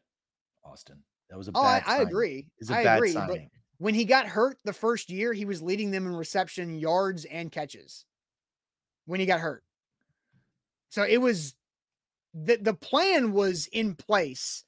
Austin. 0.65 1.03
That 1.31 1.37
was 1.37 1.49
a 1.49 1.53
oh, 1.55 1.63
bad. 1.63 1.83
I, 1.87 1.99
I 1.99 2.01
agree. 2.03 2.47
It's 2.59 2.71
a 2.71 2.77
I 2.77 2.85
bad 2.85 2.99
agree, 2.99 3.13
signing. 3.13 3.51
When 3.79 3.95
he 3.95 4.05
got 4.05 4.27
hurt 4.27 4.59
the 4.65 4.73
first 4.73 5.11
year, 5.11 5.33
he 5.33 5.45
was 5.45 5.63
leading 5.63 5.91
them 5.91 6.07
in 6.07 6.17
reception, 6.17 6.79
yards, 6.79 7.25
and 7.27 7.53
catches. 7.53 8.05
When 9.07 9.21
he 9.21 9.27
got 9.27 9.41
hurt. 9.41 9.63
So 10.91 11.03
it 11.03 11.19
was 11.19 11.55
the 12.45 12.57
the 12.57 12.75
plan 12.75 13.33
was 13.33 13.67
in 13.69 13.95
place. 13.95 14.65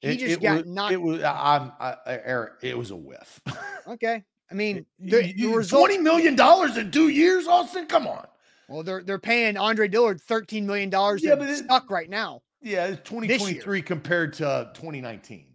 He 0.00 0.08
it, 0.08 0.18
just 0.18 0.32
it 0.34 0.42
got 0.42 0.56
was, 0.58 0.66
knocked. 0.66 0.92
It 0.92 1.02
was 1.02 1.22
I'm 1.22 1.72
I, 1.80 1.96
Eric. 2.06 2.54
It 2.62 2.78
was 2.78 2.90
a 2.90 2.96
whiff. 2.96 3.40
okay, 3.88 4.24
I 4.50 4.54
mean 4.54 4.86
the, 4.98 5.32
the 5.32 5.46
result, 5.48 5.88
twenty 5.88 5.98
million 6.02 6.36
dollars 6.36 6.76
in 6.76 6.90
two 6.90 7.08
years, 7.08 7.46
Austin. 7.46 7.86
Come 7.86 8.06
on. 8.06 8.26
Well, 8.68 8.82
they're 8.82 9.02
they're 9.02 9.18
paying 9.18 9.56
Andre 9.56 9.88
Dillard 9.88 10.20
thirteen 10.20 10.66
million 10.66 10.90
dollars. 10.90 11.22
Yeah, 11.22 11.34
but 11.34 11.48
it, 11.48 11.56
stuck 11.56 11.90
right 11.90 12.08
now. 12.08 12.42
Yeah, 12.60 12.88
2023 12.88 13.82
compared 13.82 14.32
to 14.34 14.70
2019, 14.74 15.46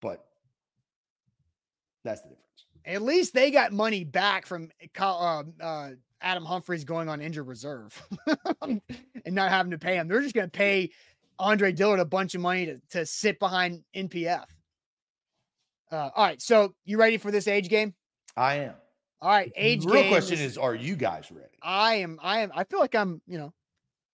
but 0.00 0.24
that's 2.02 2.22
the 2.22 2.28
difference. 2.28 2.46
At 2.86 3.02
least 3.02 3.34
they 3.34 3.50
got 3.50 3.72
money 3.72 4.04
back 4.04 4.46
from 4.46 4.70
uh, 4.98 5.42
uh, 5.60 5.90
Adam 6.20 6.44
Humphries 6.44 6.84
going 6.84 7.08
on 7.08 7.20
injured 7.20 7.46
reserve 7.46 8.00
and 8.62 8.80
not 9.26 9.50
having 9.50 9.70
to 9.72 9.78
pay 9.78 9.96
him. 9.96 10.08
They're 10.08 10.20
just 10.20 10.34
going 10.34 10.48
to 10.48 10.56
pay 10.56 10.90
Andre 11.38 11.72
Dillard 11.72 12.00
a 12.00 12.04
bunch 12.04 12.34
of 12.34 12.40
money 12.40 12.66
to, 12.66 12.80
to 12.90 13.06
sit 13.06 13.38
behind 13.38 13.82
NPF. 13.94 14.44
Uh, 15.90 16.10
all 16.14 16.24
right. 16.24 16.40
So 16.40 16.74
you 16.84 16.98
ready 16.98 17.16
for 17.16 17.30
this 17.30 17.48
age 17.48 17.68
game? 17.68 17.94
I 18.36 18.56
am. 18.56 18.74
All 19.22 19.30
right. 19.30 19.52
Age 19.56 19.84
the 19.84 19.92
real 19.92 20.08
question 20.08 20.38
is, 20.38 20.56
are 20.56 20.74
you 20.74 20.96
guys 20.96 21.30
ready? 21.30 21.48
I 21.62 21.96
am. 21.96 22.18
I 22.22 22.40
am. 22.40 22.52
I 22.54 22.64
feel 22.64 22.80
like 22.80 22.94
I'm, 22.94 23.20
you 23.26 23.38
know, 23.38 23.52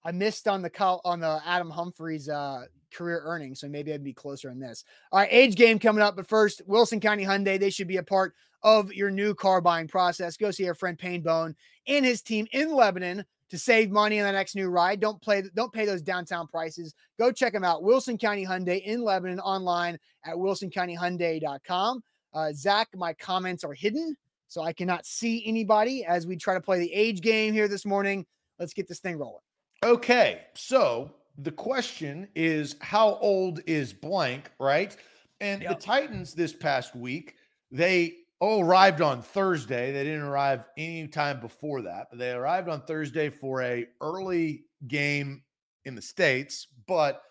I 0.03 0.12
missed 0.12 0.47
on 0.47 0.62
the 0.62 0.72
on 1.03 1.20
the 1.20 1.41
Adam 1.45 1.70
Humphries 1.70 2.30
uh, 2.30 2.66
career 2.93 3.22
earnings, 3.26 3.60
so 3.60 3.68
maybe 3.68 3.91
I'd 3.91 4.03
be 4.03 4.14
closer 4.14 4.51
in 4.51 4.60
this. 4.60 4.84
All 5.12 5.20
right, 5.20 5.30
age 5.32 5.56
game 5.56 5.80
coming 5.80 6.03
up, 6.03 6.16
but 6.16 6.28
first, 6.28 6.62
Wilson 6.68 6.99
County 6.99 7.26
Hyundai. 7.26 7.60
They 7.60 7.72
should 7.72 7.88
be 7.88 7.97
a 7.97 8.03
part 8.03 8.36
of 8.66 8.91
your 8.91 9.11
new 9.11 9.36
car 9.36 9.61
buying 9.61 9.88
process. 9.88 10.36
Go 10.36 10.51
see 10.51 10.68
our 10.68 10.74
friend 10.74 10.97
Payne 10.97 11.22
Bone 11.22 11.55
and 11.88 12.03
his 12.03 12.24
team 12.24 12.47
in 12.51 12.74
Lebanon 12.74 13.24
to 13.51 13.59
save 13.59 13.91
money 13.91 14.20
on 14.20 14.26
the 14.26 14.32
next 14.32 14.55
new 14.55 14.68
ride. 14.68 14.99
Don't 14.99 15.22
play. 15.22 15.43
Don't 15.53 15.72
pay 15.72 15.86
those 15.86 16.01
downtown 16.01 16.47
prices. 16.47 16.95
Go 17.20 17.32
check 17.32 17.53
them 17.53 17.63
out. 17.63 17.84
Wilson 17.84 18.18
County 18.18 18.43
Hyundai 18.43 18.84
in 18.84 19.03
Lebanon 19.03 19.39
online 19.39 19.99
at 20.26 20.36
wilsoncountyhyundai.com. 20.36 22.03
Uh, 22.34 22.51
Zach, 22.53 22.89
my 22.95 23.13
comments 23.13 23.63
are 23.63 23.74
hidden, 23.74 24.18
so 24.47 24.63
I 24.63 24.74
cannot 24.74 25.05
see 25.05 25.45
anybody 25.45 26.03
as 26.03 26.26
we 26.26 26.36
try 26.36 26.55
to 26.55 26.59
play 26.59 26.80
the 26.80 26.91
age 26.91 27.22
game 27.22 27.53
here 27.53 27.68
this 27.68 27.86
morning. 27.86 28.26
Let's 28.59 28.74
get 28.74 28.88
this 28.88 28.99
thing 28.99 29.18
rolling. 29.18 29.41
Okay, 29.84 30.41
so 30.55 31.11
the 31.38 31.51
question 31.51 32.28
is 32.36 32.76
how 32.82 33.20
old 33.22 33.61
is 33.68 33.93
blank, 33.93 34.49
right? 34.59 34.97
And 35.39 35.61
yep. 35.61 35.78
the 35.78 35.86
Titans 35.86 36.34
this 36.34 36.51
past 36.51 36.95
week, 36.95 37.36
they 37.72 38.16
oh 38.41 38.61
arrived 38.61 39.01
on 39.01 39.21
Thursday. 39.21 39.91
They 39.91 40.03
didn't 40.03 40.21
arrive 40.21 40.63
any 40.77 41.07
time 41.07 41.39
before 41.39 41.81
that, 41.83 42.07
but 42.09 42.19
they 42.19 42.31
arrived 42.31 42.69
on 42.69 42.81
Thursday 42.81 43.29
for 43.29 43.61
a 43.61 43.88
early 44.01 44.65
game 44.88 45.43
in 45.86 45.95
the 45.95 46.01
States, 46.01 46.67
but 46.88 47.21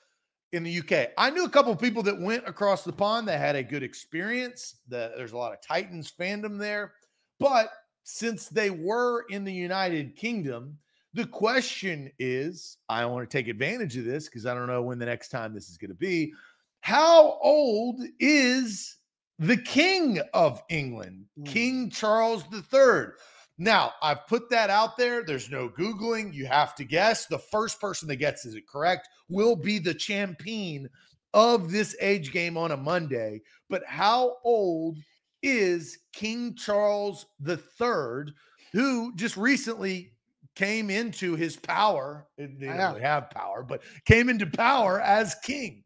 in 0.53 0.63
the 0.63 0.79
UK. 0.79 1.11
I 1.19 1.31
knew 1.31 1.45
a 1.45 1.51
couple 1.51 1.73
of 1.73 1.81
people 1.81 2.03
that 2.05 2.19
went 2.19 2.47
across 2.47 2.85
the 2.85 2.93
pond 2.93 3.27
that 3.29 3.41
had 3.41 3.57
a 3.57 3.63
good 3.63 3.83
experience. 3.83 4.77
The, 4.89 5.13
there's 5.17 5.33
a 5.33 5.37
lot 5.37 5.53
of 5.53 5.61
Titans 5.61 6.13
fandom 6.19 6.59
there. 6.59 6.93
But 7.41 7.71
since 8.05 8.49
they 8.49 8.71
were 8.71 9.25
in 9.31 9.45
the 9.45 9.53
United 9.53 10.15
Kingdom, 10.15 10.79
the 11.13 11.27
question 11.27 12.11
is 12.19 12.79
I 12.89 13.05
want 13.07 13.29
to 13.29 13.37
take 13.39 13.49
advantage 13.49 13.97
of 13.97 14.05
this 14.05 14.27
because 14.27 14.47
I 14.47 14.55
don't 14.55 14.69
know 14.69 14.83
when 14.83 14.99
the 14.99 15.07
next 15.07 15.29
time 15.29 15.55
this 15.55 15.69
is 15.69 15.77
going 15.77 15.91
to 15.91 15.97
be. 15.97 16.33
How 16.81 17.39
old 17.43 18.01
is 18.21 18.97
the 19.39 19.57
King 19.57 20.21
of 20.33 20.63
England, 20.69 21.27
mm. 21.39 21.47
King 21.47 21.91
Charles 21.91 22.45
III? 22.53 23.13
Now, 23.57 23.93
I've 24.03 24.27
put 24.27 24.51
that 24.51 24.71
out 24.71 24.97
there. 24.97 25.23
There's 25.25 25.51
no 25.51 25.69
Googling. 25.69 26.35
You 26.35 26.47
have 26.47 26.75
to 26.77 26.85
guess. 26.85 27.27
The 27.27 27.39
first 27.39 27.81
person 27.81 28.09
that 28.09 28.17
gets 28.17 28.45
it 28.45 28.69
correct 28.69 29.09
will 29.29 29.55
be 29.55 29.79
the 29.79 29.95
champion 29.95 30.89
of 31.33 31.71
this 31.71 31.97
age 32.01 32.33
game 32.33 32.57
on 32.57 32.73
a 32.73 32.77
Monday. 32.77 33.43
But 33.71 33.83
how 33.87 34.37
old 34.45 34.99
is 35.43 35.99
King 36.13 36.57
Charles 36.57 37.27
III, 37.47 38.33
who 38.73 39.15
just 39.15 39.37
recently 39.37 40.15
came 40.57 40.91
into 40.91 41.37
his 41.37 41.57
power. 41.57 42.27
They 42.39 42.47
don't 42.47 42.77
really 42.77 43.03
have 43.03 43.31
power, 43.31 43.63
but 43.63 43.83
came 44.05 44.29
into 44.29 44.47
power 44.47 45.01
as 45.01 45.37
king. 45.45 45.84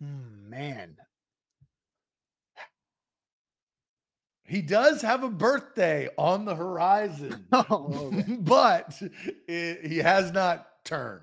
Man. 0.00 0.96
He 4.44 4.62
does 4.62 5.00
have 5.02 5.22
a 5.22 5.30
birthday 5.30 6.08
on 6.18 6.44
the 6.44 6.56
horizon, 6.56 7.46
oh, 7.52 8.10
okay. 8.12 8.32
but 8.40 9.00
it, 9.46 9.86
he 9.86 9.98
has 9.98 10.32
not 10.32 10.66
turned. 10.84 11.22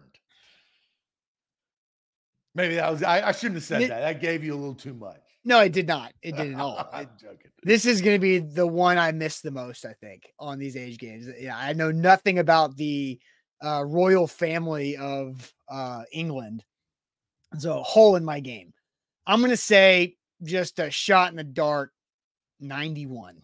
Maybe 2.56 2.76
that 2.76 2.90
was 2.90 3.04
I, 3.04 3.28
I 3.28 3.32
shouldn't 3.34 3.56
have 3.56 3.64
said 3.66 3.82
it, 3.82 3.90
that. 3.90 4.00
That 4.00 4.22
gave 4.22 4.44
you 4.44 4.54
a 4.54 4.56
little 4.56 4.74
too 4.74 4.94
much. 4.94 5.20
No, 5.44 5.60
it 5.60 5.74
did 5.74 5.88
not. 5.88 6.14
It 6.22 6.36
didn't 6.36 6.56
at 6.56 6.60
all. 6.60 6.90
I'm 6.94 7.10
joking. 7.22 7.52
This 7.64 7.86
is 7.86 8.02
going 8.02 8.16
to 8.16 8.22
be 8.22 8.40
the 8.40 8.66
one 8.66 8.98
I 8.98 9.12
miss 9.12 9.42
the 9.42 9.52
most, 9.52 9.86
I 9.86 9.94
think, 9.94 10.24
on 10.40 10.58
these 10.58 10.76
age 10.76 10.98
games. 10.98 11.28
Yeah, 11.40 11.58
I 11.58 11.74
know 11.74 11.92
nothing 11.92 12.40
about 12.40 12.76
the 12.76 13.20
uh, 13.64 13.84
royal 13.86 14.28
family 14.28 14.98
of 14.98 15.54
uh, 15.70 16.04
England. 16.12 16.64
So, 17.58 17.80
a 17.80 17.84
hole 17.84 18.16
in 18.16 18.26
my 18.26 18.40
game. 18.40 18.74
I'm 19.26 19.40
going 19.40 19.52
to 19.52 19.58
say 19.58 20.16
just 20.44 20.80
a 20.80 20.92
shot 20.92 21.32
in 21.32 21.38
the 21.38 21.44
dark 21.44 21.92
91. 22.60 23.42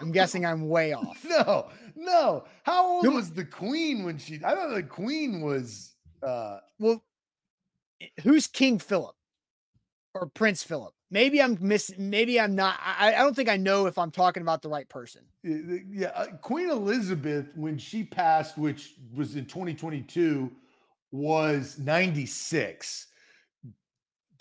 I'm 0.00 0.12
guessing 0.12 0.44
I'm 0.44 0.68
way 0.68 0.92
off. 0.92 1.24
No, 1.28 1.68
no. 1.94 2.44
How 2.64 2.86
old 2.86 3.04
Who, 3.04 3.12
was 3.12 3.30
the 3.30 3.44
queen 3.44 4.04
when 4.04 4.18
she? 4.18 4.36
I 4.44 4.54
thought 4.54 4.74
the 4.74 4.82
queen 4.82 5.40
was. 5.40 5.94
uh 6.22 6.58
Well, 6.78 7.02
who's 8.22 8.46
King 8.46 8.78
Philip 8.78 9.14
or 10.14 10.26
Prince 10.26 10.62
Philip? 10.62 10.94
Maybe 11.12 11.40
I'm 11.40 11.56
missing. 11.60 12.10
Maybe 12.10 12.40
I'm 12.40 12.56
not. 12.56 12.80
I, 12.82 13.14
I 13.14 13.18
don't 13.18 13.36
think 13.36 13.48
I 13.48 13.56
know 13.56 13.86
if 13.86 13.98
I'm 13.98 14.10
talking 14.10 14.42
about 14.42 14.62
the 14.62 14.68
right 14.68 14.88
person. 14.88 15.22
Yeah, 15.44 16.10
uh, 16.14 16.26
Queen 16.40 16.70
Elizabeth 16.70 17.46
when 17.54 17.78
she 17.78 18.02
passed, 18.02 18.58
which 18.58 18.94
was 19.14 19.36
in 19.36 19.44
2022, 19.44 20.50
was 21.12 21.78
96 21.78 23.06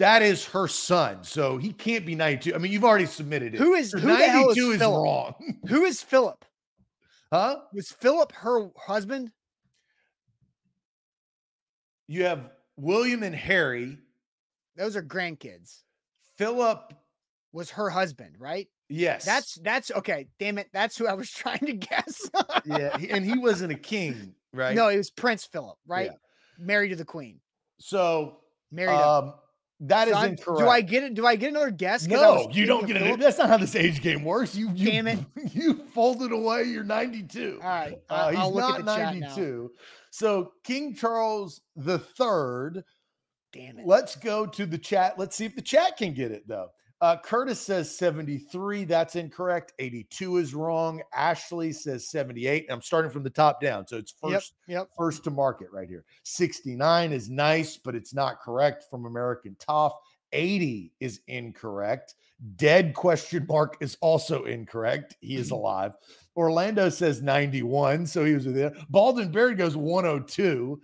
that 0.02 0.24
is 0.24 0.46
her 0.46 0.68
son. 0.68 1.24
So 1.24 1.58
he 1.58 1.72
can't 1.72 2.08
be 2.08 2.16
92. 2.16 2.56
I 2.56 2.58
mean, 2.58 2.72
you've 2.72 2.84
already 2.84 3.06
submitted 3.06 3.54
it. 3.54 3.60
Who 3.60 3.76
is 3.76 3.92
who 3.92 4.08
92 4.08 4.72
is, 4.72 4.82
is 4.82 4.82
wrong. 4.82 5.36
who 5.68 5.84
is 5.84 6.02
Philip? 6.02 6.44
Huh? 7.34 7.62
Was 7.72 7.90
Philip 7.90 8.34
her 8.34 8.68
husband? 8.76 9.32
You 12.10 12.26
have 12.26 12.50
William 12.76 13.24
and 13.24 13.34
Harry. 13.34 14.00
Those 14.76 14.98
are 14.98 15.02
grandkids. 15.02 15.78
Philip 16.42 16.94
was 17.54 17.70
her 17.72 17.90
husband, 17.90 18.36
right? 18.40 18.68
Yes. 18.90 19.26
That's 19.26 19.56
that's 19.56 19.92
okay. 19.92 20.28
Damn 20.40 20.58
it. 20.58 20.70
That's 20.74 20.98
who 20.98 21.08
I 21.08 21.14
was 21.14 21.30
trying 21.32 21.60
to 21.60 21.74
guess. 21.74 22.30
yeah, 22.66 22.98
and 23.10 23.24
he 23.24 23.38
wasn't 23.38 23.72
a 23.72 23.78
king, 23.78 24.34
right? 24.54 24.76
No, 24.76 24.90
he 24.90 24.98
was 24.98 25.10
Prince 25.12 25.46
Philip, 25.46 25.78
right? 25.86 26.08
Yeah. 26.12 26.66
Married 26.66 26.90
to 26.90 26.96
the 26.96 27.06
queen. 27.06 27.40
So 27.80 28.38
married 28.72 28.96
um, 28.96 29.34
that 29.82 30.08
so 30.08 30.18
is 30.18 30.24
incorrect. 30.24 30.60
Do 30.60 30.68
I 30.68 30.82
get 30.82 31.04
it? 31.04 31.14
Do 31.14 31.26
I 31.26 31.36
get 31.36 31.50
another 31.50 31.72
guess? 31.72 32.06
No, 32.08 32.50
you 32.52 32.66
don't 32.66 32.86
get 32.86 32.98
it. 32.98 33.20
That's 33.20 33.38
not 33.38 33.50
how 33.50 33.58
this 33.58 33.76
age 33.76 34.02
game 34.02 34.24
works. 34.24 34.56
You, 34.56 34.72
you 34.74 34.86
damn 34.92 35.08
it, 35.08 35.20
you 35.54 35.86
folded 35.94 36.32
away. 36.32 36.64
You're 36.64 36.84
92. 36.84 37.60
All 37.62 37.70
right, 37.70 37.98
uh, 38.10 38.30
he's 38.30 38.40
I'll 38.40 38.54
not 38.54 38.84
92. 38.84 39.72
So 40.12 40.54
King 40.64 40.96
Charles 40.96 41.62
the 41.76 42.00
Third. 42.00 42.84
Damn 43.54 43.80
it. 43.80 43.88
Let's 43.88 44.16
go 44.16 44.46
to 44.46 44.66
the 44.66 44.78
chat. 44.78 45.18
Let's 45.18 45.36
see 45.36 45.46
if 45.46 45.56
the 45.56 45.62
chat 45.62 45.98
can 45.98 46.14
get 46.14 46.32
it 46.32 46.48
though. 46.48 46.70
Uh, 47.02 47.18
Curtis 47.18 47.60
says 47.60 47.96
73. 47.98 48.84
That's 48.84 49.16
incorrect. 49.16 49.74
82 49.80 50.38
is 50.38 50.54
wrong. 50.54 51.02
Ashley 51.14 51.72
says 51.74 52.08
78. 52.08 52.68
I'm 52.70 52.82
starting 52.82 53.10
from 53.10 53.24
the 53.24 53.30
top 53.32 53.60
down. 53.60 53.88
So 53.88 53.98
it's 53.98 54.12
first, 54.12 54.54
yep, 54.68 54.82
yep. 54.82 54.90
first 54.96 55.24
to 55.24 55.32
market 55.32 55.70
right 55.72 55.90
here. 55.90 56.06
69 56.24 57.12
is 57.12 57.28
nice, 57.28 57.76
but 57.76 57.96
it's 57.96 58.14
not 58.14 58.40
correct 58.40 58.86
from 58.90 59.06
American 59.06 59.56
Tough. 59.60 59.96
80 60.32 60.92
is 61.00 61.22
incorrect. 61.28 62.16
Dead 62.56 62.94
question 62.94 63.46
mark 63.50 63.78
is 63.82 63.98
also 64.02 64.44
incorrect. 64.44 65.16
He 65.22 65.38
is 65.38 65.50
alive. 65.52 65.94
Orlando 66.36 66.90
says 66.90 67.24
91. 67.24 68.06
So 68.06 68.24
he 68.24 68.36
was 68.36 68.46
there. 68.46 68.74
Baldwin 68.92 69.32
Barrett 69.32 69.58
goes 69.58 69.76
102. 69.76 70.80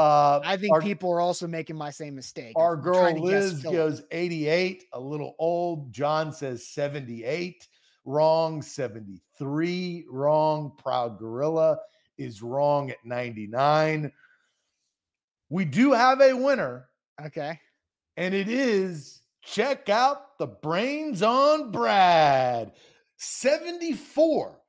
Uh, 0.00 0.40
I 0.42 0.56
think 0.56 0.72
our, 0.72 0.80
people 0.80 1.12
are 1.12 1.20
also 1.20 1.46
making 1.46 1.76
my 1.76 1.90
same 1.90 2.14
mistake. 2.14 2.54
Our 2.56 2.74
girl 2.74 3.12
Liz 3.20 3.62
goes 3.62 4.02
88, 4.10 4.84
a 4.94 5.00
little 5.00 5.34
old. 5.38 5.92
John 5.92 6.32
says 6.32 6.66
78, 6.68 7.68
wrong. 8.06 8.62
73, 8.62 10.06
wrong. 10.08 10.72
Proud 10.78 11.18
Gorilla 11.18 11.78
is 12.16 12.40
wrong 12.40 12.90
at 12.90 12.96
99. 13.04 14.10
We 15.50 15.64
do 15.66 15.92
have 15.92 16.22
a 16.22 16.32
winner. 16.32 16.88
Okay. 17.22 17.60
And 18.16 18.34
it 18.34 18.48
is 18.48 19.20
check 19.42 19.90
out 19.90 20.38
the 20.38 20.46
brains 20.46 21.22
on 21.22 21.72
Brad 21.72 22.72
74. 23.18 24.59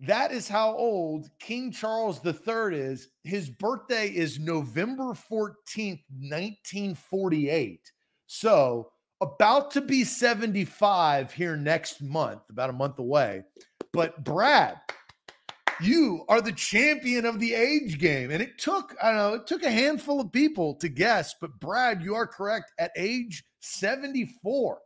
That 0.00 0.32
is 0.32 0.48
how 0.48 0.74
old 0.76 1.28
King 1.38 1.70
Charles 1.70 2.24
III 2.24 2.74
is. 2.74 3.08
His 3.22 3.50
birthday 3.50 4.08
is 4.08 4.38
November 4.38 5.12
14th, 5.12 6.02
1948. 6.08 7.92
So 8.26 8.92
about 9.20 9.70
to 9.72 9.82
be 9.82 10.04
75 10.04 11.32
here 11.32 11.54
next 11.54 12.00
month, 12.00 12.40
about 12.48 12.70
a 12.70 12.74
month 12.74 12.98
away. 12.98 13.42
But 13.92 14.24
Brad, 14.24 14.76
you 15.82 16.24
are 16.30 16.40
the 16.40 16.52
champion 16.52 17.26
of 17.26 17.38
the 17.38 17.52
age 17.52 17.98
game. 17.98 18.30
And 18.30 18.42
it 18.42 18.58
took, 18.58 18.96
I 19.02 19.08
don't 19.08 19.16
know, 19.16 19.34
it 19.34 19.46
took 19.46 19.64
a 19.64 19.70
handful 19.70 20.18
of 20.18 20.32
people 20.32 20.76
to 20.76 20.88
guess, 20.88 21.34
but 21.42 21.60
Brad, 21.60 22.02
you 22.02 22.14
are 22.14 22.26
correct. 22.26 22.72
At 22.78 22.92
age 22.96 23.44
74, 23.60 24.78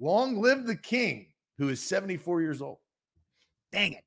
long 0.00 0.40
live 0.40 0.64
the 0.64 0.76
king, 0.76 1.26
who 1.58 1.68
is 1.68 1.82
74 1.82 2.40
years 2.40 2.62
old. 2.62 2.78
Dang 3.70 3.92
it. 3.92 4.04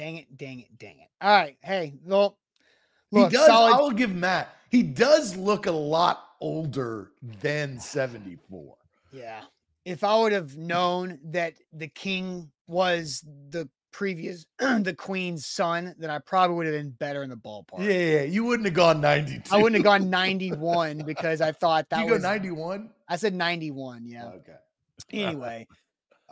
Dang 0.00 0.16
it, 0.16 0.34
dang 0.34 0.60
it, 0.60 0.78
dang 0.78 0.98
it. 0.98 1.10
All 1.20 1.28
right. 1.30 1.58
Hey, 1.60 1.92
well, 2.06 2.38
look, 3.10 3.30
he 3.30 3.36
does, 3.36 3.44
solid. 3.44 3.74
I 3.74 3.80
will 3.82 3.90
give 3.90 4.14
Matt, 4.14 4.56
he 4.70 4.82
does 4.82 5.36
look 5.36 5.66
a 5.66 5.70
lot 5.70 6.24
older 6.40 7.10
than 7.42 7.78
74. 7.78 8.76
Yeah. 9.12 9.42
If 9.84 10.02
I 10.02 10.16
would 10.18 10.32
have 10.32 10.56
known 10.56 11.18
that 11.24 11.52
the 11.74 11.88
king 11.88 12.50
was 12.66 13.22
the 13.50 13.68
previous 13.92 14.46
the 14.58 14.94
queen's 14.96 15.44
son, 15.44 15.94
then 15.98 16.08
I 16.08 16.18
probably 16.18 16.56
would 16.56 16.64
have 16.64 16.76
been 16.76 16.92
better 16.92 17.22
in 17.22 17.28
the 17.28 17.36
ballpark. 17.36 17.80
Yeah, 17.80 18.20
yeah, 18.20 18.22
you 18.22 18.44
wouldn't 18.44 18.64
have 18.64 18.74
gone 18.74 19.02
92. 19.02 19.54
I 19.54 19.58
wouldn't 19.58 19.74
have 19.74 19.84
gone 19.84 20.08
91 20.18 21.02
because 21.04 21.42
I 21.42 21.52
thought 21.52 21.90
that 21.90 22.06
you 22.06 22.12
was 22.12 22.22
go 22.22 22.28
91? 22.30 22.88
I 23.06 23.16
said 23.16 23.34
91, 23.34 24.06
yeah. 24.06 24.28
Okay. 24.28 24.52
Anyway. 25.12 25.66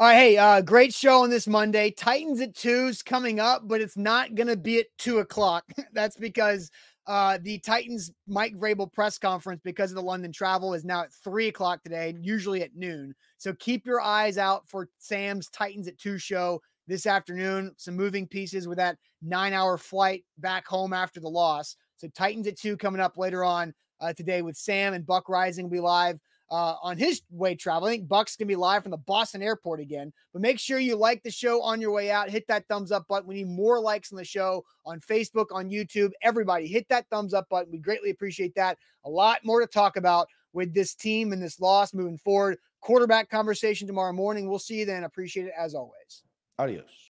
All 0.00 0.06
right, 0.06 0.14
hey, 0.14 0.36
uh, 0.36 0.60
great 0.60 0.94
show 0.94 1.24
on 1.24 1.30
this 1.30 1.48
Monday. 1.48 1.90
Titans 1.90 2.40
at 2.40 2.54
two's 2.54 3.02
coming 3.02 3.40
up, 3.40 3.62
but 3.66 3.80
it's 3.80 3.96
not 3.96 4.36
gonna 4.36 4.54
be 4.54 4.78
at 4.78 4.86
two 4.96 5.18
o'clock. 5.18 5.64
That's 5.92 6.16
because 6.16 6.70
uh, 7.08 7.38
the 7.42 7.58
Titans 7.58 8.12
Mike 8.28 8.54
Vrabel 8.54 8.92
press 8.92 9.18
conference 9.18 9.60
because 9.64 9.90
of 9.90 9.96
the 9.96 10.02
London 10.02 10.30
travel 10.30 10.72
is 10.72 10.84
now 10.84 11.02
at 11.02 11.12
three 11.12 11.48
o'clock 11.48 11.82
today, 11.82 12.14
usually 12.20 12.62
at 12.62 12.76
noon. 12.76 13.12
So 13.38 13.52
keep 13.54 13.84
your 13.84 14.00
eyes 14.00 14.38
out 14.38 14.68
for 14.68 14.88
Sam's 14.98 15.48
Titans 15.48 15.88
at 15.88 15.98
two 15.98 16.16
show 16.16 16.62
this 16.86 17.04
afternoon. 17.04 17.72
Some 17.76 17.96
moving 17.96 18.28
pieces 18.28 18.68
with 18.68 18.78
that 18.78 18.98
nine 19.20 19.52
hour 19.52 19.76
flight 19.76 20.24
back 20.38 20.64
home 20.64 20.92
after 20.92 21.18
the 21.18 21.28
loss. 21.28 21.74
So 21.96 22.06
Titans 22.06 22.46
at 22.46 22.56
two 22.56 22.76
coming 22.76 23.00
up 23.00 23.18
later 23.18 23.42
on 23.42 23.74
uh, 24.00 24.12
today 24.12 24.42
with 24.42 24.56
Sam 24.56 24.94
and 24.94 25.04
Buck 25.04 25.26
Reising 25.26 25.64
will 25.64 25.70
be 25.70 25.80
live 25.80 26.20
uh, 26.50 26.76
on 26.82 26.96
his 26.96 27.22
way 27.30 27.54
travel. 27.54 27.88
I 27.88 27.92
think 27.92 28.08
Buck's 28.08 28.36
gonna 28.36 28.46
be 28.46 28.56
live 28.56 28.82
from 28.82 28.90
the 28.90 28.96
Boston 28.96 29.42
airport 29.42 29.80
again. 29.80 30.12
But 30.32 30.42
make 30.42 30.58
sure 30.58 30.78
you 30.78 30.96
like 30.96 31.22
the 31.22 31.30
show 31.30 31.62
on 31.62 31.80
your 31.80 31.90
way 31.90 32.10
out. 32.10 32.30
Hit 32.30 32.46
that 32.48 32.66
thumbs 32.68 32.92
up 32.92 33.06
button. 33.08 33.28
We 33.28 33.36
need 33.36 33.48
more 33.48 33.80
likes 33.80 34.12
on 34.12 34.16
the 34.16 34.24
show 34.24 34.64
on 34.86 35.00
Facebook, 35.00 35.46
on 35.52 35.70
YouTube. 35.70 36.10
Everybody, 36.22 36.66
hit 36.66 36.88
that 36.88 37.06
thumbs 37.10 37.34
up 37.34 37.48
button. 37.48 37.72
We 37.72 37.78
greatly 37.78 38.10
appreciate 38.10 38.54
that. 38.54 38.78
A 39.04 39.10
lot 39.10 39.44
more 39.44 39.60
to 39.60 39.66
talk 39.66 39.96
about 39.96 40.28
with 40.52 40.74
this 40.74 40.94
team 40.94 41.32
and 41.32 41.42
this 41.42 41.60
loss 41.60 41.94
moving 41.94 42.18
forward. 42.18 42.58
Quarterback 42.80 43.28
conversation 43.28 43.86
tomorrow 43.86 44.12
morning. 44.12 44.48
We'll 44.48 44.58
see 44.58 44.80
you 44.80 44.86
then. 44.86 45.04
Appreciate 45.04 45.46
it 45.46 45.52
as 45.58 45.74
always. 45.74 46.22
Adios. 46.58 46.98